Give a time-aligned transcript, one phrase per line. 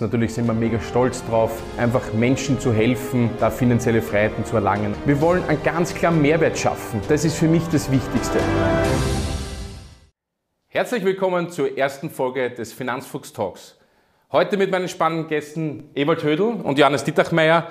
[0.00, 4.94] Natürlich sind wir mega stolz drauf, einfach Menschen zu helfen, da finanzielle Freiheiten zu erlangen.
[5.06, 7.00] Wir wollen einen ganz klaren Mehrwert schaffen.
[7.08, 8.38] Das ist für mich das Wichtigste.
[10.68, 13.78] Herzlich willkommen zur ersten Folge des Finanzfuchs Talks.
[14.30, 17.68] Heute mit meinen spannenden Gästen Ewald Hödel und Johannes Dittachmeier.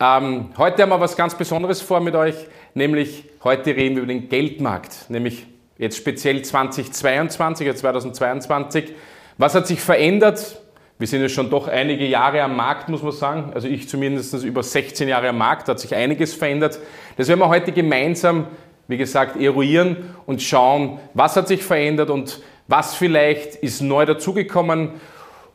[0.00, 2.34] Ähm, heute haben wir was ganz Besonderes vor mit euch,
[2.74, 8.94] nämlich heute reden wir über den Geldmarkt, nämlich jetzt speziell 2022 oder 2022.
[9.36, 10.60] Was hat sich verändert?
[11.00, 13.52] Wir sind ja schon doch einige Jahre am Markt, muss man sagen.
[13.54, 16.78] Also ich zumindest über 16 Jahre am Markt, da hat sich einiges verändert.
[17.16, 18.48] Das werden wir heute gemeinsam,
[18.86, 24.90] wie gesagt, eruieren und schauen, was hat sich verändert und was vielleicht ist neu dazugekommen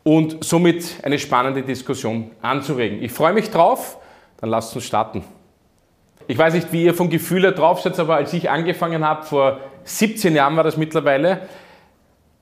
[0.01, 3.03] und somit eine spannende Diskussion anzuregen.
[3.03, 3.99] Ich freue mich drauf,
[4.37, 5.23] dann lasst uns starten.
[6.25, 9.23] Ich weiß nicht, wie ihr vom Gefühl her drauf seid, aber als ich angefangen habe,
[9.27, 11.41] vor 17 Jahren war das mittlerweile,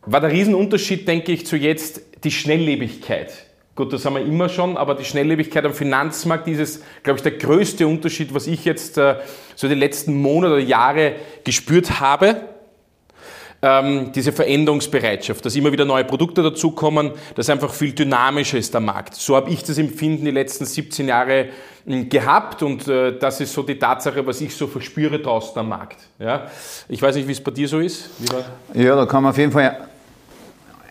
[0.06, 3.32] war der Riesenunterschied, denke ich, zu jetzt die Schnelllebigkeit.
[3.76, 7.23] Gut, das haben wir immer schon, aber die Schnelllebigkeit am Finanzmarkt ist es, glaube ich,
[7.23, 9.16] der größte Unterschied, was ich jetzt äh,
[9.56, 12.36] so die letzten Monate oder Jahre gespürt habe.
[13.64, 18.82] Ähm, diese Veränderungsbereitschaft, dass immer wieder neue Produkte dazukommen, dass einfach viel dynamischer ist der
[18.82, 19.16] Markt.
[19.16, 21.48] So habe ich das Empfinden die letzten 17 Jahre
[21.88, 25.70] äh, gehabt und äh, das ist so die Tatsache, was ich so verspüre draußen am
[25.70, 25.98] Markt.
[26.20, 26.52] Ja?
[26.90, 28.10] Ich weiß nicht, wie es bei dir so ist.
[28.73, 29.88] Ja, da kann man auf jeden Fall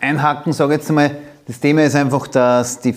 [0.03, 2.95] einhaken, sage jetzt einmal, das Thema ist einfach, dass die,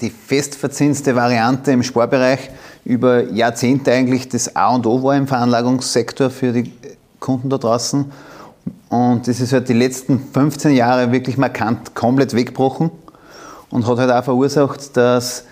[0.00, 2.50] die festverzinste Variante im Sparbereich
[2.84, 6.72] über Jahrzehnte eigentlich das A und O war im Veranlagungssektor für die
[7.20, 8.10] Kunden da draußen.
[8.88, 12.90] Und das ist halt die letzten 15 Jahre wirklich markant komplett weggebrochen
[13.70, 15.44] und hat halt auch verursacht, dass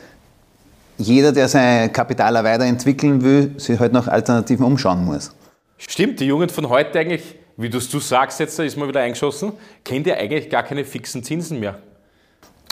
[0.97, 5.33] jeder, der sein Kapital weiterentwickeln will, sich halt nach Alternativen umschauen muss.
[5.77, 9.01] Stimmt, die Jugend von heute eigentlich wie du, du sagst jetzt, da ist mal wieder
[9.01, 9.53] eingeschossen,
[9.85, 11.79] kennt ihr eigentlich gar keine fixen Zinsen mehr?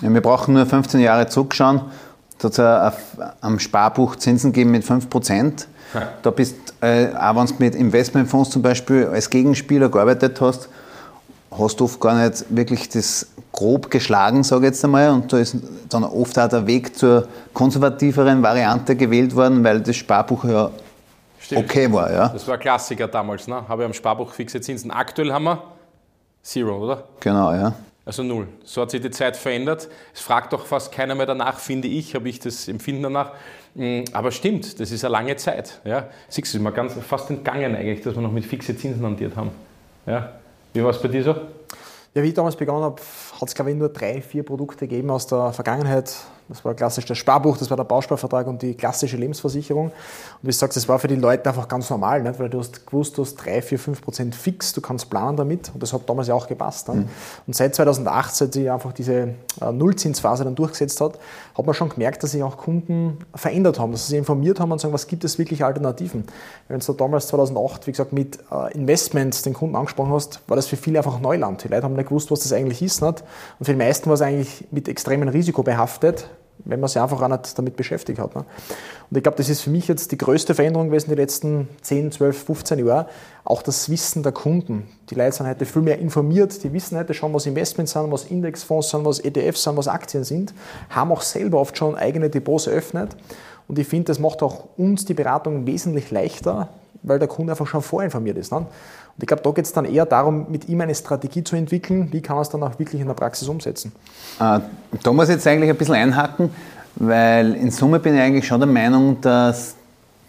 [0.02, 1.82] Ja, wir brauchen nur 15 Jahre zurückschauen.
[2.38, 5.66] Da hat es am Sparbuch Zinsen gegeben mit 5%.
[5.94, 6.08] Ja.
[6.22, 10.68] Da bist, äh, auch wenn du mit Investmentfonds zum Beispiel als Gegenspieler gearbeitet hast,
[11.56, 15.10] hast du oft gar nicht wirklich das grob geschlagen, sage ich jetzt einmal.
[15.10, 15.56] Und da ist
[15.88, 20.70] dann oft auch der Weg zur konservativeren Variante gewählt worden, weil das Sparbuch ja
[21.44, 21.64] Stimmt.
[21.64, 22.10] okay war.
[22.10, 22.28] Ja.
[22.28, 23.68] Das war ein Klassiker damals, ne?
[23.68, 24.90] habe ich am Sparbuch fixe Zinsen.
[24.90, 25.62] Aktuell haben wir
[26.42, 27.04] Zero, oder?
[27.20, 27.74] Genau, ja.
[28.06, 28.48] Also null.
[28.64, 29.88] So hat sich die Zeit verändert.
[30.14, 33.32] Es fragt doch fast keiner mehr danach, finde ich, habe ich das Empfinden danach.
[33.74, 35.80] Mm, aber stimmt, das ist eine lange Zeit.
[35.84, 36.08] Ja.
[36.28, 39.36] Siehst du, ist mir ganz, fast entgangen eigentlich, dass wir noch mit fixe Zinsen hantiert
[39.36, 39.50] haben.
[40.06, 40.32] Ja.
[40.72, 41.34] Wie war es bei dir so?
[42.14, 43.00] Ja, wie ich damals begonnen habe,
[43.40, 46.14] hat es, glaube ich, nur drei, vier Produkte gegeben aus der Vergangenheit.
[46.48, 49.86] Das war klassisch das Sparbuch, das war der Bausparvertrag und die klassische Lebensversicherung.
[49.86, 49.92] Und
[50.42, 52.38] wie du sagst, das war für die Leute einfach ganz normal, nicht?
[52.38, 55.70] weil du hast gewusst, du hast 3, 4, 5 Prozent fix, du kannst planen damit
[55.72, 56.88] und das hat damals ja auch gepasst.
[56.88, 57.08] Mhm.
[57.46, 61.18] Und seit 2008, seit sich einfach diese äh, Nullzinsphase dann durchgesetzt hat,
[61.56, 64.70] hat man schon gemerkt, dass sich auch Kunden verändert haben, dass sie sich informiert haben
[64.70, 66.24] und sagen, was gibt es wirklich Alternativen.
[66.68, 70.66] Wenn du damals 2008, wie gesagt, mit äh, Investments den Kunden angesprochen hast, war das
[70.66, 71.64] für viele einfach Neuland.
[71.64, 73.00] Die Leute haben nicht gewusst, was das eigentlich ist.
[73.00, 73.24] Nicht?
[73.58, 76.28] Und für die meisten war es eigentlich mit extremem Risiko behaftet,
[76.64, 78.34] wenn man sich einfach auch nicht damit beschäftigt hat.
[78.34, 78.44] Ne?
[79.10, 82.12] Und ich glaube, das ist für mich jetzt die größte Veränderung gewesen die letzten 10,
[82.12, 83.08] 12, 15 Jahre.
[83.44, 84.88] Auch das Wissen der Kunden.
[85.10, 88.24] Die Leute sind heute viel mehr informiert, die wissen heute schon, was Investments sind, was
[88.24, 90.54] Indexfonds sind, was ETFs sind, was Aktien sind,
[90.88, 93.14] haben auch selber oft schon eigene Depots eröffnet.
[93.68, 96.68] Und ich finde, das macht auch uns die Beratung wesentlich leichter,
[97.02, 98.52] weil der Kunde einfach schon vorinformiert ist.
[98.52, 98.66] Ne?
[99.16, 102.08] Und ich glaube, da geht es dann eher darum, mit ihm eine Strategie zu entwickeln,
[102.10, 103.92] wie kann man es dann auch wirklich in der Praxis umsetzen.
[104.40, 104.58] Äh,
[105.02, 106.50] da muss ich jetzt eigentlich ein bisschen einhaken,
[106.96, 109.76] weil in Summe bin ich eigentlich schon der Meinung, dass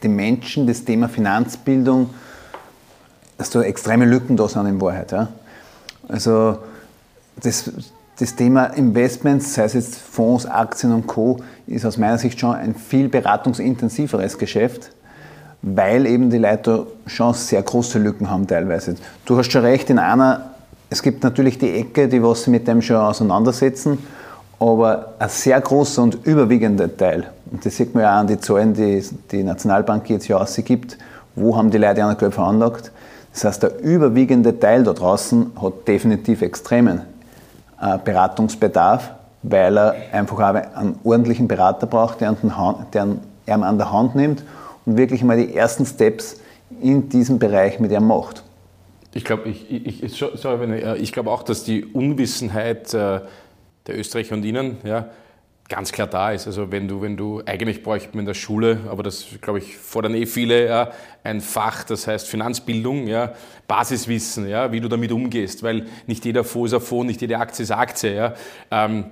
[0.04, 2.12] die Menschen das Thema Finanzbildung,
[3.40, 5.12] dass da extreme Lücken da sind in Wahrheit.
[5.12, 5.30] Ja?
[6.08, 6.60] Also
[7.42, 7.72] das,
[8.20, 12.54] das Thema Investments, sei es jetzt Fonds, Aktien und Co., ist aus meiner Sicht schon
[12.54, 14.92] ein viel beratungsintensiveres Geschäft
[15.68, 18.96] weil eben die Leute schon sehr große Lücken haben teilweise.
[19.26, 20.52] Du hast schon recht, in einer,
[20.92, 23.98] es gibt natürlich die Ecke, die was sie mit dem schon auseinandersetzen,
[24.60, 28.40] aber ein sehr großer und überwiegender Teil, und das sieht man ja auch an die
[28.40, 31.00] Zahlen, die die Nationalbank jetzt ja ausgibt,
[31.36, 32.92] wo haben die Leute an Geld veranlagt.
[33.34, 37.02] Das heißt, der überwiegende Teil da draußen hat definitiv extremen
[37.82, 39.12] äh, Beratungsbedarf,
[39.42, 44.44] weil er einfach auch einen ordentlichen Berater braucht, der ihn an der Hand nimmt
[44.86, 46.42] wirklich mal die ersten Steps
[46.82, 48.44] in diesem Bereich mit ihm macht.
[49.14, 53.22] Ich glaube ich, ich, äh, ich glaub auch, dass die Unwissenheit äh,
[53.88, 55.10] der Österreicher und Ihnen ja,
[55.70, 56.48] ganz klar da ist.
[56.48, 59.78] Also wenn du, wenn du, eigentlich bräuchte man in der Schule, aber das glaube ich
[59.78, 60.92] fordern eh viele, ja,
[61.24, 63.34] ein Fach, das heißt Finanzbildung, ja,
[63.68, 67.38] Basiswissen, ja, wie du damit umgehst, weil nicht jeder Fonds ist ein Fonds, nicht jede
[67.38, 68.16] Aktie ist Aktie.
[68.16, 68.34] Ja.
[68.70, 69.06] Ähm,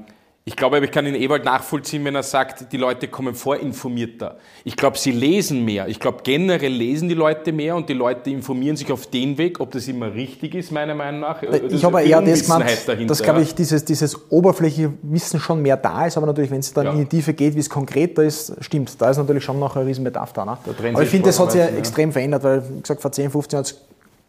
[0.46, 4.38] Ich glaube, ich kann den Ewald nachvollziehen, wenn er sagt, die Leute kommen vorinformierter.
[4.66, 5.88] Ich glaube, sie lesen mehr.
[5.88, 9.62] Ich glaube, generell lesen die Leute mehr und die Leute informieren sich auf den Weg,
[9.62, 11.42] ob das immer richtig ist, meiner Meinung nach.
[11.42, 16.08] ich habe eher das gemeint, dass, glaube ich, dieses, dieses oberflächliche Wissen schon mehr da
[16.08, 16.92] ist, aber natürlich, wenn es dann ja.
[16.92, 19.02] in die Tiefe geht, wie es konkreter ist, stimmt.
[19.02, 20.44] Da ist natürlich schon noch ein Riesenbedarf da.
[20.44, 20.58] Ne?
[20.66, 23.32] da aber ich finde, das hat sich ja extrem verändert, weil, wie gesagt, vor 10,
[23.32, 23.66] 15 Jahren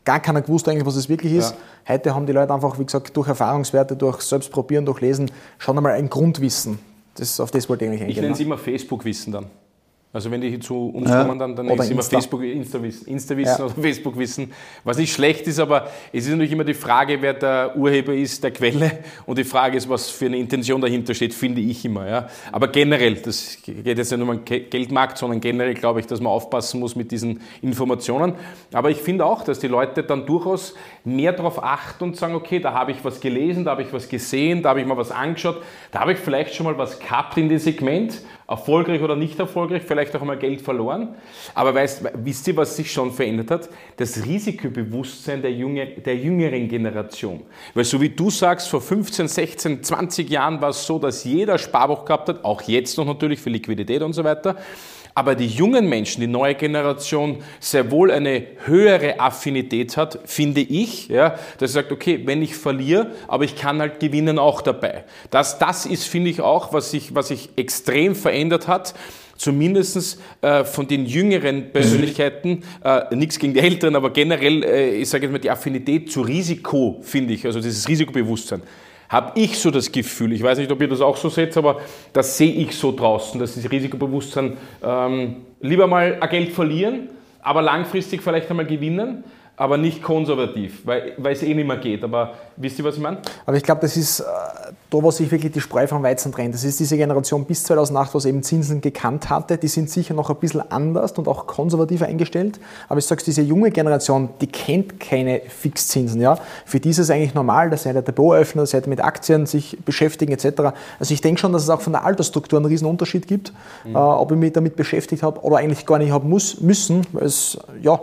[0.05, 1.53] gar keiner gewusst eigentlich, was es wirklich ist.
[1.87, 1.95] Ja.
[1.95, 5.93] Heute haben die Leute einfach, wie gesagt, durch Erfahrungswerte, durch Selbstprobieren, durch Lesen schon einmal
[5.93, 6.79] ein Grundwissen.
[7.17, 8.17] Das, auf das wollte ich eigentlich eingehen.
[8.17, 8.47] Ich nenne es ne?
[8.47, 9.47] immer Facebook-Wissen dann.
[10.15, 11.25] Also wenn die zu uns ja.
[11.25, 13.59] kommen, dann, dann ist immer Facebook, Insta-Wissen Insta ja.
[13.59, 14.53] oder Facebook-Wissen,
[14.85, 18.45] was nicht schlecht ist, aber es ist natürlich immer die Frage, wer der Urheber ist,
[18.45, 22.09] der Quelle und die Frage ist, was für eine Intention dahinter steht, finde ich immer.
[22.09, 22.29] Ja.
[22.53, 26.21] Aber generell, das geht jetzt nicht nur um den Geldmarkt, sondern generell glaube ich, dass
[26.21, 28.35] man aufpassen muss mit diesen Informationen.
[28.73, 32.61] Aber ich finde auch, dass die Leute dann durchaus mehr darauf achten und sagen, okay,
[32.61, 35.11] da habe ich was gelesen, da habe ich was gesehen, da habe ich mal was
[35.11, 35.61] angeschaut,
[35.91, 38.23] da habe ich vielleicht schon mal was gehabt in dem Segment
[38.55, 41.15] erfolgreich oder nicht erfolgreich, vielleicht auch einmal Geld verloren.
[41.55, 43.69] Aber weißt, wisst ihr, was sich schon verändert hat?
[43.97, 47.43] Das Risikobewusstsein der, Junge, der jüngeren Generation.
[47.75, 51.59] Weil so wie du sagst, vor 15, 16, 20 Jahren war es so, dass jeder
[51.59, 54.57] Sparbuch gehabt hat, auch jetzt noch natürlich für Liquidität und so weiter
[55.15, 61.09] aber die jungen Menschen, die neue Generation, sehr wohl eine höhere Affinität hat, finde ich,
[61.09, 65.05] ja, dass sie sagt, okay, wenn ich verliere, aber ich kann halt gewinnen auch dabei.
[65.31, 68.95] Das, das ist, finde ich, auch, was sich, was sich extrem verändert hat.
[69.37, 75.09] Zumindest äh, von den jüngeren Persönlichkeiten, äh, nichts gegen die Älteren, aber generell, äh, ich
[75.09, 78.63] sage jetzt mal, die Affinität zu Risiko, finde ich, also dieses Risikobewusstsein
[79.15, 81.81] habe ich so das Gefühl, ich weiß nicht, ob ihr das auch so seht, aber
[82.13, 88.23] das sehe ich so draußen, dass dieses Risikobewusstsein ähm, lieber mal Geld verlieren, aber langfristig
[88.23, 89.23] vielleicht einmal gewinnen
[89.57, 92.03] aber nicht konservativ, weil, es eh nicht mehr geht.
[92.03, 93.19] Aber wisst ihr, was ich meine?
[93.47, 94.25] Aber ich glaube, das ist äh,
[94.91, 96.55] da, wo sich wirklich die Spreu vom Weizen trennt.
[96.55, 99.57] Das ist diese Generation bis 2008, was eben Zinsen gekannt hatte.
[99.57, 102.59] Die sind sicher noch ein bisschen anders und auch konservativer eingestellt.
[102.89, 106.21] Aber ich sage diese junge Generation, die kennt keine Fixzinsen.
[106.21, 106.37] Ja?
[106.65, 109.47] Für die ist es eigentlich normal, dass sie ein Depot öffnen, dass sie mit Aktien
[109.47, 110.75] sich beschäftigen etc.
[110.99, 113.53] Also ich denke schon, dass es auch von der Altersstruktur einen riesen Unterschied gibt,
[113.85, 113.95] mhm.
[113.95, 117.27] äh, ob ich mich damit beschäftigt habe oder eigentlich gar nicht haben muss, müssen, weil
[117.27, 118.01] es, ja,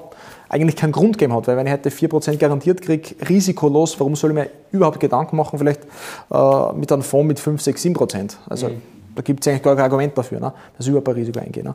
[0.51, 1.48] eigentlich keinen Grund gegeben hat.
[1.48, 5.57] Weil wenn ich heute 4% garantiert kriege, risikolos, warum soll ich mir überhaupt Gedanken machen,
[5.57, 5.81] vielleicht
[6.30, 8.36] äh, mit einem Fonds mit 5, 6, 7%?
[8.50, 8.81] Also mhm.
[9.15, 11.63] da gibt es eigentlich gar kein Argument dafür, ne, dass ich überhaupt ein Risiko eingehe.
[11.63, 11.74] Ne?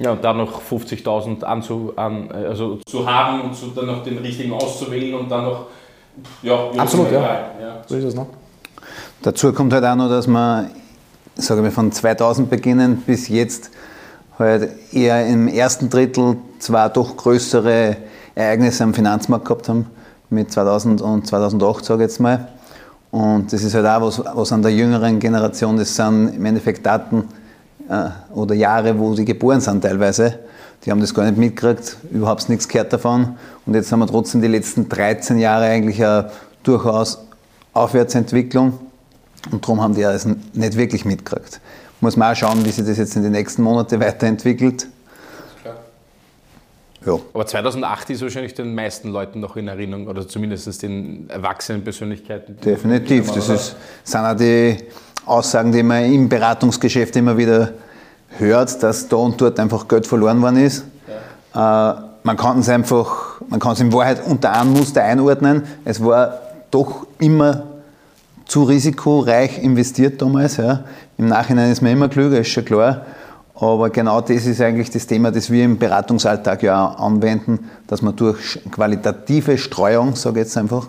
[0.00, 4.18] Ja, und dann noch 50.000 anzu, an, also zu haben und zu, dann noch den
[4.18, 5.66] richtigen auszuwählen und dann noch,
[6.42, 7.20] ja, Absolut, ja.
[7.20, 7.82] ja.
[7.86, 8.14] So ist es.
[8.14, 8.26] Ne?
[9.22, 10.70] Dazu kommt halt auch noch, dass man,
[11.36, 13.70] sage ich von 2000 beginnend bis jetzt
[14.38, 17.96] halt eher im ersten Drittel zwei doch größere
[18.34, 19.86] Ereignisse am Finanzmarkt gehabt haben,
[20.30, 22.48] mit 2000 und 2008, sage ich jetzt mal.
[23.10, 26.84] Und das ist halt auch was, was an der jüngeren Generation, das sind im Endeffekt
[26.84, 27.24] Daten
[27.88, 30.38] äh, oder Jahre, wo sie geboren sind teilweise.
[30.84, 33.36] Die haben das gar nicht mitgekriegt, überhaupt nichts gehört davon.
[33.66, 36.30] Und jetzt haben wir trotzdem die letzten 13 Jahre eigentlich eine
[36.62, 37.18] durchaus
[37.72, 38.74] Aufwärtsentwicklung.
[39.50, 41.60] Und darum haben die das nicht wirklich mitgekriegt
[42.00, 44.88] muss man auch schauen, wie sich das jetzt in den nächsten Monaten weiterentwickelt.
[47.06, 47.18] Ja.
[47.32, 52.58] Aber 2008 ist wahrscheinlich den meisten Leuten noch in Erinnerung, oder zumindest den erwachsenen Persönlichkeiten.
[52.60, 53.32] Definitiv.
[53.32, 54.76] Das ist, sind auch die
[55.24, 57.72] Aussagen, die man im Beratungsgeschäft immer wieder
[58.38, 60.84] hört, dass da und dort einfach Geld verloren worden ist.
[61.54, 61.92] Ja.
[61.92, 65.62] Äh, man kann es einfach, man kann es in Wahrheit unter einem Muster einordnen.
[65.84, 66.40] Es war
[66.70, 67.64] doch immer
[68.44, 70.56] zu risikoreich investiert damals.
[70.56, 70.84] Ja.
[71.18, 73.04] Im Nachhinein ist man immer klüger, ist schon klar.
[73.56, 78.14] Aber genau das ist eigentlich das Thema, das wir im Beratungsalltag ja anwenden, dass man
[78.14, 80.86] durch qualitative Streuung, sage ich jetzt einfach,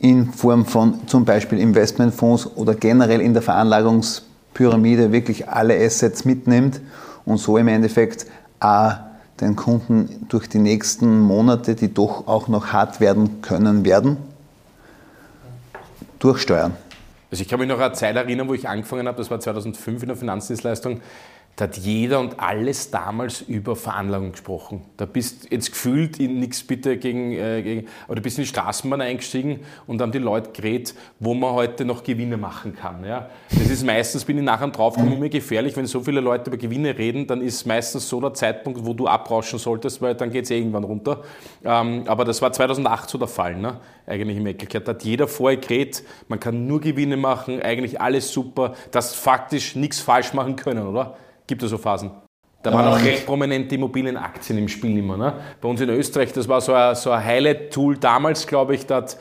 [0.00, 6.80] in Form von zum Beispiel Investmentfonds oder generell in der Veranlagungspyramide wirklich alle Assets mitnimmt
[7.24, 8.26] und so im Endeffekt
[8.60, 8.92] auch
[9.40, 14.16] den Kunden durch die nächsten Monate, die doch auch noch hart werden können werden,
[16.20, 16.76] durchsteuern.
[17.30, 19.38] Also ich kann mich noch an eine Zeit erinnern, wo ich angefangen habe, das war
[19.38, 21.00] 2005 in der Finanzdienstleistung,
[21.58, 24.84] da hat jeder und alles damals über Veranlagung gesprochen.
[24.96, 28.48] Da bist jetzt gefühlt in nichts bitte gegen, äh, gegen, aber du bist in die
[28.48, 33.04] Straßenbahn eingestiegen und haben die Leute geredet, wo man heute noch Gewinne machen kann.
[33.04, 33.28] Ja?
[33.50, 36.58] Das ist meistens, bin ich nachher drauf, kommt immer gefährlich, wenn so viele Leute über
[36.58, 40.44] Gewinne reden, dann ist meistens so der Zeitpunkt, wo du abrauschen solltest, weil dann geht
[40.44, 41.24] es eh irgendwann runter.
[41.64, 43.80] Ähm, aber das war 2008 so der Fall, ne?
[44.06, 44.86] eigentlich im Eckelkehrt.
[44.86, 49.74] Da hat jeder vorher geredet, man kann nur Gewinne machen, eigentlich alles super, dass faktisch
[49.74, 51.16] nichts falsch machen können, oder?
[51.48, 52.12] Gibt es so Phasen?
[52.62, 55.16] Da waren auch recht prominente Immobilienaktien im Spiel immer.
[55.16, 55.32] Ne?
[55.60, 58.96] Bei uns in Österreich, das war so ein, so ein Highlight-Tool damals, glaube ich, da
[58.96, 59.16] hat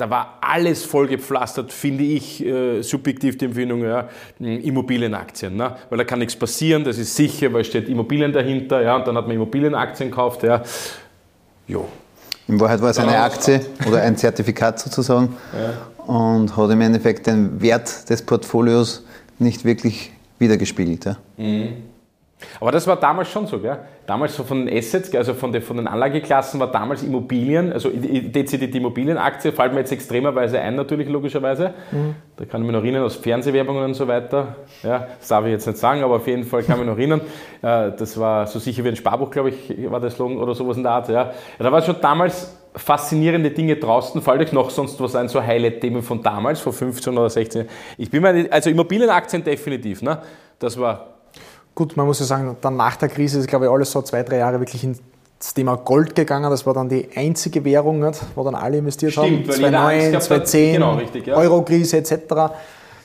[0.00, 5.56] da war alles vollgepflastert, finde ich, äh, subjektiv die Empfindung, ja, Immobilienaktien.
[5.56, 5.76] Ne?
[5.90, 9.16] Weil da kann nichts passieren, das ist sicher, weil steht Immobilien dahinter, ja, und dann
[9.16, 10.42] hat man Immobilienaktien gekauft.
[10.42, 10.62] Ja.
[11.68, 11.86] Jo.
[12.48, 16.12] In Wahrheit war es eine Aktie oder ein Zertifikat sozusagen ja.
[16.12, 19.04] und hat im Endeffekt den Wert des Portfolios
[19.38, 21.04] nicht wirklich wiedergespiegelt.
[21.04, 21.16] Ja.
[21.36, 21.90] Mhm.
[22.60, 23.78] Aber das war damals schon so, gell?
[24.06, 27.90] Damals so von den Assets, also von den, von den Anlageklassen war damals Immobilien, also
[27.90, 31.74] dezidiert Immobilienaktie, fällt mir jetzt extremerweise ein, natürlich, logischerweise.
[31.92, 32.14] Mhm.
[32.36, 34.56] Da kann ich mich noch erinnern, aus Fernsehwerbungen und so weiter.
[34.82, 36.98] Ja, das darf ich jetzt nicht sagen, aber auf jeden Fall kann ich mich noch
[36.98, 37.20] erinnern.
[37.62, 40.76] Äh, das war so sicher wie ein Sparbuch, glaube ich, war der Slogan oder sowas
[40.76, 41.08] in der Art.
[41.08, 41.32] Ja.
[41.58, 44.22] Da war schon damals faszinierende Dinge draußen.
[44.22, 48.10] Fällt euch noch sonst was ein, so Highlight-Themen von damals, vor 15 oder 16 Ich
[48.10, 50.20] bin mir, also Immobilienaktien definitiv, ne?
[50.58, 51.10] Das war
[51.74, 54.22] Gut, man muss ja sagen, dann nach der Krise ist, glaube ich, alles so zwei,
[54.22, 55.00] drei Jahre wirklich ins
[55.54, 56.50] Thema Gold gegangen.
[56.50, 59.60] Das war dann die einzige Währung, nicht, wo dann alle investiert Stimmt, haben.
[59.60, 61.36] 2009, 2010, genau, richtig, ja.
[61.36, 62.12] Eurokrise etc.
[62.28, 62.54] Da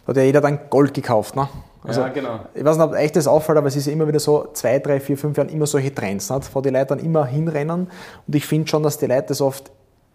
[0.07, 1.36] hat ja jeder dann Gold gekauft.
[1.36, 1.48] Ne?
[1.88, 2.39] Also, ja, genau.
[2.54, 4.80] Ich weiß nicht, ob euch das auffällt, aber es ist ja immer wieder so, zwei,
[4.80, 6.56] drei, vier, fünf Jahren immer solche Trends, nicht?
[6.56, 7.88] wo die Leute dann immer hinrennen.
[8.27, 9.72] Und ich finde schon, dass die Leute das oft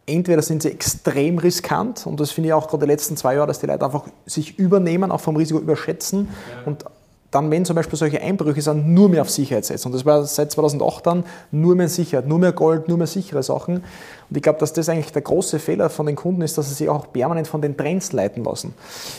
[0.06, 3.46] entweder sind sie extrem riskant und das finde ich auch gerade die letzten zwei Jahre,
[3.46, 6.66] dass die Leute einfach sich übernehmen, auch vom Risiko überschätzen ja.
[6.66, 6.84] und
[7.30, 9.88] dann, wenn zum Beispiel solche Einbrüche sind, nur mehr auf Sicherheit setzen.
[9.88, 13.42] Und das war seit 2008 dann nur mehr Sicherheit, nur mehr Gold, nur mehr sichere
[13.42, 13.76] Sachen.
[13.76, 16.74] Und ich glaube, dass das eigentlich der große Fehler von den Kunden ist, dass sie
[16.74, 18.74] sich auch permanent von den Trends leiten lassen.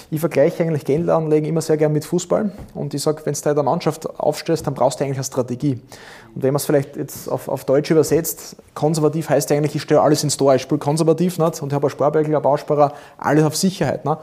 [0.09, 2.51] Ich vergleiche eigentlich Geldanlegen immer sehr gern mit Fußball.
[2.73, 5.79] Und ich sage, wenn du eine Mannschaft aufstellst, dann brauchst du eigentlich eine Strategie.
[6.35, 10.01] Und wenn man es vielleicht jetzt auf, auf Deutsch übersetzt, konservativ heißt eigentlich, ich stelle
[10.01, 10.53] alles ins Tor.
[10.55, 14.03] Ich spiele konservativ nicht, und habe ein Sparbeutel, ein Bausparer, alles auf Sicherheit.
[14.03, 14.17] Nicht?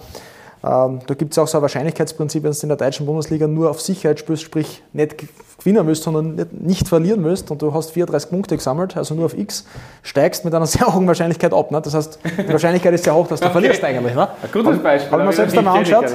[0.64, 3.70] Ähm, da gibt es auch so ein Wahrscheinlichkeitsprinzip, wenn du in der deutschen Bundesliga nur
[3.70, 5.16] auf Sicherheit spielst, sprich nicht
[5.58, 9.26] gewinnen willst, sondern nicht, nicht, verlieren willst und du hast 34 Punkte gesammelt, also nur
[9.26, 9.64] auf X,
[10.02, 11.70] steigst mit einer sehr hohen Wahrscheinlichkeit ab.
[11.70, 11.80] Ne?
[11.80, 13.52] Das heißt, die Wahrscheinlichkeit ist sehr hoch, dass du okay.
[13.52, 14.14] verlierst eigentlich.
[14.14, 14.28] Ne?
[14.42, 15.18] Ein gutes Beispiel.
[15.18, 16.06] Wenn man selbst einmal anschaut,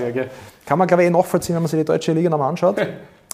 [0.65, 2.75] kann man glaube ich eh nachvollziehen, wenn man sich die deutsche Liga nochmal anschaut.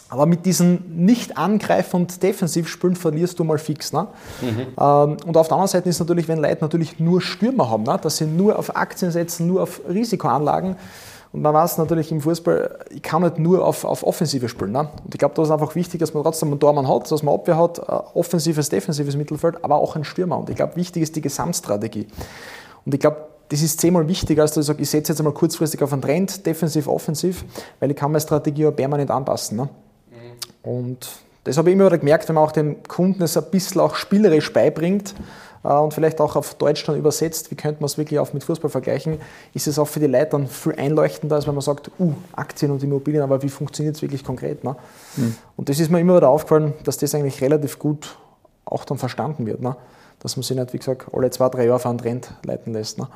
[0.09, 3.93] Aber mit diesen Nicht-Angreif- und Defensivspielen verlierst du mal fix.
[3.93, 4.07] Ne?
[4.41, 5.17] Mhm.
[5.25, 7.97] Und auf der anderen Seite ist natürlich, wenn Leute natürlich nur Stürmer haben, ne?
[8.01, 10.75] dass sie nur auf Aktien setzen, nur auf Risikoanlagen.
[11.31, 14.71] Und man weiß natürlich im Fußball, ich kann nicht nur auf, auf Offensive spielen.
[14.71, 14.79] Ne?
[14.79, 17.35] Und ich glaube, da ist einfach wichtig, dass man trotzdem einen Tormann hat, dass man
[17.35, 17.77] Abwehr hat,
[18.15, 20.39] offensives, defensives Mittelfeld, aber auch einen Stürmer.
[20.39, 22.07] Und ich glaube, wichtig ist die Gesamtstrategie.
[22.83, 23.17] Und ich glaube,
[23.49, 26.01] das ist zehnmal wichtiger, als dass ich sage, ich setze jetzt einmal kurzfristig auf einen
[26.01, 27.45] Trend, defensiv, offensiv,
[27.79, 29.57] weil ich kann meine Strategie auch permanent anpassen.
[29.57, 29.69] Ne?
[30.63, 31.07] Und
[31.43, 33.95] das habe ich immer wieder gemerkt, wenn man auch dem Kunden es ein bisschen auch
[33.95, 35.15] spielerisch beibringt
[35.63, 38.43] äh, und vielleicht auch auf Deutsch dann übersetzt, wie könnte man es wirklich auch mit
[38.43, 39.17] Fußball vergleichen,
[39.53, 42.71] ist es auch für die Leute dann viel einleuchtender, als wenn man sagt, uh, Aktien
[42.71, 44.63] und Immobilien, aber wie funktioniert es wirklich konkret?
[44.63, 44.75] Ne?
[45.15, 45.35] Mhm.
[45.55, 48.17] Und das ist mir immer wieder aufgefallen, dass das eigentlich relativ gut
[48.65, 49.61] auch dann verstanden wird.
[49.61, 49.75] Ne?
[50.19, 52.99] Dass man sich nicht, wie gesagt, alle zwei, drei Jahre auf einen Trend leiten lässt.
[52.99, 53.07] Ne?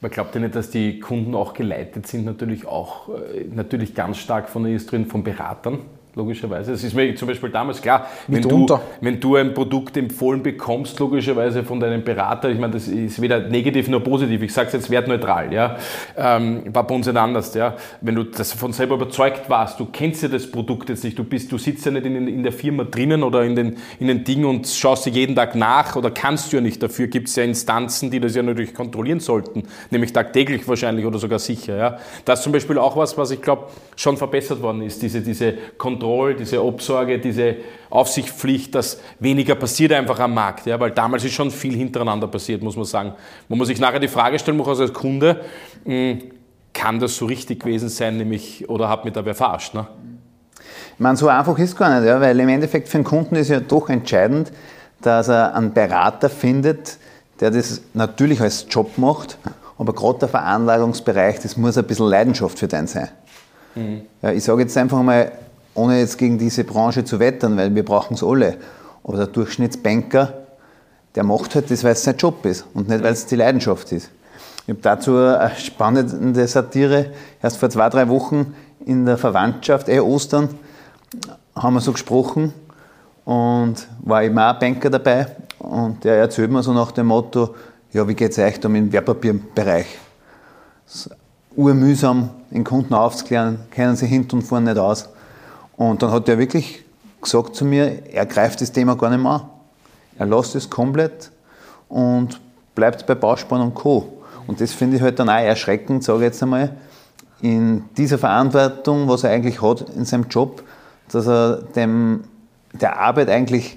[0.00, 4.18] Man glaubt ja nicht, dass die Kunden auch geleitet sind, natürlich auch äh, natürlich ganz
[4.18, 5.80] stark von der Industrie und von Beratern
[6.14, 6.72] logischerweise.
[6.72, 8.66] Es ist mir zum Beispiel damals klar, wenn du,
[9.00, 13.40] wenn du ein Produkt empfohlen bekommst, logischerweise von deinem Berater, ich meine, das ist weder
[13.48, 15.76] negativ noch positiv, ich sage es jetzt wertneutral, ja,
[16.16, 17.76] ähm, war bei uns nicht anders, ja.
[18.02, 21.50] Wenn du davon selber überzeugt warst, du kennst ja das Produkt jetzt nicht, du bist,
[21.50, 24.44] du sitzt ja nicht in, in der Firma drinnen oder in den, in den Dingen
[24.44, 27.44] und schaust dir jeden Tag nach oder kannst du ja nicht, dafür gibt es ja
[27.44, 31.98] Instanzen, die das ja natürlich kontrollieren sollten, nämlich tagtäglich wahrscheinlich oder sogar sicher, ja.
[32.26, 35.54] Das ist zum Beispiel auch was, was ich glaube, schon verbessert worden ist, diese, diese
[35.78, 37.56] Kontrolle Kontrolle, diese Obsorge, diese
[37.88, 40.66] Aufsichtspflicht, dass weniger passiert einfach am Markt.
[40.66, 43.12] Ja, weil damals ist schon viel hintereinander passiert, muss man sagen.
[43.48, 45.44] Wo man sich nachher die Frage stellen muss als Kunde,
[45.84, 46.20] hm,
[46.72, 49.74] kann das so richtig gewesen sein, nämlich, oder hat mich da wer verarscht?
[49.74, 49.86] Ne?
[50.94, 53.36] Ich meine, so einfach ist es gar nicht, ja, weil im Endeffekt für den Kunden
[53.36, 54.52] ist ja doch entscheidend,
[55.02, 56.96] dass er einen Berater findet,
[57.40, 59.38] der das natürlich als Job macht,
[59.78, 63.08] aber gerade der Veranlagungsbereich, das muss ein bisschen Leidenschaft für den sein.
[63.74, 64.02] Mhm.
[64.22, 65.32] Ja, ich sage jetzt einfach mal,
[65.74, 68.56] ohne jetzt gegen diese Branche zu wettern, weil wir brauchen es alle.
[69.04, 70.32] Aber der Durchschnittsbanker,
[71.14, 73.92] der macht halt das, weil es sein Job ist und nicht, weil es die Leidenschaft
[73.92, 74.10] ist.
[74.66, 77.06] Ich habe dazu eine spannende Satire.
[77.42, 78.54] Erst vor zwei, drei Wochen
[78.86, 80.48] in der Verwandtschaft, eh Ostern,
[81.54, 82.52] haben wir so gesprochen
[83.24, 85.26] und war eben auch ein Banker dabei
[85.58, 87.54] und der erzählt mir so nach dem Motto,
[87.92, 89.86] ja, wie geht es euch da im Wertpapierbereich?
[91.54, 95.08] urmühsam, den Kunden aufzuklären, kennen sie hinten und vorne nicht aus.
[95.90, 96.84] Und dann hat er wirklich
[97.20, 99.42] gesagt zu mir, er greift das Thema gar nicht mehr an.
[100.16, 101.32] Er lässt es komplett
[101.88, 102.40] und
[102.76, 104.20] bleibt bei Bauspann und Co.
[104.46, 106.76] Und das finde ich halt dann auch erschreckend, sage ich jetzt einmal,
[107.40, 110.62] in dieser Verantwortung, was er eigentlich hat in seinem Job,
[111.10, 112.24] dass er dem,
[112.72, 113.76] der Arbeit eigentlich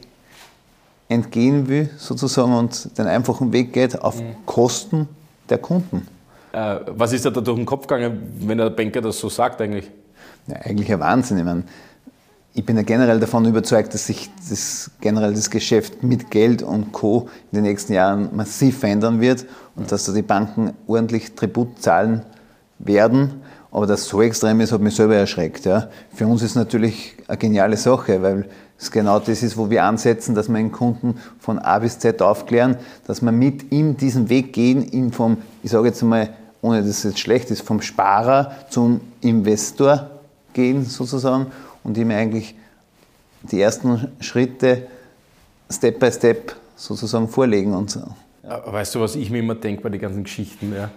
[1.09, 4.45] entgehen will, sozusagen, und den einfachen Weg geht auf mhm.
[4.45, 5.09] Kosten
[5.50, 6.07] der Kunden.
[6.51, 9.89] Äh, was ist da durch den Kopf gegangen, wenn der Banker das so sagt eigentlich?
[10.47, 11.39] Ja, eigentlich ein Wahnsinn.
[11.39, 11.63] Ich, meine,
[12.57, 16.93] ich bin ja generell davon überzeugt, dass sich das, generell das Geschäft mit Geld und
[16.93, 17.27] Co.
[17.51, 19.45] in den nächsten Jahren massiv verändern wird
[19.75, 22.21] und dass da die Banken ordentlich Tribut zahlen
[22.79, 23.41] werden.
[23.71, 25.65] Aber dass so extrem ist, hat mich selber erschreckt.
[25.65, 25.89] Ja.
[26.13, 28.45] Für uns ist natürlich eine geniale Sache, weil
[28.79, 32.21] es genau das ist, wo wir ansetzen, dass wir den Kunden von A bis Z
[32.21, 36.29] aufklären, dass wir mit ihm diesen Weg gehen, ihn vom, ich sage jetzt einmal,
[36.62, 40.09] ohne dass es jetzt schlecht ist, vom Sparer zum Investor
[40.53, 41.47] gehen sozusagen
[41.86, 42.56] und ihm eigentlich
[43.44, 44.88] die ersten Schritte
[45.70, 48.01] Step by Step sozusagen vorlegen und so.
[48.44, 50.74] Weißt du, was ich mir immer denke bei den ganzen Geschichten?
[50.75, 50.92] Ja?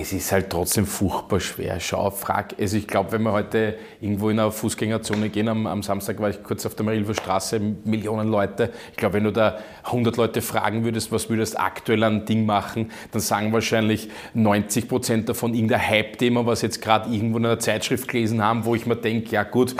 [0.00, 1.80] es ist halt trotzdem furchtbar schwer.
[1.80, 5.82] Schau, frag, also ich glaube, wenn wir heute irgendwo in eine Fußgängerzone gehen, am, am
[5.82, 8.70] Samstag war ich kurz auf der Marilfer Straße, Millionen Leute.
[8.90, 12.46] Ich glaube, wenn du da 100 Leute fragen würdest, was würdest du aktuell an Ding
[12.46, 17.58] machen, dann sagen wahrscheinlich 90 Prozent davon irgendein Hype-Thema, was jetzt gerade irgendwo in einer
[17.58, 19.74] Zeitschrift gelesen haben, wo ich mir denke, ja gut,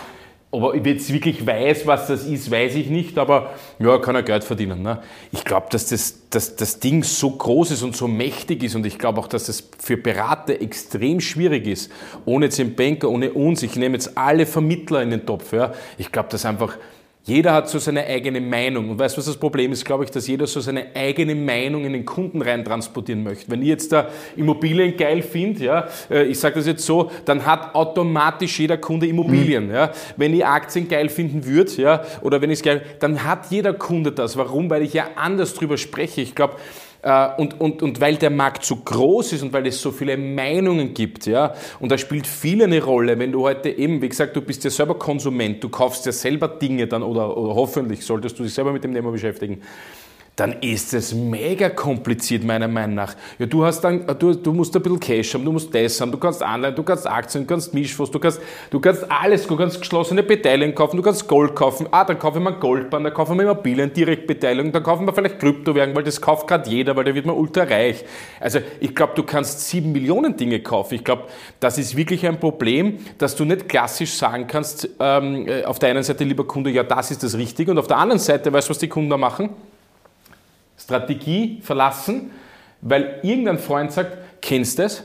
[0.50, 4.22] ob ich jetzt wirklich weiß, was das ist, weiß ich nicht, aber ja, kann er
[4.22, 4.82] Geld verdienen.
[4.82, 5.00] Ne?
[5.30, 8.86] Ich glaube, dass das, dass das Ding so groß ist und so mächtig ist und
[8.86, 11.92] ich glaube auch, dass das für Berater extrem schwierig ist.
[12.24, 15.52] Ohne jetzt den Banker, ohne uns, ich nehme jetzt alle Vermittler in den Topf.
[15.52, 15.72] Ja?
[15.98, 16.78] Ich glaube, dass einfach
[17.24, 18.88] jeder hat so seine eigene Meinung.
[18.90, 19.84] Und weißt du, was das Problem ist?
[19.84, 23.50] Glaube ich, dass jeder so seine eigene Meinung in den Kunden rein transportieren möchte.
[23.50, 27.44] Wenn ich jetzt da Immobilien geil finde, ja, äh, ich sage das jetzt so, dann
[27.44, 29.66] hat automatisch jeder Kunde Immobilien.
[29.66, 29.74] Mhm.
[29.74, 29.92] Ja.
[30.16, 33.74] Wenn ich Aktien geil finden würde, ja, oder wenn ich es geil, dann hat jeder
[33.74, 34.36] Kunde das.
[34.38, 34.70] Warum?
[34.70, 36.22] Weil ich ja anders drüber spreche.
[36.22, 36.54] Ich glaube,
[37.00, 40.94] und, und, und weil der Markt so groß ist und weil es so viele Meinungen
[40.94, 44.40] gibt, ja, und da spielt viel eine Rolle, wenn du heute eben, wie gesagt, du
[44.40, 48.42] bist ja selber Konsument, du kaufst ja selber Dinge dann oder, oder hoffentlich solltest du
[48.42, 49.62] dich selber mit dem Thema beschäftigen
[50.38, 53.16] dann ist es mega kompliziert, meiner Meinung nach.
[53.40, 56.12] Ja, du, hast dann, du, du musst ein bisschen Cash haben, du musst das haben,
[56.12, 58.40] du kannst Anleihen, du kannst Aktien, du kannst Mischfonds, du kannst,
[58.70, 61.88] du kannst alles, du kannst geschlossene Beteiligung kaufen, du kannst Gold kaufen.
[61.90, 65.12] Ah, dann kaufe ich mir Goldbahn, dann kaufe ich mir Immobilien, Direktbeteiligung, dann kaufen wir
[65.12, 68.04] vielleicht Kryptowährungen, weil das kauft gerade jeder, weil da wird man ultra reich.
[68.38, 70.94] Also ich glaube, du kannst sieben Millionen Dinge kaufen.
[70.94, 71.24] Ich glaube,
[71.58, 75.90] das ist wirklich ein Problem, dass du nicht klassisch sagen kannst, ähm, äh, auf der
[75.90, 78.68] einen Seite, lieber Kunde, ja, das ist das Richtige, und auf der anderen Seite, weißt
[78.68, 79.50] du, was die Kunden machen?
[80.78, 82.30] Strategie verlassen,
[82.80, 85.04] weil irgendein Freund sagt, kennst du das?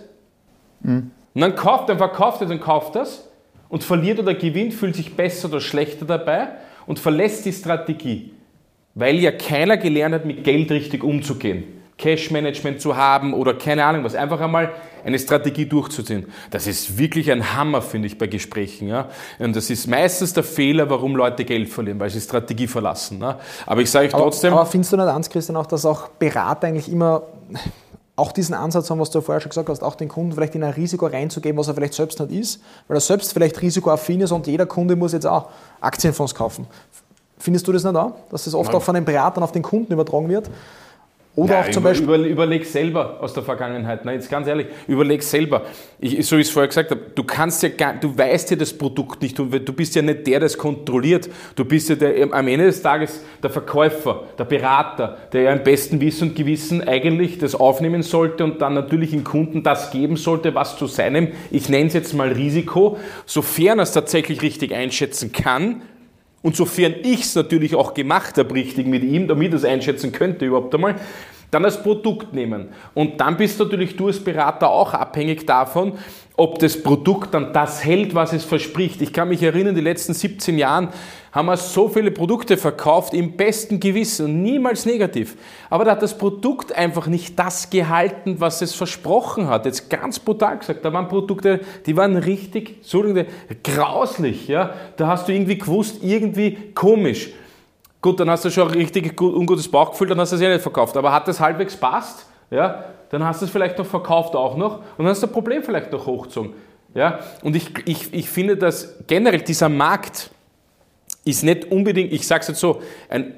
[0.82, 1.12] Mhm.
[1.34, 3.28] Und dann kauft er, verkauft er, dann kauft das
[3.70, 6.50] und verliert oder gewinnt, fühlt sich besser oder schlechter dabei
[6.86, 8.34] und verlässt die Strategie,
[8.94, 11.64] weil ja keiner gelernt hat, mit Geld richtig umzugehen.
[11.98, 14.72] Cash-Management zu haben oder keine Ahnung was, einfach einmal
[15.06, 16.26] eine Strategie durchzuziehen.
[16.52, 18.88] Das ist wirklich ein Hammer, finde ich, bei Gesprächen.
[18.88, 19.10] Ja?
[19.40, 23.20] Und das ist meistens der Fehler, warum Leute Geld verlieren, weil sie Strategie verlassen.
[23.20, 23.38] Ne?
[23.66, 24.54] Aber ich sage euch trotzdem...
[24.54, 27.24] Aber, aber findest du nicht, Hans Christian, auch, dass auch Berater eigentlich immer
[28.16, 30.64] auch diesen Ansatz haben, was du vorher schon gesagt hast, auch den Kunden vielleicht in
[30.64, 34.32] ein Risiko reinzugeben, was er vielleicht selbst nicht ist, weil er selbst vielleicht risikoaffin ist
[34.32, 35.50] und jeder Kunde muss jetzt auch
[35.82, 36.68] Aktienfonds kaufen.
[37.40, 38.78] Findest du das nicht auch, dass das oft Nein.
[38.78, 40.50] auch von den Beratern auf den Kunden übertragen wird?
[41.36, 42.08] Oder Nein, auch zum über, Beispiel.
[42.08, 44.06] Über, überleg selber aus der Vergangenheit.
[44.06, 45.64] Nein, jetzt ganz ehrlich, überleg selber.
[46.00, 48.56] Ich, so wie ich es vorher gesagt habe, du kannst ja gar, du weißt ja
[48.56, 51.28] das Produkt nicht und du bist ja nicht der, der es kontrolliert.
[51.56, 55.64] Du bist ja der, am Ende des Tages der Verkäufer, der Berater, der ja im
[55.64, 60.18] besten Wissen und Gewissen eigentlich das aufnehmen sollte und dann natürlich dem Kunden das geben
[60.18, 64.76] sollte, was zu seinem, ich nenne es jetzt mal Risiko, sofern er es tatsächlich richtig
[64.76, 65.82] einschätzen kann,
[66.44, 70.12] und sofern ich es natürlich auch gemacht habe, richtig mit ihm, damit er es einschätzen
[70.12, 70.96] könnte überhaupt einmal,
[71.50, 72.70] dann als Produkt nehmen.
[72.94, 75.94] Und dann bist natürlich du als Berater auch abhängig davon,
[76.36, 79.02] ob das Produkt dann das hält, was es verspricht.
[79.02, 80.90] Ich kann mich erinnern, die letzten 17 Jahren
[81.34, 85.36] haben wir so viele Produkte verkauft im besten Gewissen und niemals negativ.
[85.68, 89.66] Aber da hat das Produkt einfach nicht das gehalten, was es versprochen hat.
[89.66, 93.04] Jetzt ganz brutal gesagt, da waren Produkte, die waren richtig, so
[93.64, 94.48] grauslich.
[94.48, 94.76] Ja?
[94.96, 97.32] Da hast du irgendwie gewusst, irgendwie komisch.
[98.00, 100.62] Gut, dann hast du schon ein richtig ungutes Bauchgefühl, dann hast du es ja nicht
[100.62, 100.96] verkauft.
[100.98, 104.78] Aber hat das halbwegs passt, ja, dann hast du es vielleicht noch verkauft auch noch
[104.78, 106.54] und dann hast du das Problem vielleicht noch hochgezogen.
[106.94, 107.22] Ja?
[107.42, 110.30] Und ich, ich, ich finde, dass generell dieser Markt
[111.26, 113.36] ist nicht unbedingt, ich sage es jetzt so, ein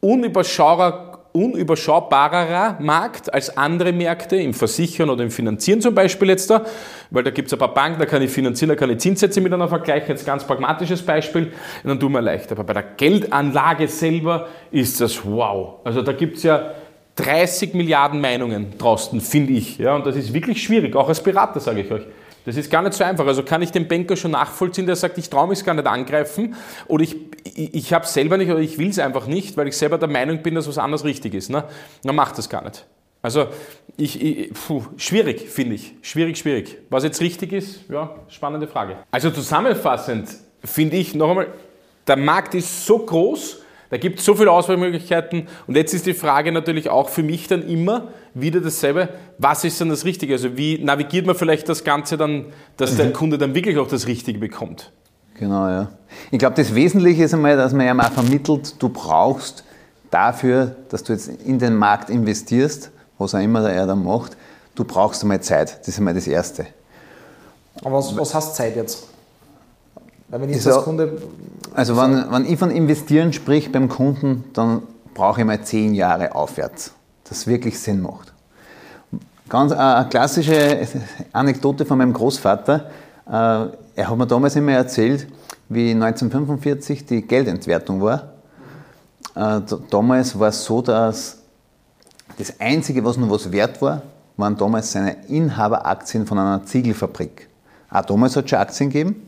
[0.00, 6.64] unüberschaubarer unüberschaubarer Markt als andere Märkte, im Versichern oder im Finanzieren zum Beispiel jetzt da,
[7.10, 9.40] weil da gibt es ein paar Banken, da kann ich finanzieren, da kann ich Zinssätze
[9.40, 11.52] miteinander vergleichen, jetzt ganz pragmatisches Beispiel,
[11.84, 12.50] dann tun wir leicht.
[12.52, 15.76] Aber bei der Geldanlage selber ist das wow.
[15.84, 16.72] Also da gibt es ja
[17.16, 19.78] 30 Milliarden Meinungen draußen, finde ich.
[19.78, 22.02] Ja, und das ist wirklich schwierig, auch als Berater, sage ich euch.
[22.44, 23.26] Das ist gar nicht so einfach.
[23.26, 26.54] Also kann ich den Banker schon nachvollziehen, der sagt, ich traue mich gar nicht angreifen
[26.86, 29.68] oder ich, ich, ich habe es selber nicht oder ich will es einfach nicht, weil
[29.68, 31.50] ich selber der Meinung bin, dass was anderes richtig ist.
[31.50, 31.64] Ne?
[32.02, 32.86] Dann macht das gar nicht.
[33.20, 33.48] Also
[33.96, 35.94] ich, ich puh, schwierig, finde ich.
[36.02, 36.78] Schwierig, schwierig.
[36.88, 38.96] Was jetzt richtig ist, ja, spannende Frage.
[39.10, 40.28] Also zusammenfassend
[40.64, 41.48] finde ich noch einmal,
[42.06, 46.14] der Markt ist so groß, da gibt es so viele Auswahlmöglichkeiten und jetzt ist die
[46.14, 50.34] Frage natürlich auch für mich dann immer wieder dasselbe, was ist dann das Richtige?
[50.34, 52.46] Also wie navigiert man vielleicht das Ganze dann,
[52.76, 52.96] dass mhm.
[52.96, 54.92] der Kunde dann wirklich auch das Richtige bekommt?
[55.38, 55.88] Genau, ja.
[56.30, 59.64] Ich glaube, das Wesentliche ist einmal, dass man ja mal vermittelt, du brauchst
[60.10, 64.36] dafür, dass du jetzt in den Markt investierst, was auch immer er da macht,
[64.74, 65.78] du brauchst einmal Zeit.
[65.80, 66.66] Das ist einmal das Erste.
[67.84, 69.08] Aber was, was heißt Zeit jetzt?
[70.28, 71.20] Weil wenn ich als Kunde.
[71.74, 74.82] Also, wenn, wenn ich von investieren sprich beim Kunden, dann
[75.14, 76.92] brauche ich mal zehn Jahre aufwärts,
[77.24, 78.32] dass es wirklich Sinn macht.
[79.48, 80.86] Ganz eine klassische
[81.32, 82.90] Anekdote von meinem Großvater.
[83.26, 85.26] Äh, er hat mir damals immer erzählt,
[85.68, 88.34] wie 1945 die Geldentwertung war.
[89.34, 89.60] Äh,
[89.90, 91.38] damals war es so, dass
[92.38, 94.02] das Einzige, was nur was wert war,
[94.36, 97.48] waren damals seine Inhaberaktien von einer Ziegelfabrik.
[97.90, 99.27] Auch damals hat es schon Aktien gegeben.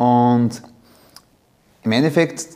[0.00, 0.62] Und
[1.82, 2.48] im Endeffekt,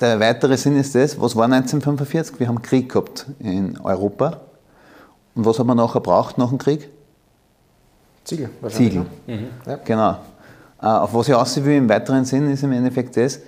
[0.00, 2.40] der weitere Sinn ist das, was war 1945?
[2.40, 4.40] Wir haben Krieg gehabt in Europa.
[5.36, 6.88] Und was hat man nachher braucht nach dem Krieg?
[8.24, 8.50] Ziegel.
[8.70, 9.06] Ziegel.
[9.28, 9.50] Mhm.
[9.66, 9.78] Ja.
[9.84, 10.10] Genau.
[10.82, 13.38] Äh, auf was ich aussehen will im weiteren Sinn ist im Endeffekt das,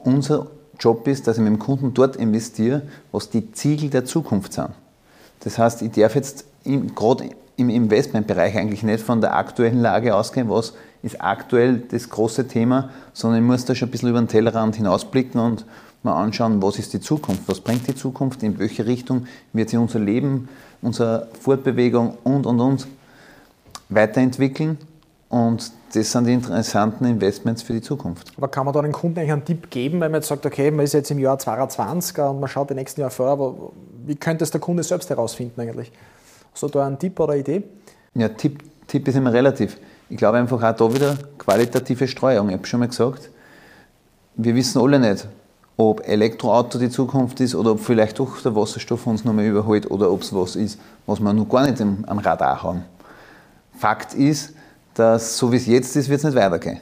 [0.00, 0.48] unser
[0.80, 2.82] Job ist, dass ich mit dem Kunden dort investiere,
[3.12, 4.70] was die Ziegel der Zukunft sind.
[5.40, 10.50] Das heißt, ich darf jetzt gerade im Investmentbereich eigentlich nicht von der aktuellen Lage ausgehen,
[10.50, 10.72] was
[11.04, 14.76] ist aktuell das große Thema, sondern ich muss da schon ein bisschen über den Tellerrand
[14.76, 15.66] hinausblicken und
[16.02, 19.78] mal anschauen, was ist die Zukunft, was bringt die Zukunft, in welche Richtung wird sich
[19.78, 20.48] unser Leben,
[20.82, 22.86] unsere Fortbewegung und, und, und
[23.90, 24.78] weiterentwickeln.
[25.28, 28.32] Und das sind die interessanten Investments für die Zukunft.
[28.36, 30.70] Aber kann man da den Kunden eigentlich einen Tipp geben, wenn man jetzt sagt, okay,
[30.70, 33.54] man ist jetzt im Jahr 2020 und man schaut den nächsten Jahr vor, aber
[34.06, 35.92] wie könnte es der Kunde selbst herausfinden eigentlich?
[36.52, 37.62] Hast du da einen Tipp oder eine Idee?
[38.14, 39.76] Ja, Tipp, Tipp ist immer relativ.
[40.08, 42.48] Ich glaube einfach auch da wieder qualitative Streuung.
[42.48, 43.30] Ich habe schon mal gesagt,
[44.36, 45.26] wir wissen alle nicht,
[45.76, 50.10] ob Elektroauto die Zukunft ist oder ob vielleicht doch der Wasserstoff uns nochmal überholt oder
[50.10, 52.84] ob es was ist, was wir noch gar nicht am Radar haben.
[53.78, 54.54] Fakt ist,
[54.94, 56.80] dass so wie es jetzt ist, wird es nicht weitergehen.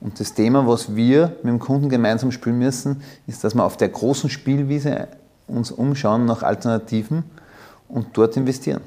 [0.00, 3.76] Und das Thema, was wir mit dem Kunden gemeinsam spielen müssen, ist, dass wir auf
[3.76, 5.08] der großen Spielwiese
[5.46, 7.24] uns umschauen nach Alternativen
[7.88, 8.80] und dort investieren.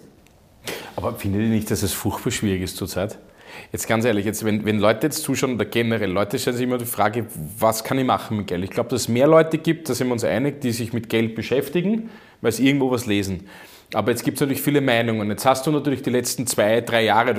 [0.95, 3.17] Aber findet ihr nicht, dass es furchtbar schwierig ist zurzeit?
[3.71, 6.77] Jetzt ganz ehrlich, jetzt, wenn, wenn Leute jetzt zuschauen oder generell, Leute stellen sich immer
[6.77, 7.25] die Frage,
[7.57, 8.63] was kann ich machen mit Geld?
[8.63, 11.09] Ich glaube, dass es mehr Leute gibt, da sind wir uns einig, die sich mit
[11.09, 12.09] Geld beschäftigen,
[12.41, 13.47] weil sie irgendwo was lesen.
[13.93, 15.29] Aber jetzt gibt es natürlich viele Meinungen.
[15.29, 17.35] Jetzt hast du natürlich die letzten zwei, drei Jahre,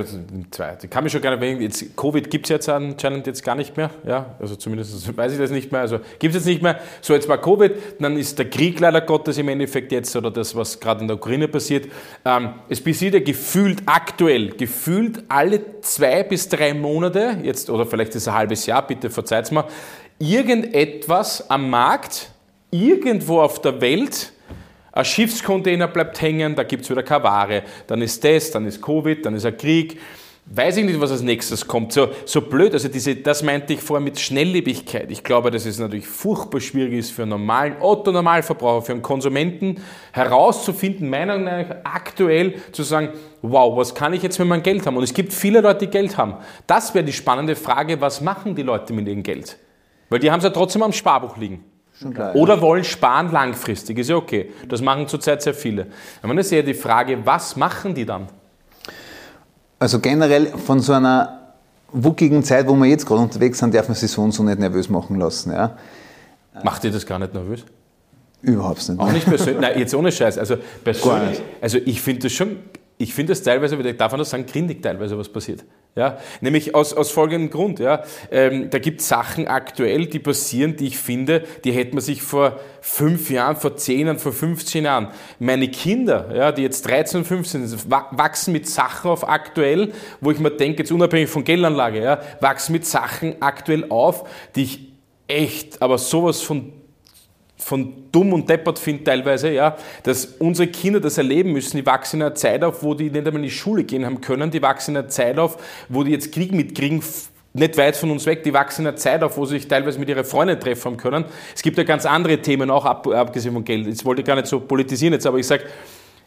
[0.50, 3.54] zwei, die kann mich schon gar nicht jetzt Covid gibt es jetzt anscheinend jetzt gar
[3.54, 6.62] nicht mehr, ja, also zumindest weiß ich das nicht mehr, also gibt es jetzt nicht
[6.62, 6.78] mehr.
[7.00, 10.54] So, jetzt war Covid, dann ist der Krieg leider Gottes im Endeffekt jetzt oder das,
[10.54, 11.88] was gerade in der Ukraine passiert.
[12.24, 18.10] Ähm, es passiert ja gefühlt aktuell, gefühlt alle zwei bis drei Monate, jetzt oder vielleicht
[18.10, 19.64] ist es ein halbes Jahr, bitte verzeiht mir,
[20.18, 22.30] irgendetwas am Markt,
[22.70, 24.31] irgendwo auf der Welt,
[24.92, 27.62] ein Schiffscontainer bleibt hängen, da gibt es wieder keine Ware.
[27.86, 29.98] Dann ist das, dann ist Covid, dann ist ein Krieg.
[30.44, 31.92] Weiß ich nicht, was als nächstes kommt.
[31.92, 35.10] So, so blöd, also diese, das meinte ich vorher mit Schnelllebigkeit.
[35.10, 39.80] Ich glaube, dass es natürlich furchtbar schwierig ist für einen normalen Otto-Normalverbraucher, für einen Konsumenten
[40.12, 44.84] herauszufinden, meiner Meinung nach aktuell zu sagen, wow, was kann ich jetzt mit meinem Geld
[44.84, 44.96] haben?
[44.96, 46.34] Und es gibt viele Leute, die Geld haben.
[46.66, 49.56] Das wäre die spannende Frage, was machen die Leute mit ihrem Geld?
[50.10, 51.64] Weil die haben es ja trotzdem am Sparbuch liegen.
[52.10, 54.50] Klar, Oder wollen sparen langfristig, ist ja okay.
[54.68, 55.86] Das machen zurzeit sehr viele.
[56.20, 58.28] Aber dann ist eher die Frage, was machen die dann?
[59.78, 61.40] Also generell von so einer
[61.92, 64.58] wuckigen Zeit, wo wir jetzt gerade unterwegs sind, darf man sich so und so nicht
[64.58, 65.52] nervös machen lassen.
[65.52, 65.76] Ja.
[66.62, 67.64] Macht ihr das gar nicht nervös?
[68.42, 69.00] Überhaupt nicht.
[69.00, 69.60] Auch nicht persönlich.
[69.60, 70.38] Nein, jetzt ohne Scheiß.
[70.38, 71.40] Also persönlich.
[71.60, 72.56] Also ich finde das schon,
[72.98, 75.64] ich finde das teilweise, ich darf man das sagen, grindig teilweise, was passiert.
[75.94, 77.78] Ja, nämlich aus, aus folgendem Grund.
[77.78, 78.04] Ja.
[78.30, 82.22] Ähm, da gibt es Sachen aktuell, die passieren, die ich finde, die hätte man sich
[82.22, 85.08] vor fünf Jahren, vor zehn Jahren, vor 15 Jahren.
[85.38, 90.30] Meine Kinder, ja, die jetzt 13 und 15 sind, wachsen mit Sachen auf aktuell, wo
[90.30, 94.26] ich mir denke, jetzt unabhängig von Geldanlage, ja, wachsen mit Sachen aktuell auf,
[94.56, 94.92] die ich
[95.28, 96.72] echt, aber sowas von
[97.62, 101.76] von dumm und deppert finde teilweise, ja, dass unsere Kinder das erleben müssen.
[101.76, 104.20] Die wachsen in einer Zeit auf, wo die nicht einmal in die Schule gehen haben
[104.20, 104.50] können.
[104.50, 105.56] Die wachsen in einer Zeit auf,
[105.88, 107.02] wo die jetzt Krieg mitkriegen,
[107.54, 108.42] nicht weit von uns weg.
[108.44, 111.24] Die wachsen in einer Zeit auf, wo sie sich teilweise mit ihren Freunden treffen können.
[111.54, 113.86] Es gibt ja ganz andere Themen auch, abgesehen von Geld.
[113.86, 115.64] Jetzt wollte ich gar nicht so politisieren jetzt, aber ich sage,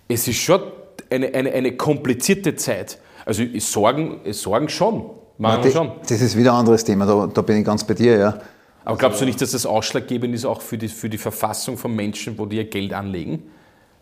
[0.07, 0.61] es ist schon
[1.09, 2.99] eine, eine, eine komplizierte Zeit.
[3.25, 5.09] Also Sorgen, Sorgen schon.
[5.37, 5.91] Machen ja, schon.
[6.07, 8.39] Das ist wieder ein anderes Thema, da, da bin ich ganz bei dir, ja.
[8.85, 11.93] Aber glaubst du nicht, dass das ausschlaggebend ist auch für die, für die Verfassung von
[11.95, 13.43] Menschen, wo die ihr Geld anlegen?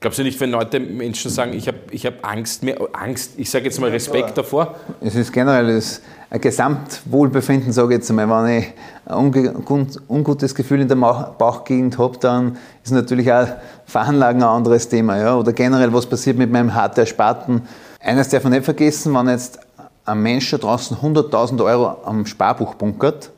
[0.02, 3.50] Glaubst du nicht, wenn Leute Menschen sagen, ich habe ich hab Angst, mehr Angst, ich
[3.50, 4.76] sage jetzt mal Respekt davor?
[5.00, 8.30] Es ist generell das Gesamtwohlbefinden, sage ich jetzt mal.
[8.30, 8.74] Wenn ich
[9.06, 13.48] ein ungutes Gefühl in der Bauchgegend habe, dann ist natürlich auch
[13.86, 15.18] Veranlagen ein anderes Thema.
[15.18, 15.38] Ja?
[15.38, 17.62] Oder generell, was passiert mit meinem hart Ersparten.
[18.02, 19.58] Eines darf man nicht vergessen, wenn jetzt
[20.04, 23.32] ein Mensch da draußen 100.000 Euro am Sparbuch bunkert,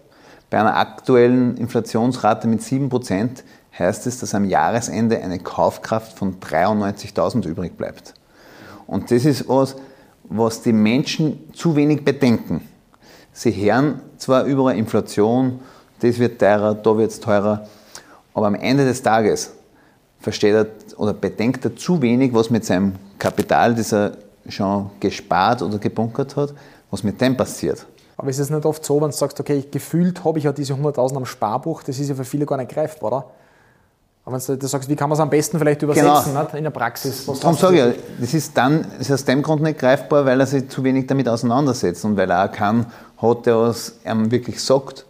[0.49, 3.43] bei einer aktuellen Inflationsrate mit 7%,
[3.77, 8.13] heißt es, dass am Jahresende eine Kaufkraft von 93.000 übrig bleibt.
[8.87, 9.75] Und das ist was,
[10.23, 12.61] was die Menschen zu wenig bedenken.
[13.33, 15.59] Sie hören zwar überall Inflation,
[15.99, 17.67] das wird teurer, da wird es teurer,
[18.33, 19.51] aber am Ende des Tages
[20.19, 25.61] versteht er oder bedenkt er zu wenig, was mit seinem Kapital, das er schon gespart
[25.61, 26.53] oder gebunkert hat,
[26.89, 27.85] was mit dem passiert.
[28.17, 30.73] Aber ist es nicht oft so, wenn du sagst, okay, gefühlt habe ich ja diese
[30.73, 33.25] 100.000 am Sparbuch, das ist ja für viele gar nicht greifbar, oder?
[34.25, 36.47] Aber wenn du sagst, wie kann man es am besten vielleicht übersetzen genau.
[36.53, 37.27] in der Praxis?
[37.27, 40.47] Was Darum sage ich das ist dann ist aus dem Grund nicht greifbar, weil er
[40.47, 42.87] sich zu wenig damit auseinandersetzt und weil er auch keinen
[43.21, 45.05] hat, der was ihm wirklich sagt,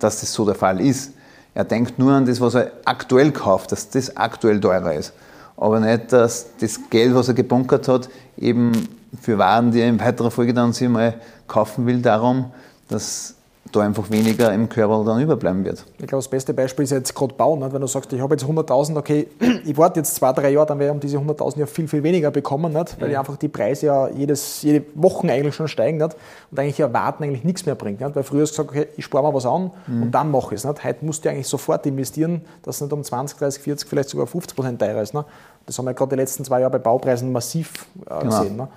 [0.00, 1.12] dass das so der Fall ist.
[1.54, 5.12] Er denkt nur an das, was er aktuell kauft, dass das aktuell teurer ist.
[5.56, 8.72] Aber nicht, dass das Geld, was er gebunkert hat, eben
[9.20, 11.14] für Waren, die er in weiterer Folge dann sich mal
[11.46, 12.46] kaufen will, darum,
[12.88, 13.36] dass
[13.72, 15.84] da einfach weniger im Körper dann überbleiben wird.
[15.98, 17.60] Ich glaube, das beste Beispiel ist jetzt gerade Bauen.
[17.60, 17.72] Nicht?
[17.72, 19.26] Wenn du sagst, ich habe jetzt 100.000, okay,
[19.64, 22.02] ich warte jetzt zwei, drei Jahre, dann werde ich um diese 100.000 ja viel, viel
[22.02, 23.00] weniger bekommen, nicht?
[23.00, 23.20] weil ja.
[23.20, 26.16] einfach die Preise ja jedes, jede Woche eigentlich schon steigen nicht?
[26.50, 28.00] und eigentlich ja warten eigentlich nichts mehr bringt.
[28.00, 28.14] Nicht?
[28.14, 30.04] Weil früher hast du gesagt, okay, ich spare mal was an mhm.
[30.04, 30.84] und dann mache ich es.
[30.84, 34.26] Heute musst du eigentlich sofort investieren, dass es nicht um 20, 30, 40, vielleicht sogar
[34.26, 35.14] 50 Prozent teurer ist.
[35.14, 35.26] Nicht?
[35.66, 38.38] Das haben wir gerade die letzten zwei Jahre bei Baupreisen massiv äh, genau.
[38.38, 38.56] gesehen.
[38.56, 38.68] Nicht?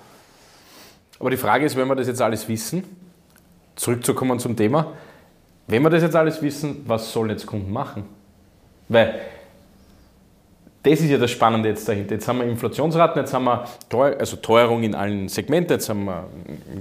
[1.19, 2.83] Aber die Frage ist, wenn wir das jetzt alles wissen,
[3.75, 4.93] zurückzukommen zum Thema,
[5.67, 8.05] wenn wir das jetzt alles wissen, was sollen jetzt Kunden machen?
[8.87, 9.19] Weil
[10.81, 12.13] das ist ja das Spannende jetzt dahinter.
[12.15, 16.05] Jetzt haben wir Inflationsraten, jetzt haben wir Teuer, also Teuerung in allen Segmenten, jetzt haben
[16.05, 16.25] wir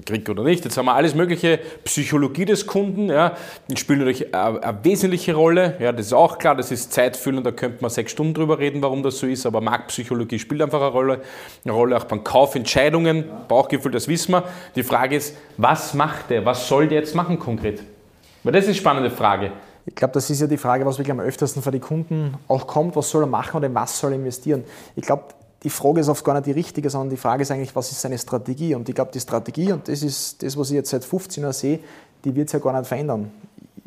[0.07, 3.37] Krieg oder nicht, jetzt haben wir alles mögliche, Psychologie des Kunden, ja,
[3.75, 7.51] spielt natürlich eine, eine, wesentliche Rolle, ja, das ist auch klar, das ist zeitfüllend, da
[7.51, 10.91] könnte man sechs Stunden drüber reden, warum das so ist, aber Marktpsychologie spielt einfach eine
[10.91, 11.21] Rolle,
[11.65, 14.45] eine Rolle auch beim Kaufentscheidungen, Bauchgefühl, das wissen wir.
[14.77, 17.83] Die Frage ist, was macht der, was soll der jetzt machen konkret?
[18.45, 19.51] Weil das ist eine spannende Frage.
[19.89, 22.67] Ich glaube, das ist ja die Frage, was wirklich am öftersten für die Kunden auch
[22.67, 22.95] kommt.
[22.95, 24.65] Was soll er machen oder in was soll er investieren?
[24.95, 25.25] Ich glaube,
[25.63, 28.03] die Frage ist oft gar nicht die richtige, sondern die Frage ist eigentlich, was ist
[28.03, 28.75] seine Strategie?
[28.75, 31.55] Und ich glaube, die Strategie, und das ist das, was ich jetzt seit 15 Jahren
[31.55, 31.81] sehe,
[32.25, 33.33] die wird sich ja gar nicht verändern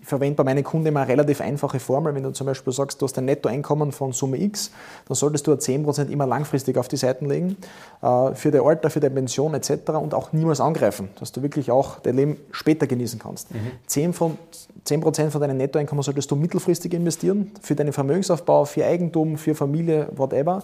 [0.02, 2.16] ich verwende bei meinen Kunden immer eine relativ einfache Formel.
[2.16, 4.72] Wenn du zum Beispiel sagst, du hast ein Nettoeinkommen von Summe X,
[5.08, 7.56] dann solltest du 10% immer langfristig auf die Seiten legen,
[8.02, 9.92] äh, für dein Alter, für deine Pension etc.
[9.92, 13.52] und auch niemals angreifen, dass du wirklich auch dein Leben später genießen kannst.
[13.54, 13.72] Mhm.
[13.88, 14.38] 10%, von,
[14.84, 20.10] 10 von deinem Nettoeinkommen solltest du mittelfristig investieren, für deinen Vermögensaufbau, für Eigentum, für Familie,
[20.16, 20.64] whatever.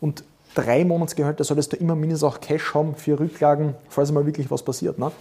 [0.00, 4.50] Und drei Monatsgehälter solltest du immer mindestens auch Cash haben für Rücklagen, falls mal wirklich
[4.50, 4.98] was passiert.
[4.98, 5.12] Ne?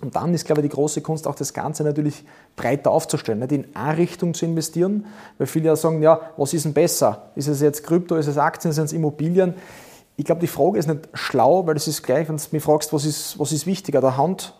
[0.00, 2.24] Und dann ist, glaube ich, die große Kunst auch das Ganze natürlich
[2.56, 5.06] breiter aufzustellen, nicht in eine Richtung zu investieren,
[5.38, 7.30] weil viele ja sagen, ja, was ist denn besser?
[7.34, 9.54] Ist es jetzt Krypto, ist es Aktien, sind es Immobilien?
[10.16, 12.92] Ich glaube, die Frage ist nicht schlau, weil es ist gleich, wenn du mich fragst,
[12.92, 14.54] was ist, was ist wichtiger, der Hand,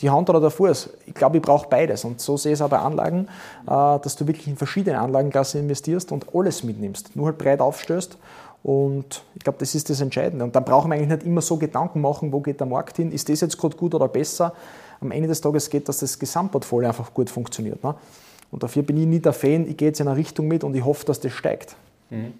[0.00, 0.90] die Hand oder der Fuß?
[1.06, 2.04] Ich glaube, ich brauche beides.
[2.04, 3.28] Und so sehe ich es auch bei Anlagen,
[3.66, 8.16] äh, dass du wirklich in verschiedene Anlagenklassen investierst und alles mitnimmst, nur halt breit aufstößt
[8.64, 10.42] und ich glaube, das ist das Entscheidende.
[10.42, 13.12] Und dann brauchen wir eigentlich nicht immer so Gedanken machen, wo geht der Markt hin,
[13.12, 14.54] ist das jetzt gerade gut oder besser.
[15.04, 17.84] Am Ende des Tages geht, dass das Gesamtportfolio einfach gut funktioniert.
[17.84, 17.94] Ne?
[18.50, 20.74] Und dafür bin ich nie der Fan, ich gehe jetzt in eine Richtung mit und
[20.74, 21.76] ich hoffe, dass das steigt.
[22.10, 22.34] Mhm.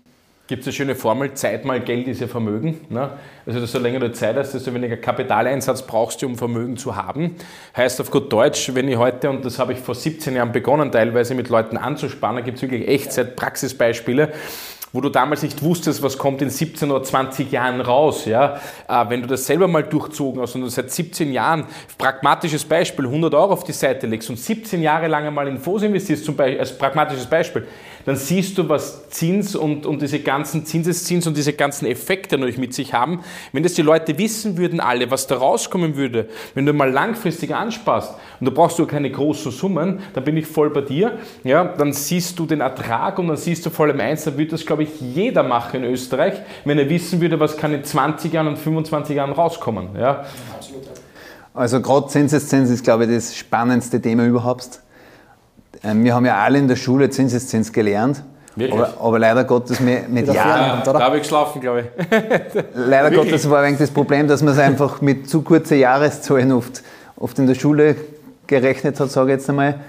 [0.46, 2.80] Gibt es eine schöne Formel, Zeit mal Geld ist ja Vermögen.
[2.90, 3.10] Ne?
[3.46, 7.36] Also desto länger du Zeit hast, desto weniger Kapitaleinsatz brauchst du, um Vermögen zu haben.
[7.74, 10.92] Heißt auf gut Deutsch, wenn ich heute, und das habe ich vor 17 Jahren begonnen,
[10.92, 14.32] teilweise mit Leuten anzuspannen, gibt es wirklich Echtzeit-Praxisbeispiele,
[14.94, 18.26] wo du damals nicht wusstest, was kommt in 17 oder 20 Jahren raus.
[18.26, 18.60] Ja?
[18.88, 21.66] Äh, wenn du das selber mal durchzogen hast und du seit 17 Jahren,
[21.98, 25.82] pragmatisches Beispiel, 100 Euro auf die Seite legst und 17 Jahre lang einmal in Fonds
[25.82, 27.66] investierst, zum Beispiel, als pragmatisches Beispiel,
[28.04, 32.58] dann siehst du, was Zins und, und diese ganzen Zinseszins und diese ganzen Effekte natürlich
[32.58, 33.20] mit sich haben.
[33.52, 37.54] Wenn das die Leute wissen würden, alle, was da rauskommen würde, wenn du mal langfristig
[37.54, 41.64] ansparst und da brauchst du keine großen Summen, dann bin ich voll bei dir, ja,
[41.64, 44.66] dann siehst du den Ertrag und dann siehst du vor allem eins, dann würde das,
[44.66, 48.48] glaube ich, jeder machen in Österreich, wenn er wissen würde, was kann in 20 Jahren
[48.48, 49.88] und 25 Jahren rauskommen.
[49.98, 50.24] Ja.
[51.54, 54.80] Also gerade Zinseszins ist, glaube ich, das spannendste Thema überhaupt.
[55.84, 58.22] Ähm, wir haben ja alle in der Schule Zinseszins gelernt.
[58.70, 60.82] Aber, aber, leider Gottes mit, mit Jahren.
[60.84, 62.06] Ja, da habe ich geschlafen, glaube ich.
[62.74, 63.32] leider Wirklich?
[63.32, 66.82] Gottes war eigentlich das Problem, dass man es einfach mit zu kurzen Jahreszahlen oft,
[67.16, 67.96] oft in der Schule
[68.46, 69.80] gerechnet hat, sage ich jetzt einmal.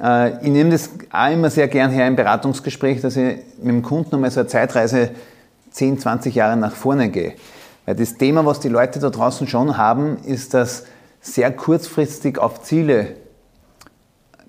[0.00, 3.82] Äh, ich nehme das auch immer sehr gern her im Beratungsgespräch, dass ich mit dem
[3.82, 5.10] Kunden einmal so eine Zeitreise
[5.72, 7.32] 10, 20 Jahre nach vorne gehe.
[7.84, 10.84] Weil das Thema, was die Leute da draußen schon haben, ist, dass
[11.20, 13.16] sehr kurzfristig auf Ziele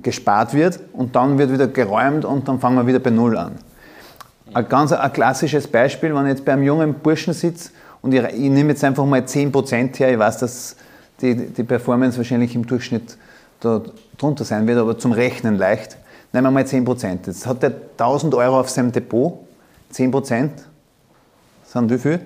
[0.01, 3.53] gespart wird und dann wird wieder geräumt und dann fangen wir wieder bei Null an.
[4.53, 8.23] Ein ganz ein klassisches Beispiel, wenn ich jetzt bei einem jungen Burschen sitze und ich,
[8.23, 10.75] ich nehme jetzt einfach mal 10% her, ich weiß, dass
[11.21, 13.17] die, die Performance wahrscheinlich im Durchschnitt
[13.59, 13.81] da
[14.17, 15.97] drunter sein wird, aber zum Rechnen leicht.
[16.31, 17.27] Nehmen wir mal 10%.
[17.27, 19.39] Jetzt hat er 1000 Euro auf seinem Depot,
[19.93, 20.49] 10%
[21.65, 22.19] sind wie viel?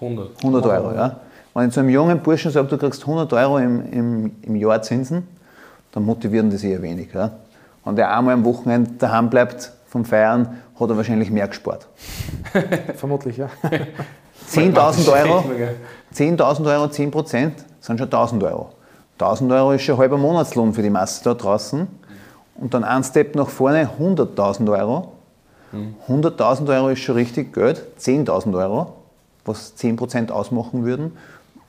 [0.00, 0.36] 100.
[0.38, 1.20] 100 Euro, ja.
[1.54, 4.82] Wenn ich zu einem jungen Burschen sage, du kriegst 100 Euro im, im, im Jahr
[4.82, 5.26] Zinsen,
[5.96, 7.08] dann motivieren die sich eher wenig.
[7.14, 7.30] Ja.
[7.82, 11.86] Wenn der einmal am Wochenende daheim bleibt vom Feiern, hat er wahrscheinlich mehr gespart.
[12.96, 13.48] Vermutlich, ja.
[14.50, 15.44] 10.000 Euro,
[16.14, 18.68] 10.000 Euro, 10 Prozent sind schon 1.000 Euro.
[19.18, 21.86] 1.000 Euro ist schon ein halber Monatslohn für die Masse da draußen.
[22.56, 25.12] Und dann ein Step nach vorne, 100.000 Euro.
[26.08, 28.92] 100.000 Euro ist schon richtig Geld, 10.000 Euro,
[29.46, 31.16] was 10 Prozent ausmachen würden.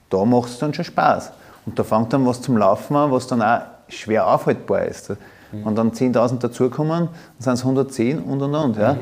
[0.10, 1.32] Da macht es dann schon Spaß.
[1.66, 5.12] Und da fängt dann was zum Laufen an, was dann auch schwer aufhaltbar ist.
[5.52, 8.78] Wenn dann 10.000 dazukommen, dann sind es 110 und und und.
[8.78, 8.97] Ja.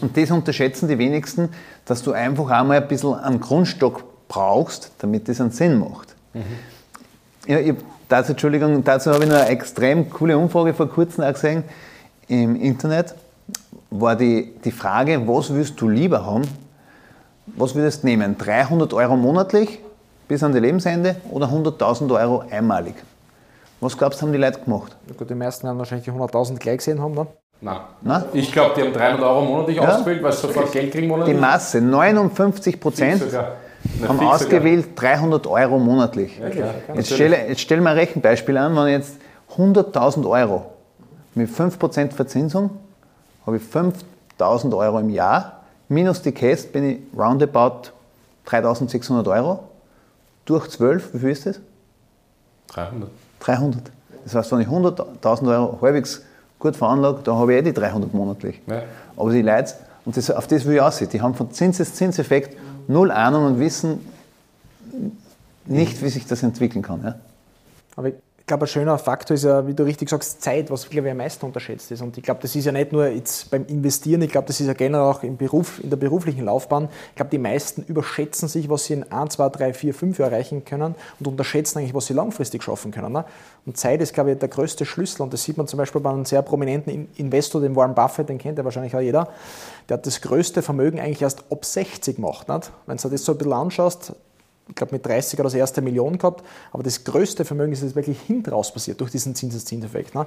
[0.00, 1.50] Und das unterschätzen die wenigsten,
[1.84, 6.14] dass du einfach einmal ein bisschen einen Grundstock brauchst, damit das einen Sinn macht.
[7.46, 7.74] Ja, ich,
[8.08, 11.64] dazu, Entschuldigung, dazu habe ich noch eine extrem coole Umfrage vor kurzem auch gesehen
[12.28, 13.14] im Internet.
[13.90, 16.42] War die, die Frage, was willst du lieber haben?
[17.46, 18.38] Was würdest du nehmen?
[18.38, 19.80] 300 Euro monatlich
[20.28, 22.94] bis an die Lebensende oder 100.000 Euro einmalig?
[23.80, 24.96] Was glaubst du, haben die Leute gemacht?
[25.16, 27.14] Gut, die meisten haben wahrscheinlich die 100.000 gleich gesehen haben.
[27.14, 27.26] Ne?
[27.62, 27.80] Nein.
[28.02, 28.24] Na?
[28.32, 29.88] Ich glaube, die haben 300 Euro monatlich Ja.
[29.88, 31.38] ausgewählt, weil sie sofort Geld kriegen Die monatlich.
[31.40, 33.56] Masse, 59 Prozent, sogar.
[34.06, 36.38] Haben ausgewählt 300 Euro monatlich.
[36.38, 36.74] Ja, klar.
[36.94, 39.14] Jetzt stelle, jetzt stell mal ein Rechenbeispiel an, wenn ich jetzt
[39.56, 40.66] 100.000 Euro
[41.34, 42.70] mit 5% Verzinsung
[43.46, 47.90] habe ich 5.000 Euro im Jahr, minus die Käste bin ich roundabout
[48.46, 49.60] 3.600 Euro.
[50.44, 51.60] Durch 12, wie viel ist das?
[52.74, 53.08] 300.
[53.40, 53.90] 300.
[54.24, 56.22] Das heißt, wenn ich 100.000 Euro halbwegs
[56.58, 58.60] gut veranlage, dann habe ich eh die 300 monatlich.
[58.66, 58.82] Ja.
[59.16, 59.74] Aber die Leute,
[60.04, 64.06] und das, auf das will ich aussehen, die haben von Zinseszinseffekt null Ahnung und wissen
[65.66, 67.02] nicht, wie sich das entwickeln kann.
[67.02, 67.14] Ja?
[68.50, 71.18] Glaube, ein schöner Faktor ist ja, wie du richtig sagst, Zeit, was, glaube ich, am
[71.18, 72.02] meisten unterschätzt ist.
[72.02, 74.66] Und ich glaube, das ist ja nicht nur jetzt beim Investieren, ich glaube, das ist
[74.66, 76.88] ja generell auch im Beruf, in der beruflichen Laufbahn.
[77.10, 80.32] Ich glaube, die meisten überschätzen sich, was sie in 1, 2, 3, 4, 5 Jahren
[80.32, 83.12] erreichen können und unterschätzen eigentlich, was sie langfristig schaffen können.
[83.12, 83.24] Ne?
[83.66, 85.22] Und Zeit ist, glaube ich, der größte Schlüssel.
[85.22, 88.30] Und das sieht man zum Beispiel bei einem sehr prominenten In- Investor, den Warren Buffett,
[88.30, 89.28] den kennt ja wahrscheinlich auch jeder.
[89.88, 92.48] Der hat das größte Vermögen eigentlich erst ab 60 gemacht.
[92.48, 92.72] Nicht?
[92.86, 94.12] Wenn du dir das so ein bisschen anschaust,
[94.70, 97.82] ich glaube, mit 30 hat er das erste Million gehabt, aber das größte Vermögen ist
[97.82, 100.14] jetzt wirklich hinten raus passiert durch diesen Zinseszinseffekt.
[100.14, 100.20] Ne?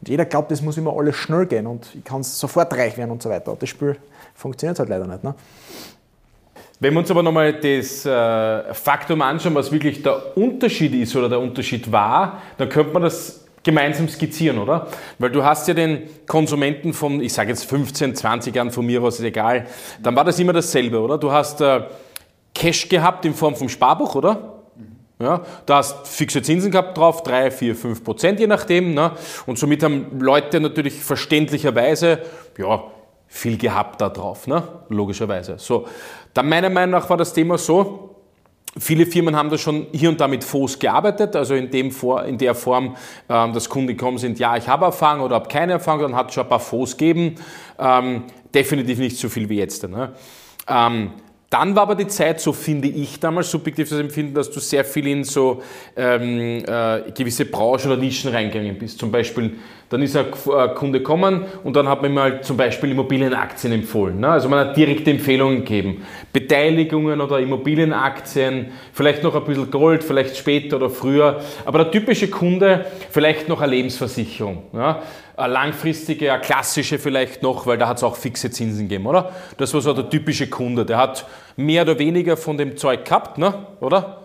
[0.00, 3.10] Und jeder glaubt, das muss immer alles schnell gehen und ich kann sofort reich werden
[3.10, 3.56] und so weiter.
[3.58, 3.96] Das Spiel
[4.34, 5.24] funktioniert halt leider nicht.
[5.24, 5.34] Ne?
[6.80, 11.28] Wenn wir uns aber nochmal das äh, Faktum anschauen, was wirklich der Unterschied ist oder
[11.28, 14.88] der Unterschied war, dann könnte man das gemeinsam skizzieren, oder?
[15.18, 19.02] Weil du hast ja den Konsumenten von, ich sage jetzt 15, 20 Jahren von mir
[19.02, 19.66] aus, ist egal,
[20.02, 21.16] dann war das immer dasselbe, oder?
[21.16, 21.80] Du hast äh,
[22.54, 24.54] Cash gehabt in Form vom Sparbuch, oder?
[25.20, 28.94] Ja, da hast fixe Zinsen gehabt drauf, 3, 4, 5 Prozent je nachdem.
[28.94, 29.12] Ne?
[29.46, 32.18] Und somit haben Leute natürlich verständlicherweise
[32.58, 32.82] ja,
[33.28, 34.62] viel gehabt da drauf, ne?
[34.88, 35.54] logischerweise.
[35.58, 35.86] So,
[36.34, 38.10] dann meiner Meinung nach war das Thema so,
[38.76, 42.24] Viele Firmen haben da schon hier und da mit Fonds gearbeitet, also in, dem Vor
[42.24, 42.96] in der Form,
[43.28, 46.30] ähm, dass Kunden gekommen sind, ja, ich habe Erfahrung oder habe keine Erfahrung, dann hat
[46.30, 47.36] es schon ein paar Fonds gegeben.
[47.78, 49.88] Ähm, definitiv nicht so viel wie jetzt.
[49.88, 50.12] Ne?
[50.66, 51.12] Ähm,
[51.54, 55.06] dann war aber die Zeit, so finde ich damals, subjektives Empfinden, dass du sehr viel
[55.06, 55.62] in so
[55.96, 58.98] ähm, äh, gewisse Branchen oder Nischen reingegangen bist.
[58.98, 59.52] Zum Beispiel,
[59.88, 63.72] dann ist ein äh, Kunde gekommen und dann hat man ihm halt zum Beispiel Immobilienaktien
[63.72, 64.18] empfohlen.
[64.18, 64.30] Ne?
[64.30, 66.04] Also man hat direkte Empfehlungen gegeben.
[66.32, 71.40] Beteiligungen oder Immobilienaktien, vielleicht noch ein bisschen Gold, vielleicht später oder früher.
[71.64, 74.64] Aber der typische Kunde, vielleicht noch eine Lebensversicherung.
[74.72, 75.02] Ja?
[75.36, 79.30] Langfristige, klassische vielleicht noch, weil da hat es auch fixe Zinsen gegeben, oder?
[79.56, 80.84] Das war so der typische Kunde.
[80.86, 83.52] Der hat mehr oder weniger von dem Zeug gehabt, ne?
[83.80, 84.18] oder?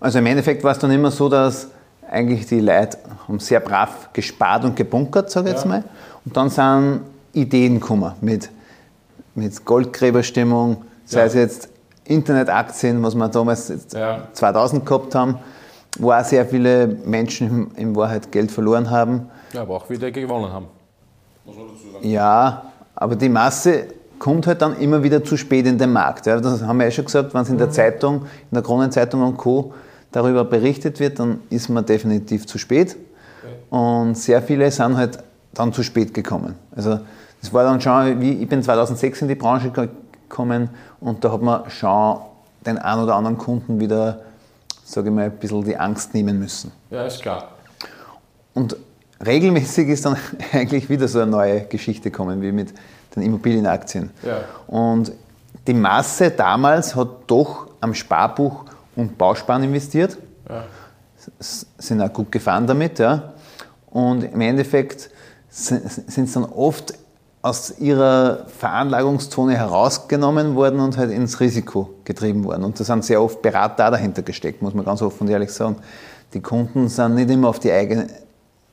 [0.00, 1.68] Also im Endeffekt war es dann immer so, dass
[2.10, 5.68] eigentlich die Leute haben sehr brav gespart und gebunkert, sage ich jetzt Ja.
[5.70, 5.84] mal.
[6.24, 7.00] Und dann sind
[7.32, 8.48] Ideen gekommen mit,
[9.34, 11.26] mit Goldgräberstimmung, sei Ja.
[11.26, 11.68] es jetzt
[12.04, 14.28] Internetaktien, was wir damals jetzt Ja.
[14.32, 15.38] 2000 gehabt haben,
[15.98, 19.28] wo auch sehr viele Menschen in Wahrheit Geld verloren haben.
[19.52, 20.66] Ja, aber auch wieder gewonnen haben.
[22.02, 22.62] Ja,
[22.94, 23.86] aber die Masse
[24.18, 26.26] kommt halt dann immer wieder zu spät in den Markt.
[26.26, 29.22] Ja, das haben wir ja schon gesagt, wenn es in der Zeitung, in der Kronenzeitung
[29.22, 29.72] und Co.
[30.12, 32.96] darüber berichtet wird, dann ist man definitiv zu spät.
[33.70, 35.18] Und sehr viele sind halt
[35.54, 36.54] dann zu spät gekommen.
[36.74, 37.00] Also
[37.40, 39.88] das war dann schon, wie, ich bin 2006 in die Branche ge-
[40.28, 40.70] kommen
[41.00, 42.18] und da hat man schon
[42.64, 44.20] den einen oder anderen Kunden wieder,
[44.84, 46.72] sage ich mal, ein bisschen die Angst nehmen müssen.
[46.90, 47.48] Ja, ist klar.
[48.54, 48.76] Und
[49.24, 50.16] regelmäßig ist dann
[50.52, 52.74] eigentlich wieder so eine neue Geschichte kommen, wie mit
[53.14, 54.10] den Immobilienaktien.
[54.22, 54.40] Ja.
[54.66, 55.12] Und
[55.66, 58.64] die Masse damals hat doch am Sparbuch
[58.94, 60.16] und Bausparen investiert,
[60.48, 60.64] Ja.
[61.78, 62.98] sind auch gut gefahren damit.
[62.98, 63.32] Ja.
[63.90, 65.10] Und im Endeffekt
[65.48, 65.84] sind
[66.16, 66.94] es dann oft
[67.42, 72.64] aus ihrer Veranlagungszone herausgenommen worden und halt ins Risiko getrieben worden.
[72.64, 75.76] Und da sind sehr oft Berater dahinter gesteckt, muss man ganz offen und ehrlich sagen.
[76.34, 78.08] Die Kunden sind nicht immer auf die eigene,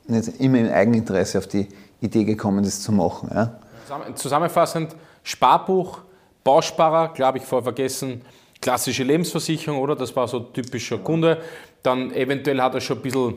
[0.06, 1.68] nicht immer im Eigeninteresse auf die
[2.00, 3.30] Idee gekommen, das zu machen.
[3.32, 3.58] Ja.
[3.84, 6.00] Zusammen- Zusammenfassend, Sparbuch,
[6.42, 8.20] Bausparer, glaube ich, vorher vergessen,
[8.60, 9.96] klassische Lebensversicherung, oder?
[9.96, 11.38] Das war so typischer Kunde.
[11.82, 13.34] Dann eventuell hat er schon ein bisschen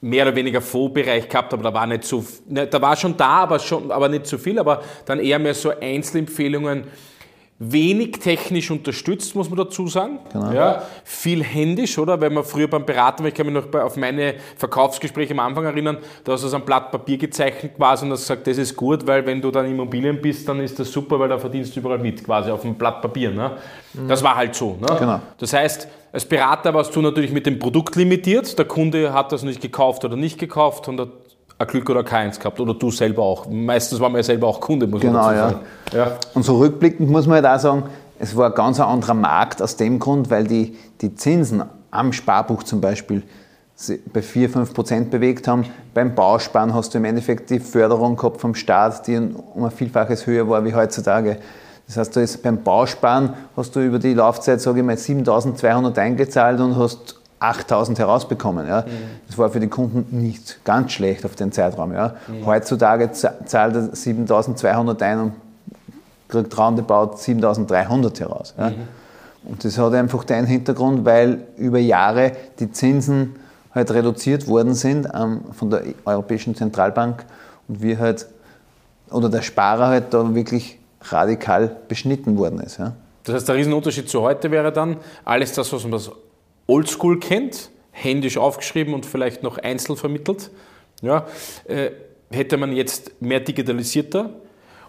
[0.00, 3.42] mehr oder weniger Fondsbereich gehabt, aber da war nicht so, ne, da war schon da,
[3.42, 6.84] aber, schon, aber nicht so viel, aber dann eher mehr so Einzelempfehlungen,
[7.62, 10.18] wenig technisch unterstützt, muss man dazu sagen.
[10.32, 10.50] Genau.
[10.50, 12.18] Ja, viel händisch, oder?
[12.18, 15.66] Wenn man früher beim Beraten, ich kann mich noch bei, auf meine Verkaufsgespräche am Anfang
[15.66, 18.74] erinnern, da hast du so ein Blatt Papier gezeichnet quasi und hast gesagt, das ist
[18.74, 21.80] gut, weil wenn du dann Immobilien bist, dann ist das super, weil da verdienst du
[21.80, 23.30] überall mit, quasi auf dem Blatt Papier.
[23.30, 23.50] Ne?
[24.08, 24.78] Das war halt so.
[24.80, 24.96] Ne?
[24.98, 25.20] Genau.
[25.36, 28.58] Das heißt, als Berater warst du natürlich mit dem Produkt limitiert.
[28.58, 30.96] Der Kunde hat das nicht gekauft oder nicht gekauft und
[31.60, 32.58] ein Glück oder keins gehabt.
[32.58, 33.46] Oder du selber auch.
[33.48, 35.50] Meistens war man ja selber auch Kunde, muss Genau, man dazu ja.
[35.50, 36.10] sagen.
[36.10, 36.18] Ja.
[36.34, 37.82] Und so rückblickend muss man halt auch sagen,
[38.18, 42.62] es war ein ganz anderer Markt aus dem Grund, weil die, die Zinsen am Sparbuch
[42.62, 43.22] zum Beispiel
[44.12, 45.66] bei 4, 5 Prozent bewegt haben.
[45.94, 50.26] Beim Bausparen hast du im Endeffekt die Förderung gehabt vom Staat, die um ein Vielfaches
[50.26, 51.38] höher war wie heutzutage.
[51.86, 56.60] Das heißt, ist beim Bausparen hast du über die Laufzeit, sage ich mal, 7.200 eingezahlt
[56.60, 58.66] und hast 8.000 herausbekommen.
[58.68, 58.84] Ja.
[59.26, 61.92] Das war für die Kunden nicht ganz schlecht auf den Zeitraum.
[61.92, 62.14] Ja.
[62.44, 65.32] Heutzutage za- zahlt er 7.200 ein und
[66.28, 68.54] kriegt roundabout 7.300 heraus.
[68.58, 68.72] Ja.
[69.44, 73.36] Und das hat einfach den Hintergrund, weil über Jahre die Zinsen
[73.74, 77.24] halt reduziert worden sind ähm, von der Europäischen Zentralbank
[77.68, 78.26] und wir halt,
[79.10, 82.78] oder der Sparer halt da wirklich radikal beschnitten worden ist.
[82.78, 82.92] Ja.
[83.24, 86.10] Das heißt, der Riesenunterschied zu heute wäre dann, alles das, was man das
[86.70, 90.50] Oldschool kennt, händisch aufgeschrieben und vielleicht noch einzeln vermittelt,
[91.02, 91.26] ja,
[91.64, 91.90] äh,
[92.30, 94.39] hätte man jetzt mehr digitalisierter.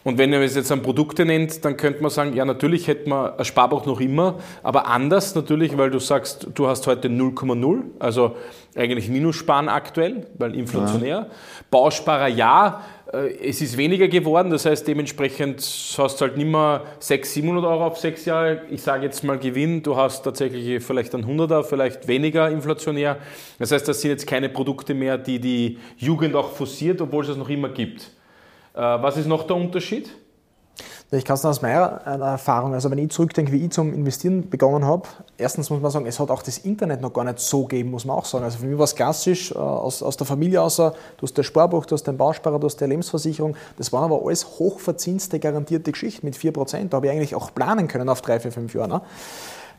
[0.04, 3.08] Und wenn ihr es jetzt an Produkte nennt, dann könnte man sagen, ja, natürlich hätte
[3.08, 7.82] man ein Sparbuch noch immer, aber anders natürlich, weil du sagst, du hast heute 0,0,
[8.00, 8.36] also
[8.76, 11.28] eigentlich Minussparen aktuell, weil inflationär.
[11.70, 12.82] Bausparer ja,
[13.14, 15.62] äh, es ist weniger geworden, das heißt dementsprechend
[15.98, 18.64] hast du halt nicht mehr 600, 700 Euro auf sechs Jahre.
[18.72, 23.18] Ich sage jetzt mal Gewinn, du hast tatsächlich vielleicht einen 100er, vielleicht weniger inflationär.
[23.60, 27.30] Das heißt, das sind jetzt keine Produkte mehr, die die Jugend auch forciert, obwohl es
[27.30, 28.12] es noch immer gibt.
[28.74, 30.10] Äh, Was ist noch der Unterschied?
[31.14, 34.50] Ich kann es aus meiner äh, Erfahrung, also wenn ich zurückdenke, wie ich zum Investieren
[34.50, 37.64] begonnen habe, erstens muss man sagen, es hat auch das Internet noch gar nicht so
[37.66, 38.46] gegeben, muss man auch sagen.
[38.46, 41.46] Also für mich war es klassisch äh, aus, aus der Familie außer, du hast das
[41.46, 43.58] Sparbuch, du hast den Bausparer, du hast die Lebensversicherung.
[43.78, 46.88] Das waren aber alles hochverzinste, garantierte Geschichten mit 4%.
[46.88, 48.88] Da habe ich eigentlich auch planen können auf drei, vier, fünf Jahre.
[48.88, 49.02] Ne?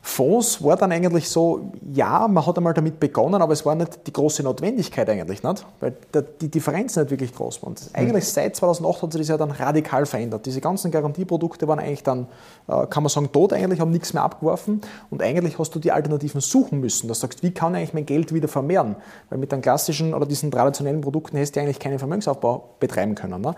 [0.05, 4.05] Fonds war dann eigentlich so, ja, man hat einmal damit begonnen, aber es war nicht
[4.05, 5.65] die große Notwendigkeit eigentlich, nicht?
[5.79, 5.95] weil
[6.41, 7.69] die Differenz nicht wirklich groß war.
[7.69, 10.45] Und das- eigentlich seit 2008 hat sich das ja dann radikal verändert.
[10.45, 12.27] Diese ganzen Garantieprodukte waren eigentlich dann,
[12.67, 14.81] äh, kann man sagen, tot eigentlich, haben nichts mehr abgeworfen
[15.11, 17.95] und eigentlich hast du die Alternativen suchen müssen, dass du sagst, wie kann ich eigentlich
[17.95, 18.97] mein Geld wieder vermehren?
[19.31, 23.41] Weil mit den klassischen oder diesen traditionellen Produkten hättest du eigentlich keinen Vermögensaufbau betreiben können.
[23.41, 23.55] Ne?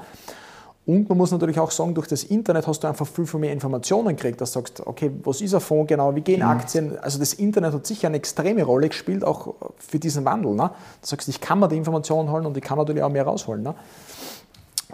[0.87, 3.53] Und man muss natürlich auch sagen, durch das Internet hast du einfach viel, viel mehr
[3.53, 6.99] Informationen gekriegt, dass du sagst, okay, was ist ein Fonds genau, wie gehen Aktien?
[6.99, 10.55] Also das Internet hat sicher eine extreme Rolle gespielt, auch für diesen Wandel.
[10.55, 10.71] Ne?
[11.01, 13.63] Du sagst, ich kann mir die Informationen holen und ich kann natürlich auch mehr rausholen.
[13.63, 13.75] Ne?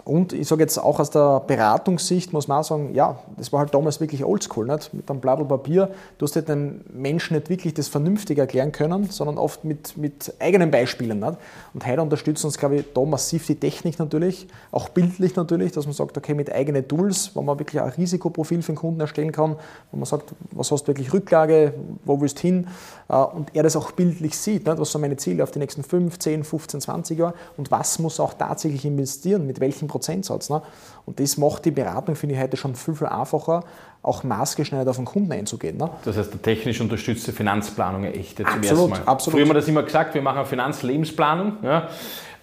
[0.03, 3.59] Und ich sage jetzt auch aus der Beratungssicht, muss man auch sagen, ja, das war
[3.59, 4.93] halt damals wirklich oldschool, nicht?
[4.93, 5.91] mit einem Blatt Papier.
[6.17, 10.33] Du hast halt den Menschen nicht wirklich das vernünftig erklären können, sondern oft mit, mit
[10.39, 11.19] eigenen Beispielen.
[11.19, 11.37] Nicht?
[11.73, 15.85] Und heute unterstützt uns, glaube ich, da massiv die Technik natürlich, auch bildlich natürlich, dass
[15.85, 19.31] man sagt, okay, mit eigenen Tools, wo man wirklich ein Risikoprofil für den Kunden erstellen
[19.31, 19.55] kann,
[19.91, 21.73] wo man sagt, was hast du wirklich Rücklage,
[22.05, 22.67] wo willst du hin,
[23.09, 24.79] äh, und er das auch bildlich sieht, nicht?
[24.79, 28.19] was sind meine Ziele auf die nächsten 5, 10, 15, 20 Jahre und was muss
[28.19, 30.49] er auch tatsächlich investieren, mit welchem Prozentsatz.
[30.49, 30.61] Ne?
[31.05, 33.63] Und das macht die Beratung, finde ich, heute schon viel, viel einfacher,
[34.01, 35.77] auch maßgeschneidert auf den Kunden einzugehen.
[35.77, 35.89] Ne?
[36.05, 39.11] Das heißt, eine technisch unterstützte Planung, eine echte zum Absolut, ersten Mal.
[39.11, 39.35] absolut.
[39.35, 41.53] Früher haben wir das immer gesagt, wir machen eine Finanzlebensplanung.
[41.63, 41.89] Ja.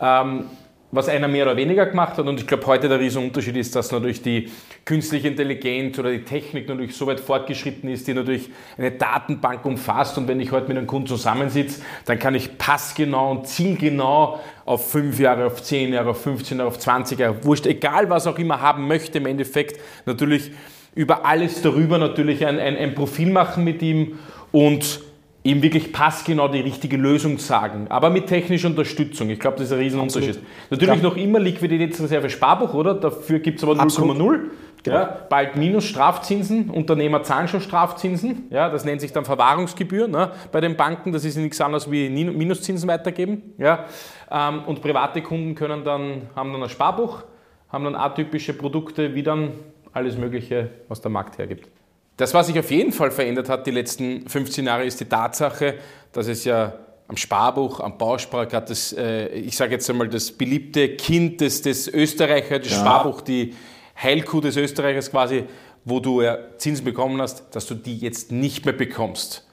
[0.00, 0.44] Ähm,
[0.90, 2.26] was einer mehr oder weniger gemacht hat.
[2.26, 4.50] Und ich glaube, heute der Riesenunterschied ist, dass natürlich die
[4.88, 10.16] künstliche Intelligenz oder die Technik natürlich so weit fortgeschritten ist, die natürlich eine Datenbank umfasst.
[10.16, 14.90] Und wenn ich heute mit einem Kunden zusammensitze, dann kann ich passgenau und zielgenau auf
[14.90, 18.38] 5 Jahre, auf 10 Jahre, auf 15 Jahre, auf 20 Jahre, wurscht, egal was auch
[18.38, 20.52] immer haben möchte, im Endeffekt natürlich
[20.94, 24.18] über alles darüber natürlich ein, ein, ein Profil machen mit ihm
[24.52, 25.02] und
[25.42, 29.28] ihm wirklich passgenau die richtige Lösung sagen, aber mit technischer Unterstützung.
[29.30, 30.30] Ich glaube, das ist ein Riesenunterschied.
[30.30, 30.70] Absolut.
[30.70, 31.02] Natürlich ja.
[31.02, 32.94] noch immer Liquiditätsreserve Sparbuch, oder?
[32.94, 34.40] Dafür gibt es aber 0,0.
[34.82, 34.96] Genau.
[34.96, 40.30] Ja, bald minus Strafzinsen, Unternehmer zahlen schon Strafzinsen, ja, das nennt sich dann Verwahrungsgebühr ne,
[40.52, 43.54] bei den Banken, das ist nichts anderes wie Minuszinsen weitergeben.
[43.58, 43.86] Ja,
[44.30, 47.24] ähm, und private Kunden können dann, haben dann ein Sparbuch,
[47.70, 49.52] haben dann atypische Produkte, wie dann
[49.92, 51.68] alles Mögliche, was der Markt hergibt.
[52.16, 55.74] Das, was sich auf jeden Fall verändert hat die letzten 15 Jahre, ist die Tatsache,
[56.12, 56.72] dass es ja
[57.06, 61.62] am Sparbuch, am Bausparer, gerade das, äh, ich sage jetzt einmal, das beliebte Kind des,
[61.62, 62.80] des Österreichers, das ja.
[62.80, 63.54] Sparbuch, die
[64.02, 65.44] Heilkuh des Österreichers quasi,
[65.84, 69.44] wo du ja Zinsen bekommen hast, dass du die jetzt nicht mehr bekommst.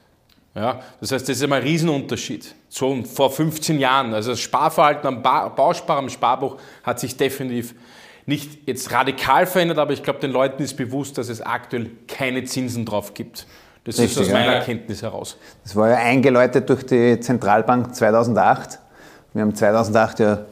[0.54, 2.54] Ja, das heißt, das ist immer ein Riesenunterschied.
[2.68, 7.74] So vor 15 Jahren, also das Sparverhalten am ba Bausparer, am Sparbuch hat sich definitiv
[8.24, 12.44] nicht jetzt radikal verändert, aber ich glaube, den Leuten ist bewusst, dass es aktuell keine
[12.44, 13.46] Zinsen drauf gibt.
[13.84, 14.52] Das Richtig, ist aus meiner ja.
[14.54, 15.36] Erkenntnis heraus.
[15.62, 18.80] Das war ja eingeläutet durch die Zentralbank 2008.
[19.32, 20.46] Wir haben 2008 ja,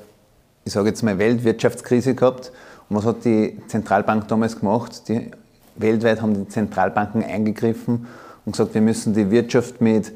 [0.64, 2.52] ich sage jetzt mal, Weltwirtschaftskrise gehabt.
[2.88, 5.08] Und was hat die Zentralbank damals gemacht?
[5.08, 5.30] Die,
[5.76, 8.06] weltweit haben die Zentralbanken eingegriffen
[8.44, 10.12] und gesagt, wir müssen die Wirtschaft mit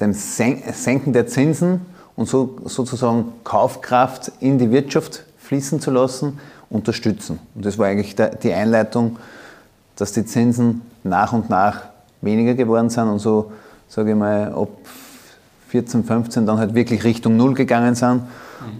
[0.00, 1.82] dem Senken der Zinsen
[2.16, 6.38] und so, sozusagen Kaufkraft in die Wirtschaft fließen zu lassen
[6.70, 7.38] unterstützen.
[7.54, 9.18] Und das war eigentlich die Einleitung,
[9.96, 11.82] dass die Zinsen nach und nach
[12.22, 13.52] weniger geworden sind und so,
[13.88, 14.68] sage ich mal, ab
[15.68, 18.22] 14, 15 dann halt wirklich Richtung Null gegangen sind,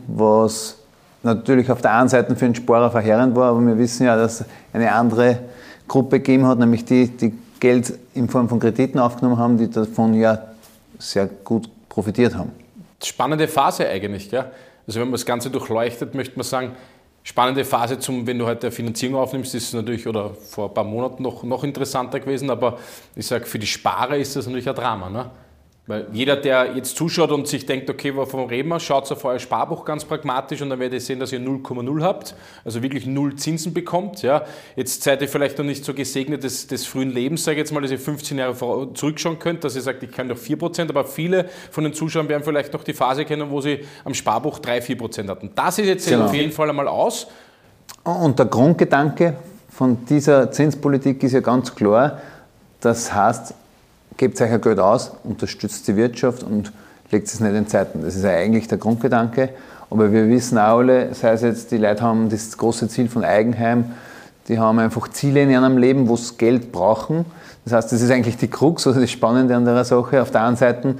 [0.06, 0.76] was
[1.22, 4.44] natürlich auf der einen Seite für den Sparer verheerend war, aber wir wissen ja, dass
[4.72, 5.40] eine andere
[5.88, 10.14] Gruppe gegeben hat, nämlich die, die Geld in Form von Krediten aufgenommen haben, die davon
[10.14, 10.38] ja
[10.98, 12.52] sehr gut profitiert haben.
[13.02, 14.44] Spannende Phase eigentlich, gell?
[14.86, 16.72] Also wenn man das Ganze durchleuchtet, möchte man sagen,
[17.22, 20.84] Spannende Phase zum, wenn du heute eine Finanzierung aufnimmst, ist natürlich oder vor ein paar
[20.84, 22.78] Monaten noch, noch interessanter gewesen, aber
[23.14, 25.10] ich sage, für die Sparer ist das natürlich ein Drama.
[25.10, 25.30] Ne?
[25.90, 29.40] Weil jeder, der jetzt zuschaut und sich denkt, okay, wovon reden wir, schaut auf euer
[29.40, 33.34] Sparbuch ganz pragmatisch und dann werdet ihr sehen, dass ihr 0,0 habt, also wirklich null
[33.34, 34.22] Zinsen bekommt.
[34.22, 34.44] Ja.
[34.76, 37.72] Jetzt seid ihr vielleicht noch nicht so gesegnet des, des frühen Lebens, sage ich jetzt
[37.72, 41.04] mal, dass ihr 15 Jahre zurückschauen könnt, dass ihr sagt, ich kann doch 4%, aber
[41.04, 44.78] viele von den Zuschauern werden vielleicht noch die Phase kennen, wo sie am Sparbuch 3,
[44.78, 45.50] 4% hatten.
[45.56, 46.26] Das ist jetzt genau.
[46.26, 47.26] auf jeden Fall einmal aus.
[48.04, 49.34] Und der Grundgedanke
[49.70, 52.20] von dieser Zinspolitik ist ja ganz klar,
[52.78, 53.54] das heißt,
[54.20, 56.72] gebt euch ein Geld aus, unterstützt die Wirtschaft und
[57.10, 58.02] legt es nicht in Zeiten.
[58.02, 59.48] Das ist eigentlich der Grundgedanke.
[59.88, 63.24] Aber wir wissen auch alle, sei es jetzt, die Leute haben das große Ziel von
[63.24, 63.86] Eigenheim,
[64.46, 67.24] die haben einfach Ziele in ihrem Leben, wo sie Geld brauchen.
[67.64, 70.20] Das heißt, das ist eigentlich die Krux, also das Spannende an der Sache.
[70.20, 70.96] Auf der einen Seite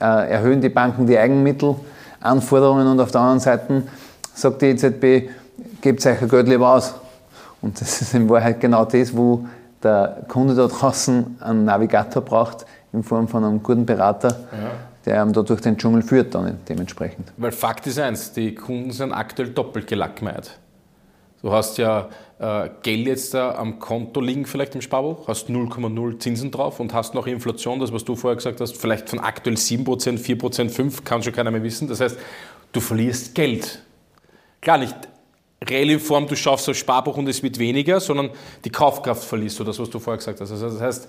[0.00, 3.82] äh, erhöhen die Banken die Eigenmittelanforderungen und auf der anderen Seite
[4.34, 5.30] sagt die EZB,
[5.80, 6.94] gebt euch ein Geld lieber aus.
[7.60, 9.46] Und das ist in Wahrheit genau das, wo
[9.82, 14.70] der Kunde da draußen einen Navigator braucht in Form von einem guten Berater, ja.
[15.04, 17.32] der ihm da durch den Dschungel führt dann dementsprechend.
[17.36, 20.58] Weil Fakt ist eins, die Kunden sind aktuell doppelt gelackmeiert.
[21.40, 22.08] Du hast ja
[22.38, 26.94] äh, Geld jetzt da am Konto liegen, vielleicht im Sparbuch, hast 0,0 Zinsen drauf und
[26.94, 31.02] hast noch Inflation, das was du vorher gesagt hast, vielleicht von aktuell 7%, 4%, 5%,
[31.02, 31.88] kann schon keiner mehr wissen.
[31.88, 32.16] Das heißt,
[32.70, 33.82] du verlierst Geld.
[34.60, 34.96] Klar, nicht
[35.68, 38.30] reell in Form, du schaffst das Sparbuch und es wird weniger, sondern
[38.64, 40.50] die Kaufkraft verliest du, das, was du vorher gesagt hast.
[40.50, 41.08] Also das heißt,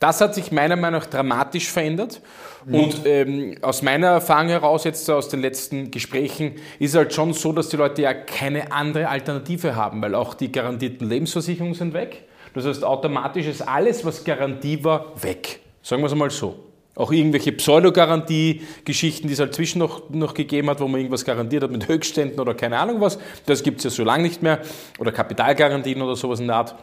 [0.00, 2.20] das hat sich meiner Meinung nach dramatisch verändert.
[2.64, 2.74] Mhm.
[2.74, 7.32] Und ähm, aus meiner Erfahrung heraus, jetzt aus den letzten Gesprächen, ist es halt schon
[7.32, 11.94] so, dass die Leute ja keine andere Alternative haben, weil auch die garantierten Lebensversicherungen sind
[11.94, 12.24] weg.
[12.54, 15.60] Das heißt, automatisch ist alles, was Garantie war, weg.
[15.82, 16.67] Sagen wir es einmal so.
[16.98, 21.62] Auch irgendwelche Pseudogarantie-Geschichten, die es halt zwischen noch, noch gegeben hat, wo man irgendwas garantiert
[21.62, 23.20] hat mit Höchstständen oder keine Ahnung was.
[23.46, 24.58] Das gibt es ja so lange nicht mehr.
[24.98, 26.74] Oder Kapitalgarantien oder sowas in der Art.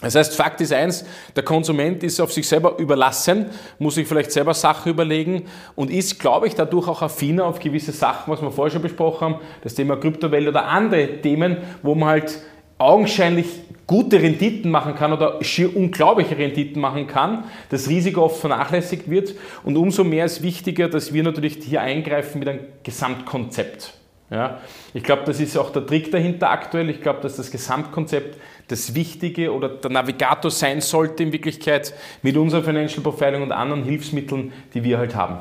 [0.00, 1.04] Das heißt, Fakt ist eins,
[1.36, 3.46] der Konsument ist auf sich selber überlassen,
[3.78, 5.44] muss sich vielleicht selber Sachen überlegen
[5.74, 9.20] und ist, glaube ich, dadurch auch affiner auf gewisse Sachen, was wir vorher schon besprochen
[9.20, 12.40] haben, das Thema Kryptowelt oder andere Themen, wo man halt
[12.80, 13.46] augenscheinlich
[13.86, 19.34] gute Renditen machen kann oder schier unglaubliche Renditen machen kann, das Risiko oft vernachlässigt wird
[19.64, 23.94] und umso mehr ist wichtiger, dass wir natürlich hier eingreifen mit einem Gesamtkonzept.
[24.30, 24.60] Ja,
[24.94, 26.88] ich glaube, das ist auch der Trick dahinter aktuell.
[26.88, 32.36] Ich glaube, dass das Gesamtkonzept das Wichtige oder der Navigator sein sollte in Wirklichkeit mit
[32.36, 35.38] unserer Financial Profiling und anderen Hilfsmitteln, die wir halt haben.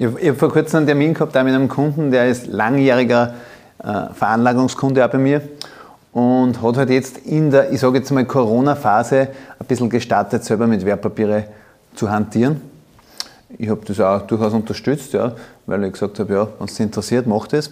[0.00, 3.34] Ich habe vor kurzem einen Termin gehabt mit einem Kunden, der ist langjähriger
[3.78, 5.42] äh, Veranlagungskunde auch bei mir
[6.12, 9.28] und hat halt jetzt in der, ich sage jetzt mal, Corona-Phase
[9.58, 11.44] ein bisschen gestartet, selber mit Wertpapiere
[11.94, 12.60] zu hantieren.
[13.58, 15.32] Ich habe das auch durchaus unterstützt, ja,
[15.66, 17.70] weil ich gesagt habe, ja, wenn es interessiert, mach das.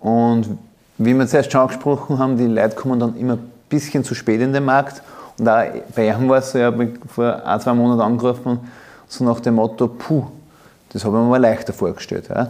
[0.00, 0.58] Und
[0.98, 4.40] wie wir zuerst schon angesprochen haben, die Leute kommen dann immer ein bisschen zu spät
[4.40, 5.02] in den Markt.
[5.38, 5.64] Und auch
[5.94, 8.60] bei ihm war es so, ich habe vor ein, zwei Monaten angerufen,
[9.08, 10.24] so nach dem Motto, puh,
[10.92, 12.28] das habe ich mir mal leichter vorgestellt.
[12.28, 12.48] Ja.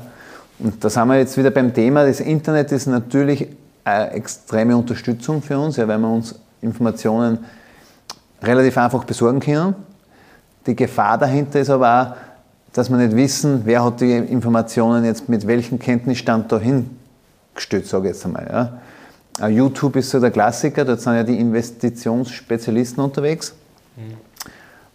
[0.59, 3.49] Und da sind wir jetzt wieder beim Thema, das Internet ist natürlich
[3.85, 7.39] eine extreme Unterstützung für uns, ja, weil wir uns Informationen
[8.43, 9.75] relativ einfach besorgen können.
[10.67, 12.17] Die Gefahr dahinter ist aber auch,
[12.73, 16.91] dass wir nicht wissen, wer hat die Informationen jetzt mit welchem Kenntnisstand dahin
[17.55, 18.49] gestellt, sage ich jetzt einmal.
[18.51, 19.49] Ja.
[19.49, 23.55] YouTube ist so der Klassiker, dort sind ja die Investitionsspezialisten unterwegs.
[23.97, 24.17] Mhm.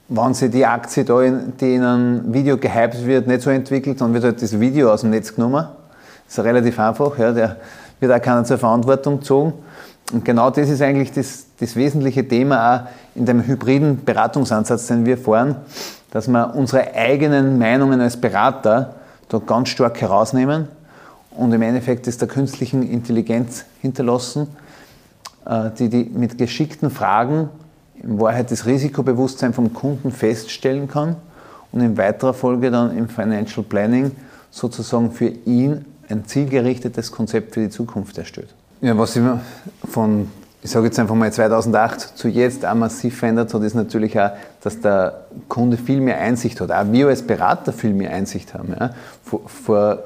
[0.10, 4.02] Wenn sich die Aktie da, in, die in einem Video gehypt wird, nicht so entwickelt,
[4.02, 5.66] dann wird halt das Video aus dem Netz genommen.
[6.26, 7.32] Das ist relativ einfach, ja.
[7.32, 7.58] der
[8.00, 9.54] wird auch keiner zur Verantwortung gezogen.
[10.12, 12.82] Und genau das ist eigentlich das, das wesentliche Thema auch
[13.16, 15.56] in dem hybriden Beratungsansatz, den wir fahren,
[16.12, 18.96] dass wir unsere eigenen Meinungen als Berater
[19.28, 20.68] da ganz stark herausnehmen
[21.32, 24.48] und im Endeffekt ist der künstlichen Intelligenz hinterlassen,
[25.46, 27.50] äh, die, die mit geschickten Fragen
[28.02, 31.16] in Wahrheit das Risikobewusstsein vom Kunden feststellen kann
[31.72, 34.12] und in weiterer Folge dann im Financial Planning
[34.52, 38.50] sozusagen für ihn ein zielgerichtetes Konzept für die Zukunft erstellt.
[38.82, 39.24] Ja, was sich
[39.90, 40.30] von,
[40.64, 44.32] ich sage jetzt einfach mal 2008 zu jetzt auch massiv verändert hat, ist natürlich auch,
[44.62, 46.72] dass der Kunde viel mehr Einsicht hat.
[46.72, 48.74] Auch wir als Berater viel mehr Einsicht haben.
[48.78, 48.92] Ja.
[49.24, 50.00] Vor, vor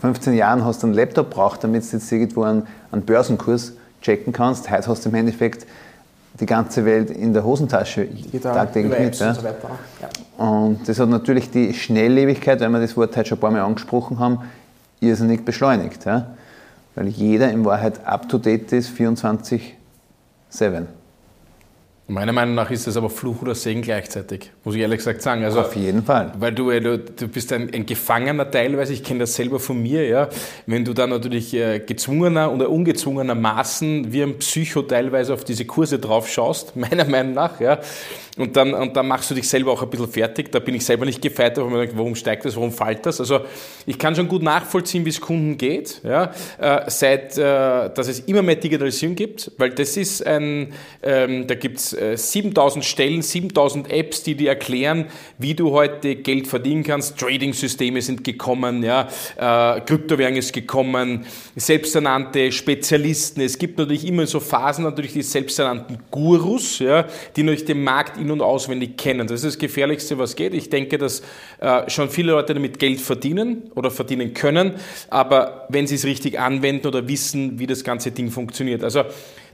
[0.00, 4.32] 15 Jahren hast du einen Laptop braucht, damit du jetzt irgendwo einen, einen Börsenkurs checken
[4.32, 4.70] kannst.
[4.70, 5.66] Heute hast du im Endeffekt
[6.38, 9.18] die ganze Welt in der Hosentasche Digital, tagtäglich mit.
[9.18, 9.30] Ja.
[9.30, 10.44] Und, so ja.
[10.44, 13.62] und das hat natürlich die Schnelllebigkeit, wenn wir das Wort heute schon ein paar Mal
[13.62, 14.40] angesprochen haben,
[15.00, 16.04] irrsinnig beschleunigt.
[16.04, 16.34] Ja.
[16.94, 19.72] Weil jeder in Wahrheit up to date ist, 24-7.
[22.08, 25.42] Meiner Meinung nach ist das aber Fluch oder Segen gleichzeitig, muss ich ehrlich gesagt sagen.
[25.42, 26.32] Also, Auf jeden Fall.
[26.38, 29.82] Weil du, äh, du, du bist ein, ein, Gefangener teilweise, ich kenne das selber von
[29.82, 30.28] mir, ja.
[30.66, 35.98] Wenn du dann natürlich äh, gezwungener oder ungezwungenermaßen wie ein Psycho teilweise auf diese Kurse
[35.98, 37.80] drauf schaust, meiner Meinung nach, ja.
[38.36, 40.52] Und dann, und dann machst du dich selber auch ein bisschen fertig.
[40.52, 43.18] Da bin ich selber nicht gefeit, aber mir denke, warum steigt das, warum fällt das?
[43.18, 43.40] Also
[43.86, 48.20] ich kann schon gut nachvollziehen, wie es Kunden geht, ja, äh, seit, äh, dass es
[48.20, 53.22] immer mehr Digitalisierung gibt, weil das ist ein, ähm, da gibt es 7000 äh, Stellen,
[53.22, 55.06] 7000 Apps, die dir erklären,
[55.38, 57.18] wie du heute Geld verdienen kannst.
[57.18, 63.40] Trading-Systeme sind gekommen, ja, äh, Kryptowährung ist gekommen, selbsternannte Spezialisten.
[63.40, 68.18] Es gibt natürlich immer so Phasen, natürlich die selbsternannten Gurus, ja, die natürlich den Markt
[68.18, 69.26] in- und auswendig kennen.
[69.26, 70.54] Das ist das Gefährlichste, was geht.
[70.54, 71.22] Ich denke, dass
[71.60, 74.74] äh, schon viele Leute damit Geld verdienen oder verdienen können,
[75.10, 78.84] aber wenn sie es richtig anwenden oder wissen, wie das ganze Ding funktioniert.
[78.84, 79.04] Also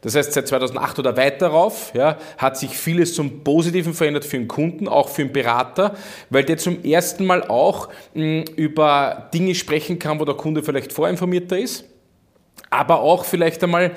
[0.03, 4.37] das heißt, seit 2008 oder weiter darauf ja, hat sich vieles zum Positiven verändert für
[4.37, 5.95] den Kunden, auch für den Berater,
[6.29, 10.93] weil der zum ersten Mal auch mh, über Dinge sprechen kann, wo der Kunde vielleicht
[10.93, 11.85] vorinformierter ist,
[12.69, 13.93] aber auch vielleicht einmal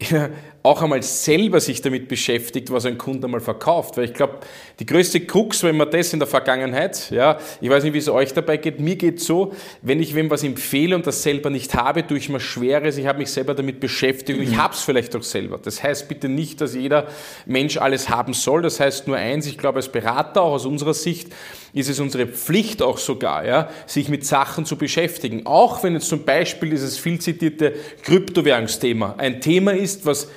[0.64, 3.98] auch einmal selber sich damit beschäftigt, was ein Kunde einmal verkauft.
[3.98, 4.38] Weil ich glaube,
[4.78, 8.08] die größte Krux, wenn man das in der Vergangenheit, ja, ich weiß nicht, wie es
[8.08, 9.52] euch dabei geht, mir geht so,
[9.82, 13.06] wenn ich wem was empfehle und das selber nicht habe, tue ich mir Schweres, ich
[13.06, 14.62] habe mich selber damit beschäftigt und ich mhm.
[14.62, 15.60] habe es vielleicht auch selber.
[15.62, 17.08] Das heißt bitte nicht, dass jeder
[17.44, 18.62] Mensch alles haben soll.
[18.62, 21.28] Das heißt nur eins, ich glaube als Berater, auch aus unserer Sicht,
[21.74, 25.44] ist es unsere Pflicht auch sogar, ja, sich mit Sachen zu beschäftigen.
[25.44, 30.28] Auch wenn jetzt zum Beispiel dieses viel zitierte Kryptowährungsthema ein Thema ist, was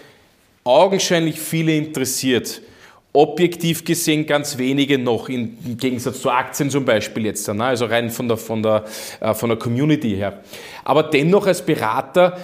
[0.67, 2.61] augenscheinlich viele interessiert.
[3.13, 7.63] Objektiv gesehen ganz wenige noch, im Gegensatz zu Aktien zum Beispiel jetzt, ne?
[7.63, 8.85] also rein von der, von, der,
[9.19, 10.43] äh, von der Community her.
[10.83, 12.37] Aber dennoch als Berater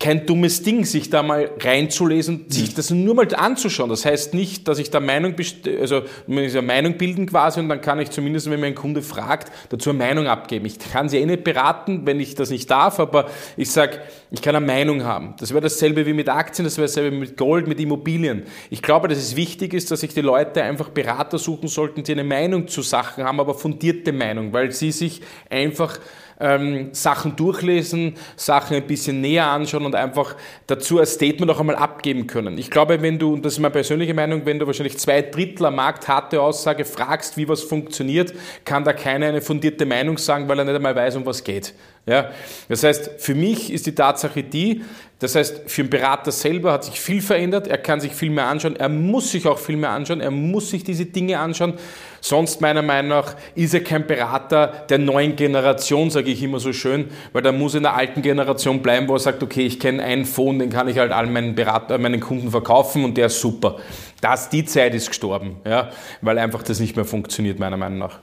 [0.00, 3.90] kein dummes Ding, sich da mal reinzulesen, sich das nur mal anzuschauen.
[3.90, 5.34] Das heißt nicht, dass ich da Meinung,
[5.80, 9.50] also eine Meinung bilden quasi und dann kann ich zumindest, wenn mir ein Kunde fragt,
[9.70, 10.66] dazu eine Meinung abgeben.
[10.66, 13.98] Ich kann sie eh nicht beraten, wenn ich das nicht darf, aber ich sage,
[14.30, 15.34] ich kann eine Meinung haben.
[15.40, 18.44] Das wäre dasselbe wie mit Aktien, das wäre dasselbe mit Gold, mit Immobilien.
[18.70, 22.12] Ich glaube, dass es wichtig ist, dass sich die Leute einfach Berater suchen sollten, die
[22.12, 25.98] eine Meinung zu Sachen haben, aber fundierte Meinung, weil sie sich einfach
[26.40, 30.36] ähm, Sachen durchlesen, Sachen ein bisschen näher anschauen und einfach
[30.66, 32.58] dazu ein Statement auch einmal abgeben können.
[32.58, 35.66] Ich glaube, wenn du, und das ist meine persönliche Meinung, wenn du wahrscheinlich zwei Drittel
[35.66, 38.32] am Markt harte Aussage fragst, wie was funktioniert,
[38.64, 41.74] kann da keiner eine fundierte Meinung sagen, weil er nicht einmal weiß, um was geht.
[42.08, 42.30] Ja?
[42.68, 44.82] Das heißt, für mich ist die Tatsache die,
[45.20, 48.46] das heißt, für den Berater selber hat sich viel verändert, er kann sich viel mehr
[48.46, 51.74] anschauen, er muss sich auch viel mehr anschauen, er muss sich diese Dinge anschauen.
[52.20, 56.72] Sonst meiner Meinung nach ist er kein Berater der neuen Generation, sage ich immer so
[56.72, 59.80] schön, weil da muss er in der alten Generation bleiben, wo er sagt, okay, ich
[59.80, 63.26] kenne einen Phone, den kann ich halt allen meinen, Berater, meinen Kunden verkaufen und der
[63.26, 63.76] ist super.
[64.20, 65.90] Das, die Zeit ist gestorben, ja,
[66.22, 68.20] weil einfach das nicht mehr funktioniert, meiner Meinung nach.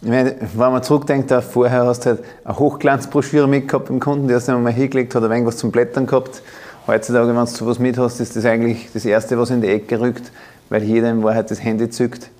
[0.00, 4.48] Meine, wenn man zurückdenkt, vorher hast du halt eine Hochglanzbroschüre mitgehabt beim Kunden, die hast
[4.48, 6.42] du mal hingelegt, hat ein wenig was zum Blättern gehabt
[6.88, 10.00] heutzutage, wenn du sowas mit hast, ist das eigentlich das Erste, was in die Ecke
[10.00, 10.32] rückt,
[10.70, 12.30] weil jeder in Wahrheit das Handy zückt.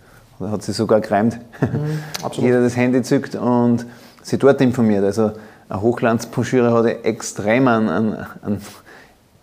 [0.40, 1.38] Oder hat sie sogar gereimt.
[1.60, 2.00] Mhm,
[2.32, 3.86] jeder das Handy zückt und
[4.22, 5.04] sich dort informiert.
[5.04, 5.32] Also
[5.68, 8.60] eine Hochglanzbroschüre hat extrem an, an, an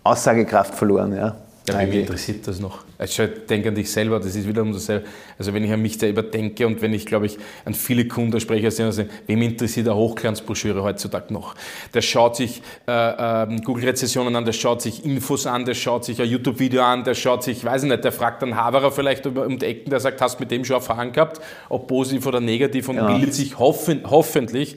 [0.02, 1.14] Aussagekraft verloren.
[1.14, 1.36] Ja.
[1.68, 2.84] Ja, mich interessiert das noch.
[2.98, 5.06] Also denk an dich selber, das ist wiederum dasselbe.
[5.38, 8.38] Also wenn ich an mich selber denke und wenn ich, glaube ich, an viele Kunden
[8.40, 11.54] spreche, also wem interessiert eine Hochglanzbroschüre heutzutage noch?
[11.92, 16.22] Der schaut sich äh, äh, Google-Rezessionen an, der schaut sich Infos an, der schaut sich
[16.22, 19.58] ein YouTube-Video an, der schaut sich, weiß ich nicht, der fragt dann Haverer vielleicht um
[19.58, 22.88] die Ecken, der sagt, hast du mit dem schon Erfahrung gehabt, ob positiv oder negativ
[22.88, 23.06] und ja.
[23.12, 24.76] bildet sich hoffen, hoffentlich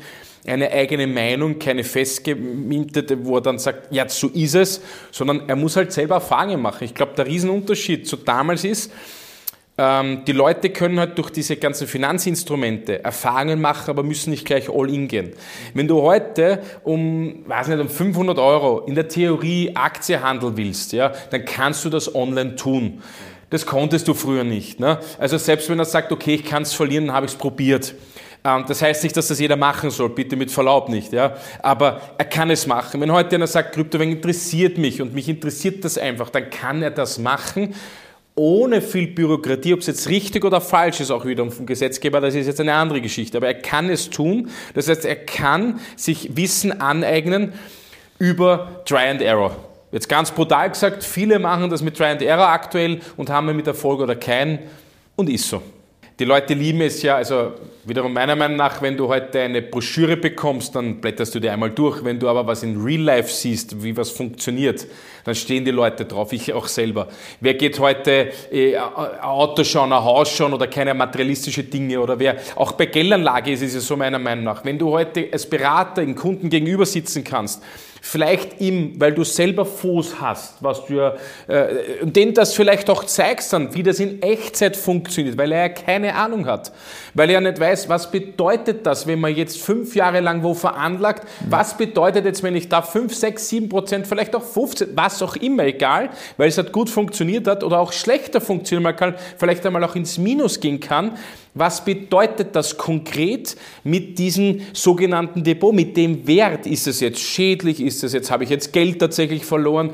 [0.50, 4.82] eine eigene Meinung, keine festgemintete, wo er dann sagt, ja, so ist es,
[5.12, 6.84] sondern er muss halt selber Erfahrungen machen.
[6.84, 8.92] Ich glaube, der Riesenunterschied zu damals ist,
[9.78, 14.70] ähm, die Leute können halt durch diese ganzen Finanzinstrumente Erfahrungen machen, aber müssen nicht gleich
[14.70, 15.32] all in gehen.
[15.74, 20.92] Wenn du heute um, weiß nicht, um 500 Euro in der Theorie Aktie handeln willst,
[20.92, 23.02] ja, dann kannst du das online tun.
[23.52, 24.82] Das konntest du früher nicht.
[24.82, 25.00] Ne?
[25.18, 27.96] Also selbst wenn er sagt, okay, ich kann es verlieren, dann habe ich es probiert.
[28.44, 31.36] Ähm, das heißt nicht, dass das jeder machen soll, bitte mit Verlaub nicht, ja.
[31.62, 33.02] Aber er kann es machen.
[33.02, 36.92] Wenn heute einer sagt, Kryptowährung interessiert mich und mich interessiert das einfach, dann kann er
[36.92, 37.76] das machen
[38.40, 42.36] ohne viel Bürokratie, ob es jetzt richtig oder falsch ist, auch wieder vom Gesetzgeber, das
[42.36, 43.38] ist jetzt eine andere Geschichte.
[43.38, 44.50] Aber er kann es tun.
[44.74, 47.52] Das heißt, er kann sich Wissen aneignen
[48.18, 49.58] über Try and Error.
[49.92, 53.68] Jetzt ganz brutal gesagt, viele machen das mit Try and Error aktuell und haben mit
[53.68, 54.60] Erfolg oder keinen
[55.18, 55.62] und ist so.
[56.20, 57.54] Die Leute lieben es ja, also
[57.86, 61.70] wiederum meiner Meinung nach, wenn du heute eine Broschüre bekommst, dann blätterst du dir einmal
[61.70, 62.04] durch.
[62.04, 64.86] Wenn du aber was in Real Life siehst, wie was funktioniert,
[65.24, 67.08] dann stehen die Leute drauf, ich auch selber.
[67.40, 72.20] Wer geht heute äh, ein Auto schauen, ein Haus schauen oder keine materialistische Dinge oder
[72.20, 74.66] wer, auch bei Geldanlage ist es ja so meiner Meinung nach.
[74.66, 77.64] Wenn du heute als Berater den Kunden gegenüber sitzen kannst,
[78.12, 81.14] Vielleicht ihm, weil du selber Fuß hast, was du ja,
[81.46, 85.70] äh, den das vielleicht auch zeigst dann, wie das in Echtzeit funktioniert, weil er ja
[85.70, 86.72] keine Ahnung hat.
[87.14, 90.56] Weil er ja nicht weiß, was bedeutet das, wenn man jetzt fünf Jahre lang wo
[90.56, 95.22] veranlagt, was bedeutet jetzt, wenn ich da fünf, sechs, sieben Prozent, vielleicht auch 15, was
[95.22, 99.14] auch immer, egal, weil es halt gut funktioniert hat oder auch schlechter funktioniert, man kann
[99.38, 101.16] vielleicht einmal auch ins Minus gehen kann,
[101.54, 105.74] was bedeutet das konkret mit diesem sogenannten Depot?
[105.74, 106.68] Mit dem Wert?
[106.68, 107.82] Ist es jetzt schädlich?
[107.82, 109.92] Ist es jetzt, habe ich jetzt Geld tatsächlich verloren?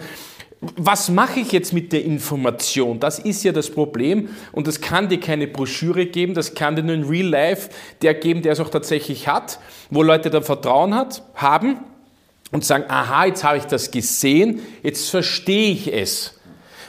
[0.78, 3.00] Was mache ich jetzt mit der Information?
[3.00, 6.84] Das ist ja das Problem und das kann dir keine Broschüre geben, das kann dir
[6.84, 7.70] nur in Real Life
[8.02, 11.78] der geben, der es auch tatsächlich hat, wo Leute dann Vertrauen hat, haben
[12.52, 16.40] und sagen, aha, jetzt habe ich das gesehen, jetzt verstehe ich es.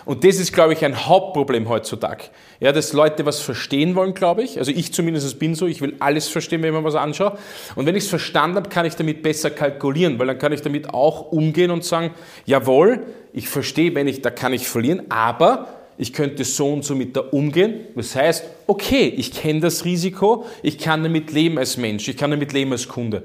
[0.05, 2.25] Und das ist, glaube ich, ein Hauptproblem heutzutage.
[2.61, 4.59] Ja, dass Leute was verstehen wollen, glaube ich.
[4.59, 7.39] Also ich zumindest bin so, ich will alles verstehen, wenn man was anschaut.
[7.75, 10.63] Und wenn ich es verstanden habe, kann ich damit besser kalkulieren, weil dann kann ich
[10.63, 12.13] damit auch umgehen und sagen,
[12.47, 16.95] jawohl, ich verstehe, wenn ich, da kann ich verlieren, aber ich könnte so und so
[16.95, 17.87] mit da umgehen.
[17.95, 22.31] Das heißt, okay, ich kenne das Risiko, ich kann damit leben als Mensch, ich kann
[22.31, 23.23] damit leben als Kunde.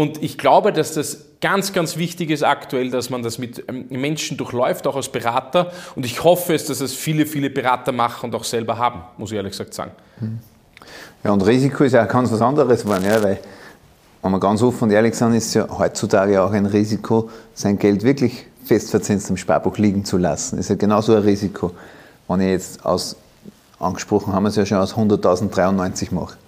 [0.00, 3.84] Und ich glaube, dass das ganz, ganz wichtig ist aktuell, dass man das mit ähm,
[3.90, 5.72] Menschen durchläuft, auch als Berater.
[5.94, 9.30] Und ich hoffe es, dass es viele, viele Berater machen und auch selber haben, muss
[9.30, 9.90] ich ehrlich gesagt sagen.
[11.22, 13.40] Ja, und Risiko ist ja ganz was anderes geworden, ja, weil,
[14.22, 18.02] wenn wir ganz offen und ehrlich sind, ist ja heutzutage auch ein Risiko, sein Geld
[18.02, 20.58] wirklich festverzinst im Sparbuch liegen zu lassen.
[20.58, 21.72] Ist ja genauso ein Risiko,
[22.26, 23.16] wenn ich jetzt aus,
[23.78, 26.38] angesprochen haben wir es ja schon, aus 100.093 mache.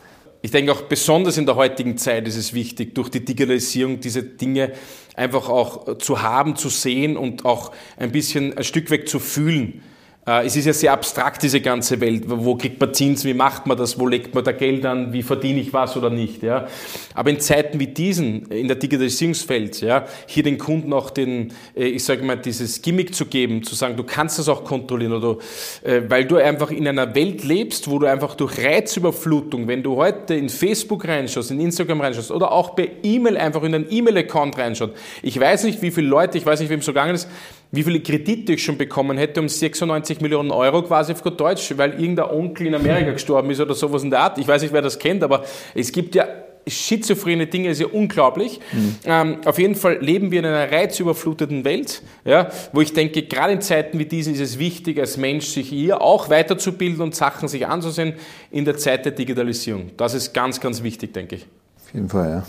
[0.45, 4.25] Ich denke auch besonders in der heutigen Zeit ist es wichtig, durch die Digitalisierung diese
[4.25, 4.73] Dinge
[5.15, 9.83] einfach auch zu haben, zu sehen und auch ein bisschen ein Stück weg zu fühlen.
[10.25, 12.25] Äh, es ist ja sehr abstrakt, diese ganze Welt.
[12.27, 13.25] Wo kriegt man Zins?
[13.25, 13.99] Wie macht man das?
[13.99, 15.13] Wo legt man da Geld an?
[15.13, 16.43] Wie verdiene ich was oder nicht?
[16.43, 16.69] Ja?
[17.15, 21.87] Aber in Zeiten wie diesen, in der Digitalisierungswelt, ja, hier den Kunden auch den, äh,
[21.87, 25.39] ich sage mal, dieses Gimmick zu geben, zu sagen, du kannst das auch kontrollieren oder,
[25.83, 29.97] äh, weil du einfach in einer Welt lebst, wo du einfach durch Reizüberflutung, wenn du
[29.97, 34.57] heute in Facebook reinschaust, in Instagram reinschaust oder auch per E-Mail einfach in einen E-Mail-Account
[34.57, 34.93] reinschaust.
[35.23, 37.29] Ich weiß nicht, wie viele Leute, ich weiß nicht, wem es so gegangen ist,
[37.73, 41.73] wie viele Kredite ich schon bekommen hätte um 96 Millionen Euro quasi auf gut Deutsch,
[41.77, 44.39] weil irgendein Onkel in Amerika gestorben ist oder sowas in der Art.
[44.39, 45.43] Ich weiß nicht, wer das kennt, aber
[45.75, 46.29] es gibt ja
[46.67, 48.61] schizophrene Dinge, ist ja unglaublich.
[48.73, 48.97] Mhm.
[49.05, 53.55] Ähm, auf jeden Fall leben wir in einer reizüberfluteten Welt, ja, wo ich denke, gerade
[53.55, 57.49] in Zeiten wie diesen ist es wichtig, als Mensch sich hier auch weiterzubilden und Sachen
[57.49, 58.15] sich anzusehen
[58.51, 59.91] in der Zeit der Digitalisierung.
[59.97, 61.47] Das ist ganz, ganz wichtig, denke ich.
[61.85, 62.47] Auf jeden Fall, ja.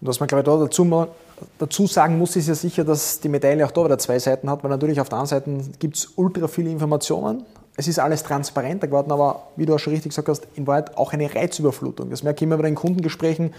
[0.00, 0.84] Und was man, glaube ich, da dazu
[1.58, 4.62] dazu sagen muss, ist ja sicher, dass die Medaille auch da wieder zwei Seiten hat,
[4.62, 7.44] weil natürlich auf der einen Seite gibt es ultra viele Informationen.
[7.78, 10.96] Es ist alles transparenter geworden, aber wie du auch schon richtig gesagt hast, in Wahrheit
[10.96, 12.08] auch eine Reizüberflutung.
[12.08, 13.52] Das merke ich immer bei den Kundengesprächen.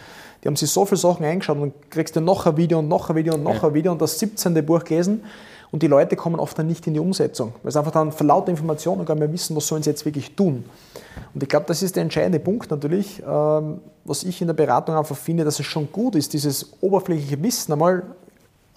[0.44, 2.88] Die haben sich so viele Sachen eingeschaut und dann kriegst du noch ein Video und
[2.88, 4.66] noch ein Video und noch ein Video und das 17.
[4.66, 5.24] Buch gelesen.
[5.72, 8.48] Und die Leute kommen oft dann nicht in die Umsetzung, weil es einfach dann verlaut
[8.48, 10.66] Informationen gar nicht mehr wissen, was sollen sie jetzt wirklich tun.
[11.34, 14.96] Und ich glaube, das ist der entscheidende Punkt natürlich, ähm, was ich in der Beratung
[14.96, 18.04] einfach finde, dass es schon gut ist, dieses oberflächliche Wissen einmal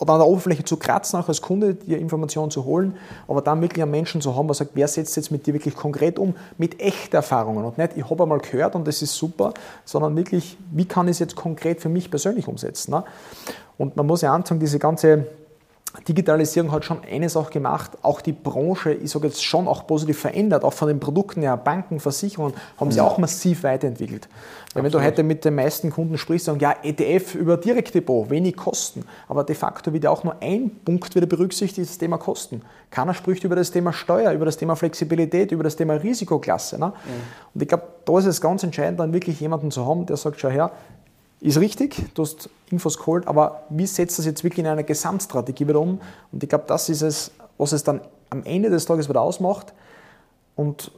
[0.00, 2.96] oder an der Oberfläche zu kratzen, auch als Kunde, die Informationen zu holen,
[3.28, 5.76] aber dann wirklich einen Menschen zu haben, der sagt, wer setzt jetzt mit dir wirklich
[5.76, 9.52] konkret um, mit echten Erfahrungen und nicht, ich habe einmal gehört und das ist super,
[9.84, 12.92] sondern wirklich, wie kann ich es jetzt konkret für mich persönlich umsetzen.
[12.92, 13.04] Ne?
[13.76, 15.26] Und man muss ja anfangen, diese ganze
[16.06, 20.62] Digitalisierung hat schon eines auch gemacht, auch die Branche, sage jetzt schon auch positiv verändert,
[20.62, 24.28] auch von den Produkten her, Banken, Versicherungen haben sie auch massiv weiterentwickelt.
[24.72, 28.56] Weil wenn du heute mit den meisten Kunden sprichst, sagen, ja, ETF über Direktdepot, wenig
[28.56, 32.62] Kosten, aber de facto wird ja auch nur ein Punkt wieder berücksichtigt, das Thema Kosten.
[32.90, 36.78] Keiner spricht über das Thema Steuer, über das Thema Flexibilität, über das Thema Risikoklasse.
[36.78, 36.86] Ne?
[36.86, 36.92] Mhm.
[37.54, 40.38] Und ich glaube, da ist es ganz entscheidend, dann wirklich jemanden zu haben, der sagt,
[40.38, 40.70] schau her,
[41.40, 45.66] ist richtig, du hast Infos geholt, aber wie setzt das jetzt wirklich in einer Gesamtstrategie
[45.66, 46.00] wieder um?
[46.32, 49.72] Und ich glaube, das ist es, was es dann am Ende des Tages wieder ausmacht.
[50.54, 50.92] Und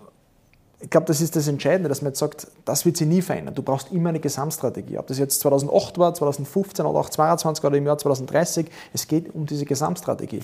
[0.80, 3.54] ich glaube, das ist das Entscheidende, dass man jetzt sagt, das wird sich nie verändern.
[3.54, 4.98] Du brauchst immer eine Gesamtstrategie.
[4.98, 9.32] Ob das jetzt 2008 war, 2015 oder auch 2022 oder im Jahr 2030, es geht
[9.32, 10.42] um diese Gesamtstrategie.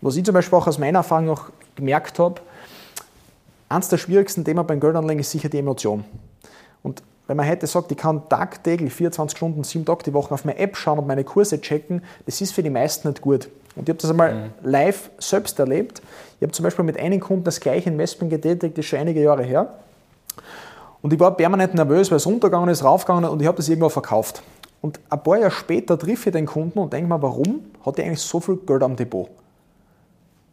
[0.00, 2.40] Was ich zum Beispiel auch aus meiner Erfahrung auch gemerkt habe,
[3.68, 6.04] eines der schwierigsten Themen beim Geldanlegen ist sicher die Emotion.
[6.82, 10.44] Und wenn man hätte sagt, ich kann tagtäglich 24 Stunden, sieben Tage die Woche auf
[10.44, 13.48] meine App schauen und meine Kurse checken, das ist für die meisten nicht gut.
[13.74, 14.50] Und ich habe das einmal mhm.
[14.62, 16.00] live selbst erlebt.
[16.38, 19.22] Ich habe zum Beispiel mit einem Kunden das gleiche Investment getätigt, das ist schon einige
[19.22, 19.74] Jahre her.
[21.02, 23.88] Und ich war permanent nervös, weil es runtergegangen ist, raufgegangen und ich habe das irgendwo
[23.88, 24.42] verkauft.
[24.80, 28.06] Und ein paar Jahre später triff ich den Kunden und denke mir, warum hat er
[28.06, 29.28] eigentlich so viel Geld am Depot?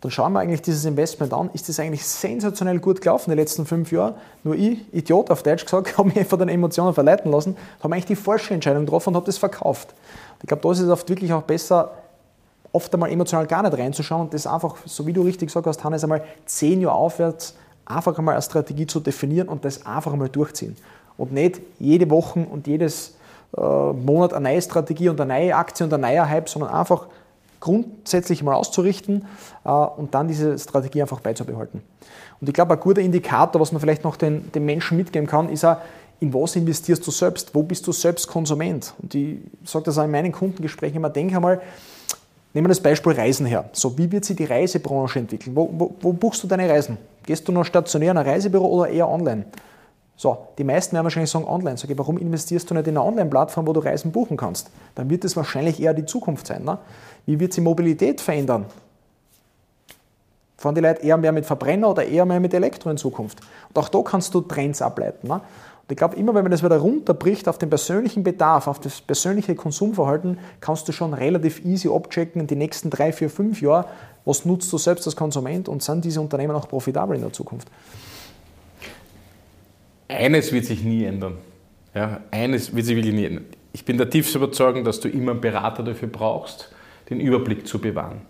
[0.04, 1.50] Dann schauen wir eigentlich dieses Investment an.
[1.54, 4.16] Ist das eigentlich sensationell gut gelaufen in den letzten fünf Jahren?
[4.44, 8.08] Nur ich, Idiot auf Deutsch gesagt, habe mich einfach den Emotionen verleiten lassen, habe eigentlich
[8.08, 9.94] die falsche Entscheidung getroffen und habe das verkauft.
[10.42, 11.92] Ich glaube, da ist es oft wirklich auch besser,
[12.74, 15.82] oft einmal emotional gar nicht reinzuschauen und das einfach, so wie du richtig gesagt hast,
[15.86, 20.28] Hannes, einmal zehn Jahre aufwärts einfach einmal eine Strategie zu definieren und das einfach einmal
[20.28, 20.76] durchziehen.
[21.16, 23.16] Und nicht jede Woche und jedes
[23.56, 27.08] äh, Monat eine neue Strategie und eine neue Aktie und ein neuer Hype, sondern einfach
[27.64, 29.26] grundsätzlich mal auszurichten
[29.64, 31.82] äh, und dann diese Strategie einfach beizubehalten.
[32.42, 35.48] Und ich glaube, ein guter Indikator, was man vielleicht noch den, den Menschen mitgeben kann,
[35.48, 35.78] ist auch,
[36.20, 37.56] in was investierst du selbst?
[37.56, 38.94] Wo bist du selbst Konsument?
[39.02, 41.62] Und ich sage das auch in meinen Kundengesprächen immer, denke einmal,
[42.54, 43.70] nehmen wir das Beispiel Reisen her.
[43.72, 45.56] So, wie wird sich die Reisebranche entwickeln?
[45.56, 46.98] Wo, wo, wo buchst du deine Reisen?
[47.26, 49.46] Gehst du noch stationär in ein Reisebüro oder eher online?
[50.16, 51.78] So, die meisten werden wahrscheinlich sagen online.
[51.78, 54.70] Sag ich, warum investierst du nicht in eine Online-Plattform, wo du Reisen buchen kannst?
[54.96, 56.64] Dann wird das wahrscheinlich eher die Zukunft sein.
[56.64, 56.78] Ne?
[57.26, 58.66] Wie wird sich Mobilität verändern?
[60.58, 63.40] Fahren die Leute eher mehr mit Verbrenner oder eher mehr mit Elektro in Zukunft?
[63.70, 65.28] Und auch da kannst du Trends ableiten.
[65.28, 65.34] Ne?
[65.36, 69.02] Und ich glaube, immer wenn man das wieder runterbricht auf den persönlichen Bedarf, auf das
[69.02, 73.88] persönliche Konsumverhalten, kannst du schon relativ easy abchecken in die nächsten drei, vier, fünf Jahre,
[74.24, 77.68] was nutzt du selbst als Konsument und sind diese Unternehmen auch profitabel in der Zukunft.
[80.08, 81.38] Eines wird sich nie ändern.
[81.94, 83.46] Ja, eines wird sich wirklich nie ändern.
[83.74, 86.73] Ich bin der tiefste Überzeugung, dass du immer einen Berater dafür brauchst,
[87.10, 88.22] den Überblick zu bewahren.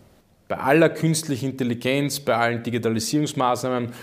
[0.47, 3.93] Bei aller künstlichen Intelligenz, bei allen Digitalisierungsmaßnahmen,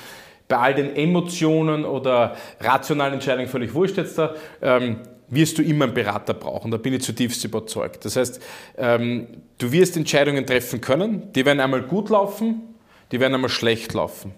[0.48, 4.96] bei all den Emotionen oder rationalen Entscheidungen, völlig wurscht jetzt da, ähm,
[5.28, 6.70] wirst du immer einen Berater brauchen.
[6.70, 8.04] Da bin ich zutiefst überzeugt.
[8.04, 8.42] Das heißt,
[8.76, 12.62] ähm, du wirst Entscheidungen treffen können, die werden einmal gut laufen,
[13.12, 14.34] die werden einmal schlecht laufen.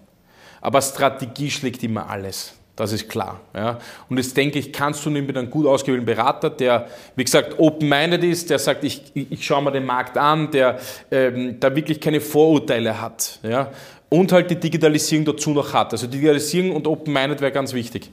[0.61, 2.53] Aber Strategie schlägt immer alles.
[2.75, 3.39] Das ist klar.
[3.55, 3.77] Ja.
[4.09, 8.23] Und das denke ich, kannst du mit einem gut ausgewählten Berater, der, wie gesagt, open-minded
[8.23, 10.79] ist, der sagt, ich, ich schaue mir den Markt an, der
[11.11, 13.39] ähm, da wirklich keine Vorurteile hat.
[13.43, 13.69] Ja.
[14.09, 15.93] Und halt die Digitalisierung dazu noch hat.
[15.93, 18.09] Also Digitalisierung und open-minded wäre ganz wichtig.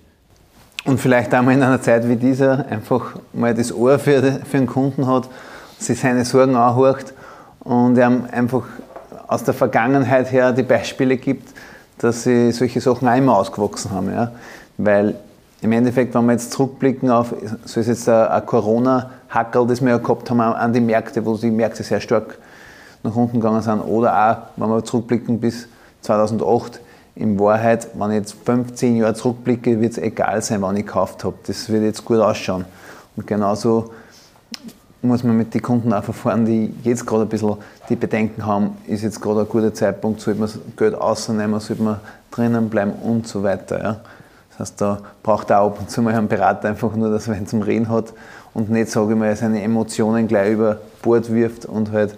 [0.84, 4.66] Und vielleicht einmal in einer Zeit wie dieser einfach mal das Ohr für, für einen
[4.66, 5.28] Kunden hat,
[5.78, 7.14] sich seine Sorgen anhört
[7.60, 8.64] und einfach
[9.26, 11.54] aus der Vergangenheit her die Beispiele gibt,
[12.00, 14.12] dass sie solche Sachen immer ausgewachsen haben.
[14.12, 14.32] Ja?
[14.78, 15.14] Weil
[15.60, 17.34] im Endeffekt, wenn wir jetzt zurückblicken auf,
[17.64, 21.50] so ist jetzt ein Corona-Hackel, das wir ja gehabt haben an die Märkte, wo die
[21.50, 22.38] Märkte sehr stark
[23.02, 25.68] nach unten gegangen sind, oder auch, wenn wir zurückblicken bis
[26.02, 26.80] 2008,
[27.16, 31.24] in Wahrheit, wenn ich jetzt 15 Jahre zurückblicke, wird es egal sein, wann ich gekauft
[31.24, 31.36] habe.
[31.46, 32.64] Das wird jetzt gut ausschauen.
[33.16, 33.90] Und genauso
[35.02, 37.56] muss man mit den Kunden auch verfahren, die jetzt gerade ein bisschen
[37.88, 42.00] die Bedenken haben, ist jetzt gerade ein guter Zeitpunkt, sollte man Geld ausnehmen, sollte man
[42.30, 43.82] drinnen bleiben und so weiter.
[43.82, 44.00] Ja.
[44.50, 47.28] Das heißt, da braucht er auch ab und zu mal einen Berater einfach nur, dass
[47.28, 48.12] er ihn zum Reden hat
[48.52, 52.14] und nicht, sage ich mal, seine Emotionen gleich über Bord wirft und halt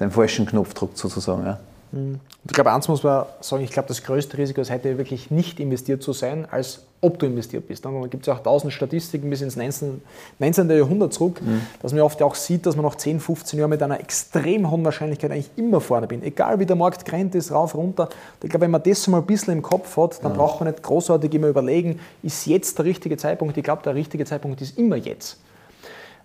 [0.00, 1.44] den falschen Knopf drückt sozusagen.
[1.44, 1.58] Ja.
[1.92, 5.60] Ich glaube, eins muss man sagen, ich glaube, das größte Risiko ist heute wirklich nicht
[5.60, 7.84] investiert zu sein, als ob du investiert bist.
[7.84, 10.00] Da gibt es ja auch tausend Statistiken bis ins 19.
[10.38, 10.70] 19.
[10.70, 11.62] Jahrhundert zurück, mhm.
[11.82, 14.84] dass man oft auch sieht, dass man nach 10, 15 Jahren mit einer extrem hohen
[14.84, 16.22] Wahrscheinlichkeit eigentlich immer vorne bin.
[16.22, 18.08] Egal wie der Markt grenzt ist, rauf, runter.
[18.42, 20.38] Ich glaube, wenn man das mal ein bisschen im Kopf hat, dann ja.
[20.38, 23.56] braucht man nicht großartig immer überlegen, ist jetzt der richtige Zeitpunkt?
[23.56, 25.38] Ich glaube, der richtige Zeitpunkt ist immer jetzt.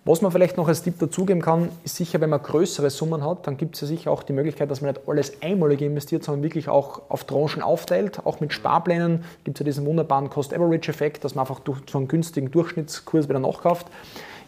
[0.04, 3.46] Was man vielleicht noch als Tipp dazugeben kann, ist sicher, wenn man größere Summen hat,
[3.46, 6.42] dann gibt es ja sicher auch die Möglichkeit, dass man nicht alles einmalig investiert, sondern
[6.42, 8.24] wirklich auch auf Tranchen aufteilt.
[8.24, 12.08] Auch mit Sparplänen gibt es ja diesen wunderbaren Cost-Average-Effekt, dass man einfach durch so einen
[12.08, 13.86] günstigen Durchschnittskurs wieder nachkauft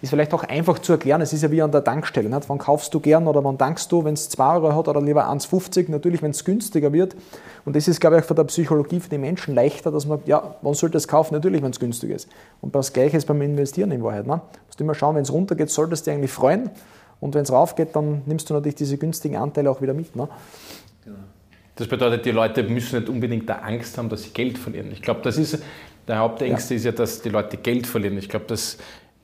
[0.03, 1.21] ist vielleicht auch einfach zu erklären.
[1.21, 2.29] Es ist ja wie an der Tankstelle.
[2.29, 2.49] Nicht?
[2.49, 5.31] Wann kaufst du gern oder wann dankst du, wenn es 2 Euro hat oder lieber
[5.31, 5.91] 1,50?
[5.91, 7.15] Natürlich, wenn es günstiger wird.
[7.67, 10.55] Und das ist, glaube ich, von der Psychologie für die Menschen leichter, dass man, ja,
[10.63, 11.35] wann sollte es kaufen?
[11.35, 12.29] Natürlich, wenn es günstig ist.
[12.63, 14.27] Und das Gleiche ist beim Investieren in Wahrheit.
[14.27, 14.41] Ne?
[14.53, 16.71] Du musst immer schauen, wenn es runtergeht, solltest du dich eigentlich freuen.
[17.21, 20.17] Und wenn es raufgeht, dann nimmst du natürlich diese günstigen Anteile auch wieder mit.
[20.17, 20.29] Ne?
[21.05, 21.19] Genau.
[21.77, 24.91] Das bedeutet, die Leute müssen nicht unbedingt da Angst haben, dass sie Geld verlieren.
[24.93, 25.59] Ich glaube, das ist
[26.09, 26.79] der Hauptängste ja.
[26.79, 28.19] ist ja, dass die Leute Geld verlieren.
[28.19, 28.79] Ich glaube, das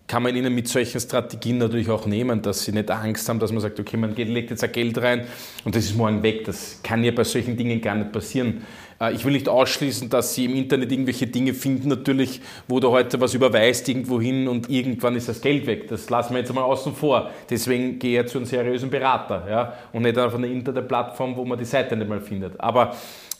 [0.06, 3.50] kann man ihnen mit solchen Strategien natürlich auch nehmen, dass sie nicht Angst haben, dass
[3.50, 5.26] man sagt, okay, man legt jetzt ein Geld rein
[5.64, 6.44] und das ist morgen weg.
[6.44, 8.62] Das kann ja bei solchen Dingen gar nicht passieren.
[9.00, 12.90] Äh, ich will nicht ausschließen, dass sie im Internet irgendwelche Dinge finden, natürlich, wo du
[12.90, 15.88] heute was überweist irgendwo hin und irgendwann ist das Geld weg.
[15.88, 17.30] Das lassen wir jetzt mal außen vor.
[17.50, 19.72] Deswegen gehe ich zu einem seriösen Berater ja?
[19.92, 22.60] und nicht auf einer Internetplattform, wo man die Seite nicht mal findet.
[22.60, 22.94] Aber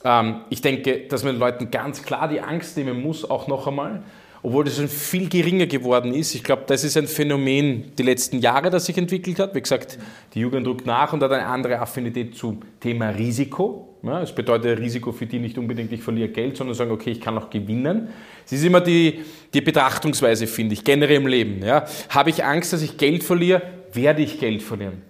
[0.05, 3.69] ähm, ich denke, dass man den Leuten ganz klar die Angst nehmen muss, auch noch
[3.69, 4.03] einmal
[4.47, 6.33] obwohl das schon viel geringer geworden ist.
[6.37, 9.57] Ich glaube, das ist ein Phänomen die letzten Jahre, das sich entwickelt hat.
[9.57, 9.99] Wie gesagt,
[10.35, 13.97] die Jugend rückt nach und hat eine andere Affinität zum Thema Risiko.
[14.05, 17.21] Ja, das bedeutet Risiko für die nicht unbedingt, ich verliere Geld, sondern sagen, okay, ich
[17.21, 18.07] kann auch gewinnen.
[18.45, 19.19] Es ist immer die,
[19.53, 21.65] die Betrachtungsweise, finde ich, generell im Leben.
[21.65, 21.85] Ja.
[22.11, 23.63] Habe ich Angst, dass ich Geld verliere,
[23.95, 25.03] werde ich Geld verlieren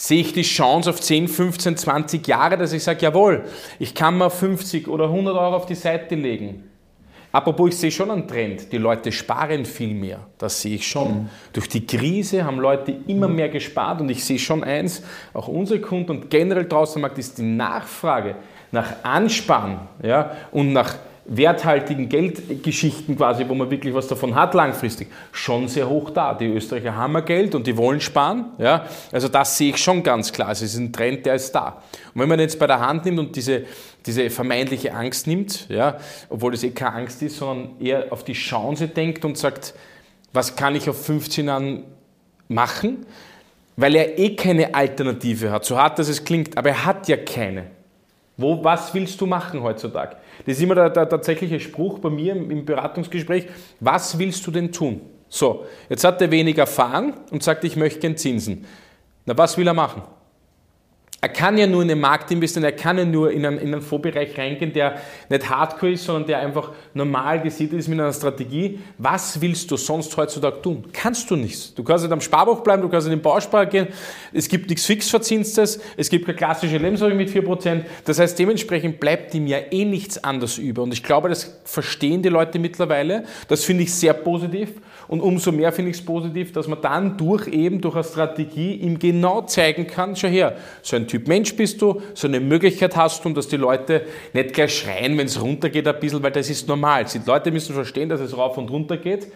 [0.00, 3.46] sehe ich die Chance auf 10, 15, 20 Jahre, dass ich sage, jawohl,
[3.80, 6.67] ich kann mal 50 oder 100 Euro auf die Seite legen.
[7.30, 8.72] Apropos, ich sehe schon einen Trend.
[8.72, 10.20] Die Leute sparen viel mehr.
[10.38, 11.08] Das sehe ich schon.
[11.08, 11.28] Mhm.
[11.52, 15.02] Durch die Krise haben Leute immer mehr gespart und ich sehe schon eins,
[15.34, 18.36] auch unsere Kunden und generell draußen am Markt ist die Nachfrage
[18.70, 20.96] nach Ansparen ja, und nach
[21.28, 26.32] werthaltigen Geldgeschichten quasi, wo man wirklich was davon hat langfristig, schon sehr hoch da.
[26.32, 28.46] Die Österreicher haben ja Geld und die wollen sparen.
[28.56, 28.86] Ja?
[29.12, 30.48] Also das sehe ich schon ganz klar.
[30.48, 31.82] Also es ist ein Trend, der ist da.
[32.14, 33.64] Und wenn man jetzt bei der Hand nimmt und diese,
[34.06, 38.32] diese vermeintliche Angst nimmt, ja, obwohl es eh keine Angst ist, sondern eher auf die
[38.32, 39.74] Chance denkt und sagt,
[40.32, 41.84] was kann ich auf 15 Jahren
[42.48, 43.06] machen,
[43.76, 47.16] weil er eh keine Alternative hat, so hart dass es klingt, aber er hat ja
[47.16, 47.66] keine.
[48.36, 50.16] Wo, was willst du machen heutzutage?
[50.46, 53.46] Das ist immer der, der tatsächliche Spruch bei mir im, im Beratungsgespräch.
[53.80, 55.00] Was willst du denn tun?
[55.28, 58.64] So, jetzt hat er weniger erfahren und sagt, ich möchte gern Zinsen.
[59.26, 60.02] Na, was will er machen?
[61.20, 63.72] Er kann ja nur in den Markt investieren, er kann ja nur in einen, in
[63.72, 68.12] einen Fondsbereich reingehen, der nicht hardcore ist, sondern der einfach normal gesiedelt ist mit einer
[68.12, 68.78] Strategie.
[68.98, 70.84] Was willst du sonst heutzutage tun?
[70.92, 71.74] Kannst du nichts.
[71.74, 73.88] Du kannst nicht am Sparbuch bleiben, du kannst nicht in den Bausparer gehen.
[74.32, 77.82] Es gibt nichts Fixverzinstes, es gibt keine klassische Lebensversicherung mit 4%.
[78.04, 80.84] Das heißt, dementsprechend bleibt ihm ja eh nichts anderes über.
[80.84, 83.24] Und ich glaube, das verstehen die Leute mittlerweile.
[83.48, 84.74] Das finde ich sehr positiv.
[85.08, 88.74] Und umso mehr finde ich es positiv, dass man dann durch eben, durch eine Strategie
[88.74, 92.94] ihm genau zeigen kann, schau her, so ein Typ Mensch bist du, so eine Möglichkeit
[92.94, 94.02] hast du und dass die Leute
[94.34, 97.06] nicht gleich schreien, wenn es runtergeht ein bisschen, weil das ist normal.
[97.06, 99.28] Die Leute müssen verstehen, dass es rauf und runter geht,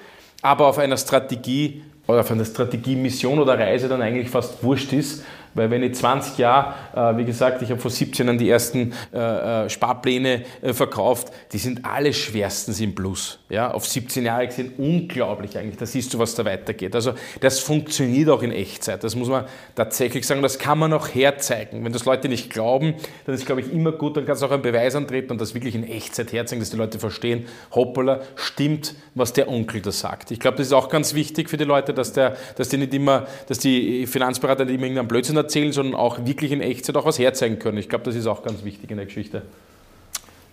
[0.43, 4.93] aber auf einer Strategie oder auf einer Strategie, Mission oder Reise dann eigentlich fast wurscht
[4.93, 5.25] ist,
[5.55, 8.93] weil wenn ich 20 Jahre, äh, wie gesagt, ich habe vor 17 Jahren die ersten
[9.13, 13.39] äh, äh, Sparpläne äh, verkauft, die sind alle schwerstens im Plus.
[13.49, 15.77] Ja, auf 17 Jahre gesehen unglaublich eigentlich.
[15.77, 16.95] Da siehst du, was da weitergeht.
[16.95, 19.05] Also das funktioniert auch in Echtzeit.
[19.05, 19.45] Das muss man
[19.75, 20.43] tatsächlich sagen.
[20.43, 21.85] Das kann man auch herzeigen.
[21.85, 22.95] Wenn das Leute nicht glauben,
[23.27, 25.55] dann ist, glaube ich, immer gut, dann kannst du auch einen Beweis antreten und das
[25.55, 30.31] wirklich in Echtzeit herzeigen, dass die Leute verstehen, hoppala, stimmt, was der Onkel da sagt.
[30.31, 32.95] Ich glaube, das ist auch ganz wichtig für die Leute, dass, der, dass die nicht
[32.95, 37.05] immer, dass die Finanzberater nicht immer irgendeinen Blödsinn erzählen, sondern auch wirklich in Echtzeit auch
[37.05, 37.79] was herzeigen können.
[37.79, 39.43] Ich glaube, das ist auch ganz wichtig in der Geschichte.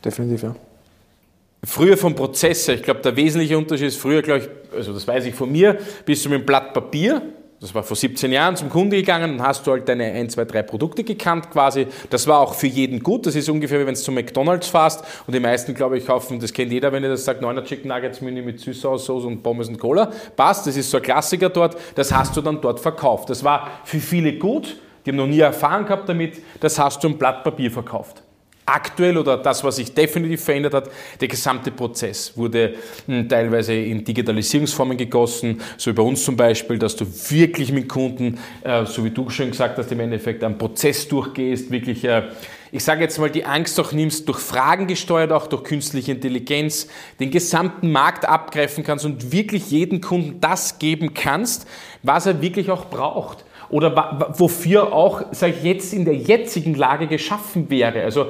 [0.04, 0.56] Definitiv, ja.
[1.64, 5.06] Früher vom Prozess her, ich glaube, der wesentliche Unterschied ist früher, glaube ich, also das
[5.06, 7.22] weiß ich von mir, bist du mit einem Blatt Papier,
[7.60, 10.46] das war vor 17 Jahren, zum Kunde gegangen, dann hast du halt deine 1, 2,
[10.46, 11.88] 3 Produkte gekannt quasi.
[12.10, 13.26] Das war auch für jeden gut.
[13.26, 16.40] Das ist ungefähr wie wenn du zu McDonalds fährst und die meisten, glaube ich, kaufen,
[16.40, 19.68] das kennt jeder, wenn ihr das sagt, 9er Chicken Nuggets Menü mit Süßsauce und Pommes
[19.68, 20.12] und Cola.
[20.36, 21.78] Passt, das ist so ein Klassiker dort.
[21.96, 23.30] Das hast du dann dort verkauft.
[23.30, 27.10] Das war für viele gut die haben noch nie Erfahrung gehabt damit, das hast du
[27.10, 28.22] ein Blatt Papier verkauft.
[28.70, 30.90] Aktuell oder das, was sich definitiv verändert hat,
[31.20, 36.78] der gesamte Prozess wurde hm, teilweise in Digitalisierungsformen gegossen, so wie bei uns zum Beispiel,
[36.78, 40.58] dass du wirklich mit Kunden, äh, so wie du schon gesagt hast, im Endeffekt einen
[40.58, 42.24] Prozess durchgehst, wirklich äh,
[42.72, 46.88] ich sage jetzt mal, die Angst auch nimmst, durch Fragen gesteuert, auch durch künstliche Intelligenz,
[47.20, 51.68] den gesamten Markt abgreifen kannst und wirklich jedem Kunden das geben kannst,
[52.04, 57.08] was er wirklich auch braucht oder wofür auch, sage ich jetzt, in der jetzigen Lage
[57.08, 58.04] geschaffen wäre.
[58.04, 58.28] Also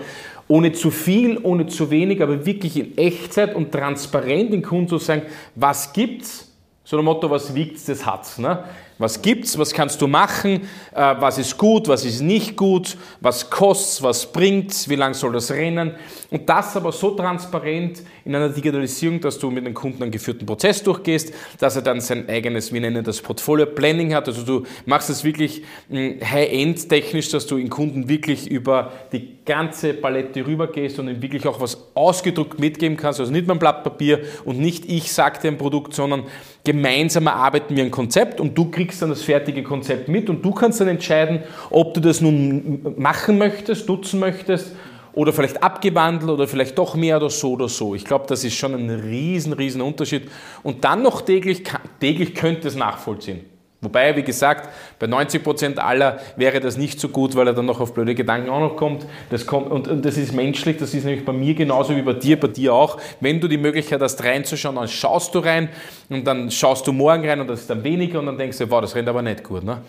[0.48, 4.98] ohne zu viel, ohne zu wenig, aber wirklich in Echtzeit und transparent den Kunden zu
[4.98, 5.22] sagen,
[5.56, 6.50] was gibt's?
[6.84, 8.40] So ein Motto, was wiegt's, das hat's.
[8.40, 8.64] Ne?
[8.98, 9.60] Was gibt's?
[9.60, 10.62] Was kannst du machen?
[10.94, 11.88] Äh, was ist gut?
[11.88, 12.98] Was ist nicht gut?
[13.22, 14.02] Was kostet's?
[14.02, 14.90] Was bringt's?
[14.90, 15.94] Wie lang soll das rennen?
[16.32, 20.46] Und das aber so transparent in einer Digitalisierung, dass du mit dem Kunden einen geführten
[20.46, 24.28] Prozess durchgehst, dass er dann sein eigenes, wir nennen das Portfolio Planning hat.
[24.28, 29.38] Also du machst es wirklich hm, high-end technisch, dass du in Kunden wirklich über die
[29.44, 33.20] ganze Palette rübergehst und ihm wirklich auch was ausgedruckt mitgeben kannst.
[33.20, 36.26] Also nicht mein Blatt Papier und nicht ich sage dir ein Produkt, sondern
[36.64, 40.52] gemeinsam erarbeiten wir ein Konzept und du kriegst dann das fertige Konzept mit und du
[40.52, 44.76] kannst dann entscheiden, ob du das nun machen möchtest, nutzen möchtest
[45.20, 47.94] oder vielleicht abgewandelt oder vielleicht doch mehr oder so oder so.
[47.94, 50.32] Ich glaube, das ist schon ein riesen, riesen Unterschied.
[50.64, 51.64] Und dann noch täglich,
[52.00, 53.42] täglich könnte es nachvollziehen.
[53.82, 57.66] Wobei, wie gesagt, bei 90 Prozent aller wäre das nicht so gut, weil er dann
[57.66, 59.06] noch auf blöde Gedanken auch noch kommt.
[59.30, 62.14] Das kommt und, und, das ist menschlich, das ist nämlich bei mir genauso wie bei
[62.14, 62.98] dir, bei dir auch.
[63.20, 65.68] Wenn du die Möglichkeit hast, reinzuschauen, dann schaust du rein
[66.08, 68.72] und dann schaust du morgen rein und das ist dann weniger und dann denkst du,
[68.72, 69.66] wow, das rennt aber nicht gut.
[69.66, 69.82] Ne?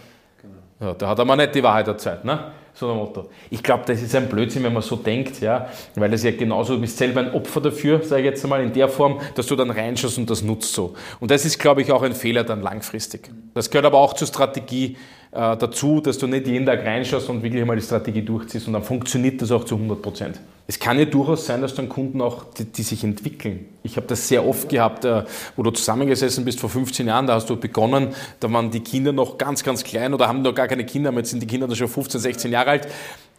[0.43, 0.91] Genau.
[0.91, 2.25] Ja, da hat er mal nicht die Wahrheit erzählt.
[2.25, 2.51] Ne?
[2.75, 3.29] So ein Motto.
[3.51, 6.75] Ich glaube, das ist ein Blödsinn, wenn man so denkt, ja, weil das ja genauso,
[6.75, 9.57] du bist selber ein Opfer dafür, sage ich jetzt einmal, in der Form, dass du
[9.57, 10.95] dann reinschaust und das nutzt so.
[11.21, 13.31] Und das ist, glaube ich, auch ein Fehler dann langfristig.
[13.55, 14.97] Das gehört aber auch zur Strategie
[15.33, 18.73] äh, dazu, dass du nicht jeden Tag reinschaust und wirklich mal die Strategie durchziehst und
[18.73, 20.41] dann funktioniert das auch zu 100 Prozent.
[20.67, 23.67] Es kann ja durchaus sein, dass dann Kunden auch, die, die sich entwickeln.
[23.83, 25.25] Ich habe das sehr oft gehabt, äh,
[25.57, 28.09] wo du zusammengesessen bist vor 15 Jahren, da hast du begonnen,
[28.39, 31.19] da waren die Kinder noch ganz, ganz klein oder haben noch gar keine Kinder, aber
[31.19, 32.89] jetzt sind die Kinder dann schon 15, 16 Jahre alt.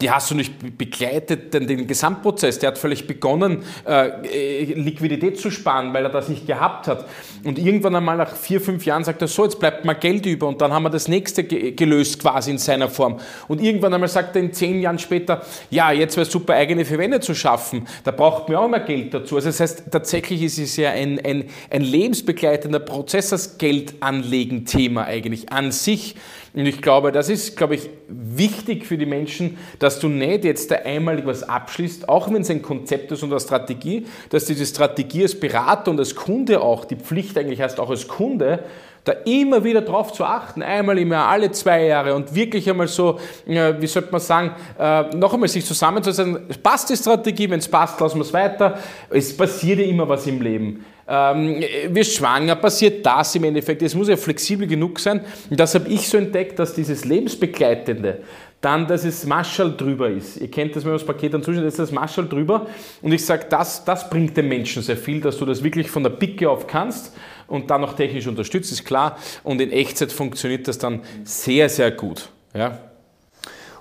[0.00, 2.58] Die hast du nicht begleitet, den, den Gesamtprozess.
[2.58, 7.06] Der hat völlig begonnen, äh, Liquidität zu sparen, weil er das nicht gehabt hat.
[7.44, 10.48] Und irgendwann einmal nach vier, fünf Jahren sagt er, so, jetzt bleibt mal Geld über.
[10.48, 13.20] Und dann haben wir das nächste gelöst quasi in seiner Form.
[13.46, 17.22] Und irgendwann einmal sagt er in zehn Jahren später, ja, jetzt wäre super eigene Verwendung
[17.22, 19.36] zu schaffen, da braucht man auch immer Geld dazu.
[19.36, 25.52] Also das heißt, tatsächlich ist es ja ein, ein, ein lebensbegleitender Prozess, das Geldanlegen-Thema eigentlich
[25.52, 26.14] an sich.
[26.54, 30.70] Und ich glaube, das ist, glaube ich, wichtig für die Menschen, dass du nicht jetzt
[30.70, 34.66] da einmalig was abschließt, auch wenn es ein Konzept ist und eine Strategie, dass diese
[34.66, 38.64] Strategie als Berater und als Kunde auch, die Pflicht eigentlich heißt auch als Kunde,
[39.04, 42.86] da immer wieder drauf zu achten, einmal im Jahr, alle zwei Jahre und wirklich einmal
[42.86, 47.68] so, wie sollte man sagen, äh, noch einmal sich zusammenzusetzen, passt die Strategie, wenn es
[47.68, 48.78] passt, lassen wir es weiter.
[49.10, 50.84] Es passiert ja immer was im Leben.
[51.08, 53.82] Ähm, wirst schwanger, passiert das im Endeffekt.
[53.82, 55.20] Es muss ja flexibel genug sein.
[55.50, 58.18] Und das habe ich so entdeckt, dass dieses Lebensbegleitende,
[58.60, 60.36] dann, dass es Marschall drüber ist.
[60.36, 62.68] Ihr kennt das, wenn man das Paket dann zuschaut, ist das Marschall drüber.
[63.02, 66.04] Und ich sage, das, das bringt den Menschen sehr viel, dass du das wirklich von
[66.04, 67.12] der Picke auf kannst
[67.52, 69.18] und dann noch technisch unterstützt, ist klar.
[69.44, 72.30] Und in Echtzeit funktioniert das dann sehr, sehr gut.
[72.54, 72.78] Ja.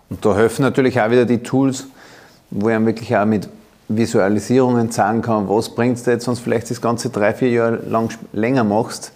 [0.10, 1.88] Und da helfen natürlich auch wieder die Tools,
[2.50, 3.48] wo ich wirklich auch mit
[3.88, 8.14] Visualisierungen sagen kann, was bringst du jetzt, sonst vielleicht das ganze drei, vier Jahre lang
[8.34, 9.14] länger machst.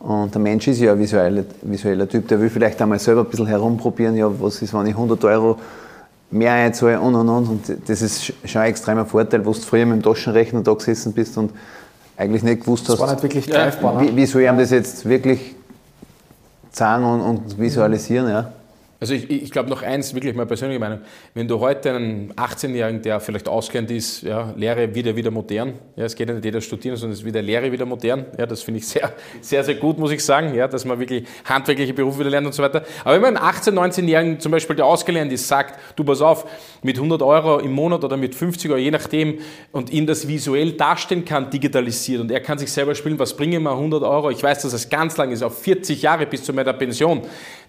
[0.00, 3.30] Und der Mensch ist ja ein visueller, visueller Typ, der will vielleicht einmal selber ein
[3.30, 5.60] bisschen herumprobieren, ja, was ist, wenn ich 100 Euro
[6.32, 7.48] mehr einzahle und und und.
[7.48, 11.12] Und das ist schon ein extremer Vorteil, wo du früher mit dem Taschenrechner da gesessen
[11.12, 11.52] bist und
[12.16, 14.70] eigentlich nicht gewusst das hast, war nicht wirklich greifbar, wie, wie soll ich ihm das
[14.70, 15.54] jetzt wirklich
[16.70, 18.28] sagen und, und visualisieren.
[18.28, 18.52] Ja.
[19.02, 21.00] Also ich, ich glaube noch eins, wirklich meine persönliche Meinung,
[21.34, 26.04] wenn du heute einen 18-Jährigen, der vielleicht ausgelernt ist, ja, Lehre wieder wieder modern, ja,
[26.04, 28.62] es geht ja nicht jeder studieren, sondern es ist wieder Lehre wieder modern, ja, das
[28.62, 32.20] finde ich sehr, sehr, sehr gut, muss ich sagen, ja, dass man wirklich handwerkliche Berufe
[32.20, 32.84] wieder lernt und so weiter.
[33.02, 36.46] Aber wenn man einen 18-, 19-Jährigen zum Beispiel, der ausgelernt ist, sagt, du pass auf,
[36.84, 39.40] mit 100 Euro im Monat oder mit 50 Euro, je nachdem,
[39.72, 43.64] und ihm das visuell darstellen kann, digitalisiert und er kann sich selber spielen, was bringen
[43.64, 46.52] wir 100 Euro, ich weiß, dass es ganz lang ist, auf 40 Jahre bis zu
[46.52, 47.22] meiner Pension,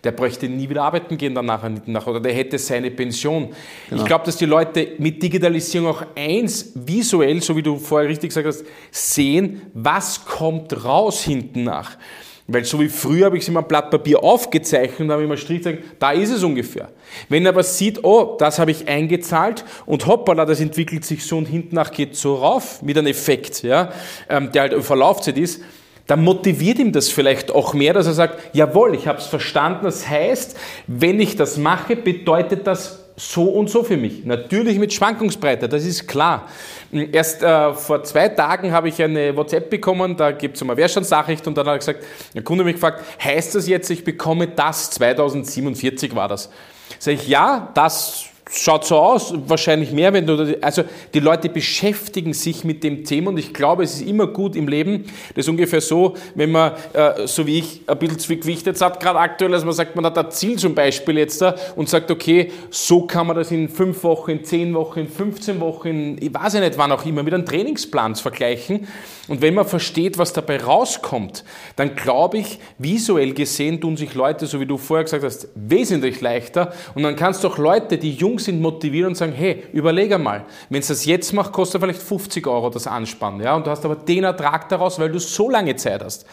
[0.03, 1.63] der bräuchte nie wieder arbeiten gehen danach
[2.07, 3.49] oder der hätte seine Pension.
[3.89, 4.01] Genau.
[4.01, 8.29] Ich glaube, dass die Leute mit Digitalisierung auch eins visuell, so wie du vorher richtig
[8.29, 11.97] gesagt hast, sehen, was kommt raus hinten nach.
[12.45, 15.59] Weil so wie früher habe ich es immer Blatt Papier aufgezeichnet und habe immer Strich
[15.59, 16.89] gesagt, da ist es ungefähr.
[17.29, 21.37] Wenn er aber sieht, oh, das habe ich eingezahlt und hoppala, das entwickelt sich so
[21.37, 23.93] und hinten nach geht so rauf mit einem Effekt, ja,
[24.29, 25.61] ähm, der halt auf Laufzeit ist,
[26.07, 29.85] dann motiviert ihm das vielleicht auch mehr, dass er sagt, jawohl, ich habe es verstanden.
[29.85, 30.57] Das heißt,
[30.87, 34.25] wenn ich das mache, bedeutet das so und so für mich.
[34.25, 36.47] Natürlich mit Schwankungsbreite, das ist klar.
[36.91, 41.45] Erst äh, vor zwei Tagen habe ich eine WhatsApp bekommen, da gibt es eine Mehrstandsnachricht
[41.47, 42.03] und dann hat er gesagt,
[42.33, 46.49] der Kunde hat mich gefragt, heißt das jetzt, ich bekomme das, 2047 war das.
[46.99, 50.83] Sag ich, ja, das schaut so aus, wahrscheinlich mehr, wenn du, also
[51.13, 54.67] die Leute beschäftigen sich mit dem Thema und ich glaube, es ist immer gut im
[54.67, 55.05] Leben.
[55.35, 59.19] Das ist ungefähr so, wenn man, äh, so wie ich, ein bisschen jetzt hat, gerade
[59.19, 62.51] aktuell, dass man sagt, man hat ein Ziel zum Beispiel jetzt da und sagt, okay,
[62.69, 66.53] so kann man das in fünf Wochen, in zehn Wochen, in 15 Wochen, ich weiß
[66.53, 68.87] ja nicht wann auch immer, mit einem Trainingsplan vergleichen.
[69.27, 71.45] Und wenn man versteht, was dabei rauskommt,
[71.77, 76.19] dann glaube ich, visuell gesehen tun sich Leute, so wie du vorher gesagt hast, wesentlich
[76.19, 80.13] leichter und dann kannst du auch Leute, die jung sind, motivieren und sagen, hey, überleg
[80.13, 83.71] einmal, wenn es das jetzt macht, kostet vielleicht 50 Euro das Anspannen, ja, und du
[83.71, 86.25] hast aber den Ertrag daraus, weil du so lange Zeit hast.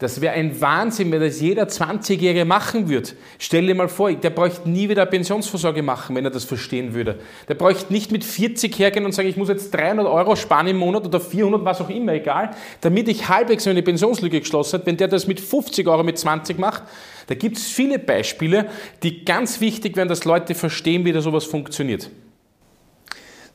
[0.00, 3.10] Das wäre ein Wahnsinn, wenn das jeder 20-Jährige machen würde.
[3.38, 7.20] Stell dir mal vor, der bräuchte nie wieder Pensionsvorsorge machen, wenn er das verstehen würde.
[7.48, 10.78] Der bräuchte nicht mit 40 hergehen und sagen, ich muss jetzt 300 Euro sparen im
[10.78, 12.50] Monat oder 400, was auch immer, egal,
[12.80, 14.86] damit ich halbwegs meine Pensionslücke geschlossen habe.
[14.86, 16.82] Wenn der das mit 50 Euro, mit 20 macht,
[17.28, 18.66] da gibt es viele Beispiele,
[19.04, 22.10] die ganz wichtig wären, dass Leute verstehen, wie da sowas funktioniert.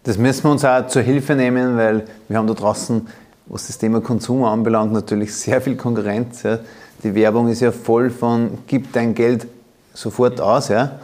[0.03, 3.07] Das müssen wir uns auch zur Hilfe nehmen, weil wir haben da draußen
[3.49, 6.43] was das Thema Konsum anbelangt, natürlich sehr viel Konkurrenz.
[6.43, 6.59] Ja.
[7.03, 9.47] Die Werbung ist ja voll von, gib dein Geld
[9.93, 10.69] sofort aus.
[10.69, 10.99] Ja.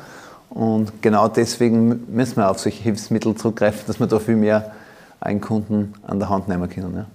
[0.50, 4.74] Und genau deswegen müssen wir auf solche Hilfsmittel zurückgreifen, dass wir da viel mehr
[5.20, 7.06] einen Kunden an der Hand nehmen können.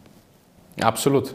[0.77, 0.87] Ja.
[0.87, 1.35] Absolut.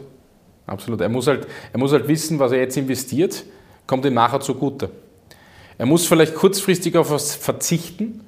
[0.66, 1.00] Absolut.
[1.00, 3.44] Er muss, halt, er muss halt wissen, was er jetzt investiert,
[3.86, 4.90] kommt ihm nachher zugute.
[5.78, 8.25] Er muss vielleicht kurzfristig auf was verzichten,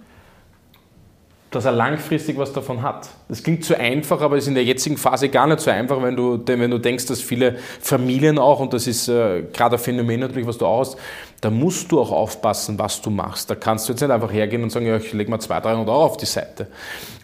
[1.51, 3.09] dass er langfristig was davon hat.
[3.29, 6.15] Das klingt zu einfach, aber ist in der jetzigen Phase gar nicht so einfach, wenn
[6.15, 10.21] du, wenn du denkst, dass viele Familien auch, und das ist äh, gerade ein Phänomen
[10.21, 10.99] natürlich, was du auch hast,
[11.41, 13.49] da musst du auch aufpassen, was du machst.
[13.49, 15.89] Da kannst du jetzt nicht einfach hergehen und sagen, ja, ich lege mal 200, 300
[15.89, 16.67] Euro auf die Seite.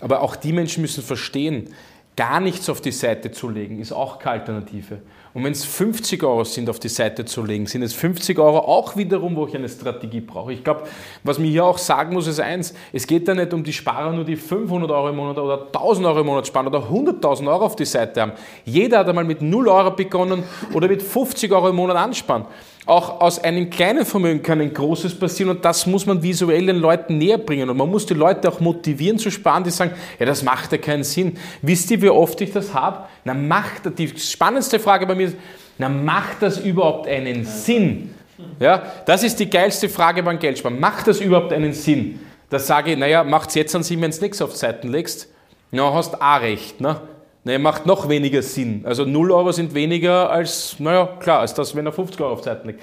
[0.00, 1.74] Aber auch die Menschen müssen verstehen,
[2.16, 4.98] gar nichts auf die Seite zu legen, ist auch keine Alternative.
[5.34, 8.58] Und wenn es 50 Euro sind, auf die Seite zu legen, sind es 50 Euro
[8.58, 10.52] auch wiederum, wo ich eine Strategie brauche.
[10.52, 10.84] Ich glaube,
[11.24, 14.12] was mir hier auch sagen muss, ist eins, es geht da nicht um die Sparer,
[14.12, 17.64] nur die 500 Euro im Monat oder 1000 Euro im Monat sparen oder 100.000 Euro
[17.64, 18.32] auf die Seite haben.
[18.64, 22.44] Jeder hat einmal mit 0 Euro begonnen oder mit 50 Euro im Monat ansparen.
[22.86, 26.76] Auch aus einem kleinen Vermögen kann ein großes passieren und das muss man visuell den
[26.76, 27.70] Leuten näher bringen.
[27.70, 30.78] Und man muss die Leute auch motivieren zu sparen, die sagen, ja, das macht ja
[30.78, 31.38] keinen Sinn.
[31.62, 33.04] Wisst ihr, wie oft ich das habe?
[33.24, 35.36] Na, macht, die spannendste Frage bei mir ist,
[35.78, 38.14] na, macht das überhaupt einen Sinn?
[38.60, 40.78] Ja, das ist die geilste Frage beim Geldsparen.
[40.78, 42.20] Macht das überhaupt einen Sinn?
[42.50, 45.28] Da sage ich, naja, macht es jetzt an Sinn, wenn du nichts auf Seiten legst?
[45.70, 46.82] Na, hast auch recht.
[46.82, 47.00] Ne?
[47.44, 48.82] Naja, macht noch weniger Sinn.
[48.84, 52.40] Also 0 Euro sind weniger als, naja, klar, als das, wenn er 50 Euro auf
[52.40, 52.80] die Seite legt.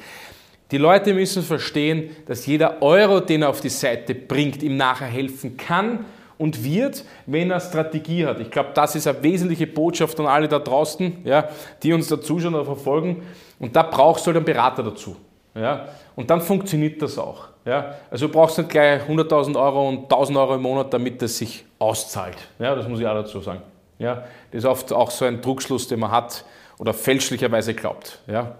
[0.69, 5.07] Die Leute müssen verstehen, dass jeder Euro, den er auf die Seite bringt, ihm nachher
[5.07, 6.05] helfen kann
[6.37, 8.39] und wird, wenn er Strategie hat.
[8.39, 11.49] Ich glaube, das ist eine wesentliche Botschaft an alle da draußen, ja,
[11.83, 13.23] die uns da zuschauen oder verfolgen.
[13.59, 15.17] Und da brauchst du halt einen Berater dazu.
[15.55, 15.87] Ja.
[16.15, 17.49] Und dann funktioniert das auch.
[17.65, 17.95] Ja.
[18.09, 21.65] Also du brauchst nicht gleich 100.000 Euro und 1.000 Euro im Monat, damit das sich
[21.79, 22.37] auszahlt.
[22.59, 23.61] Ja, das muss ich auch dazu sagen.
[24.01, 26.43] Ja, das ist oft auch so ein Druckschluss, den man hat
[26.79, 28.19] oder fälschlicherweise glaubt.
[28.27, 28.55] Ja,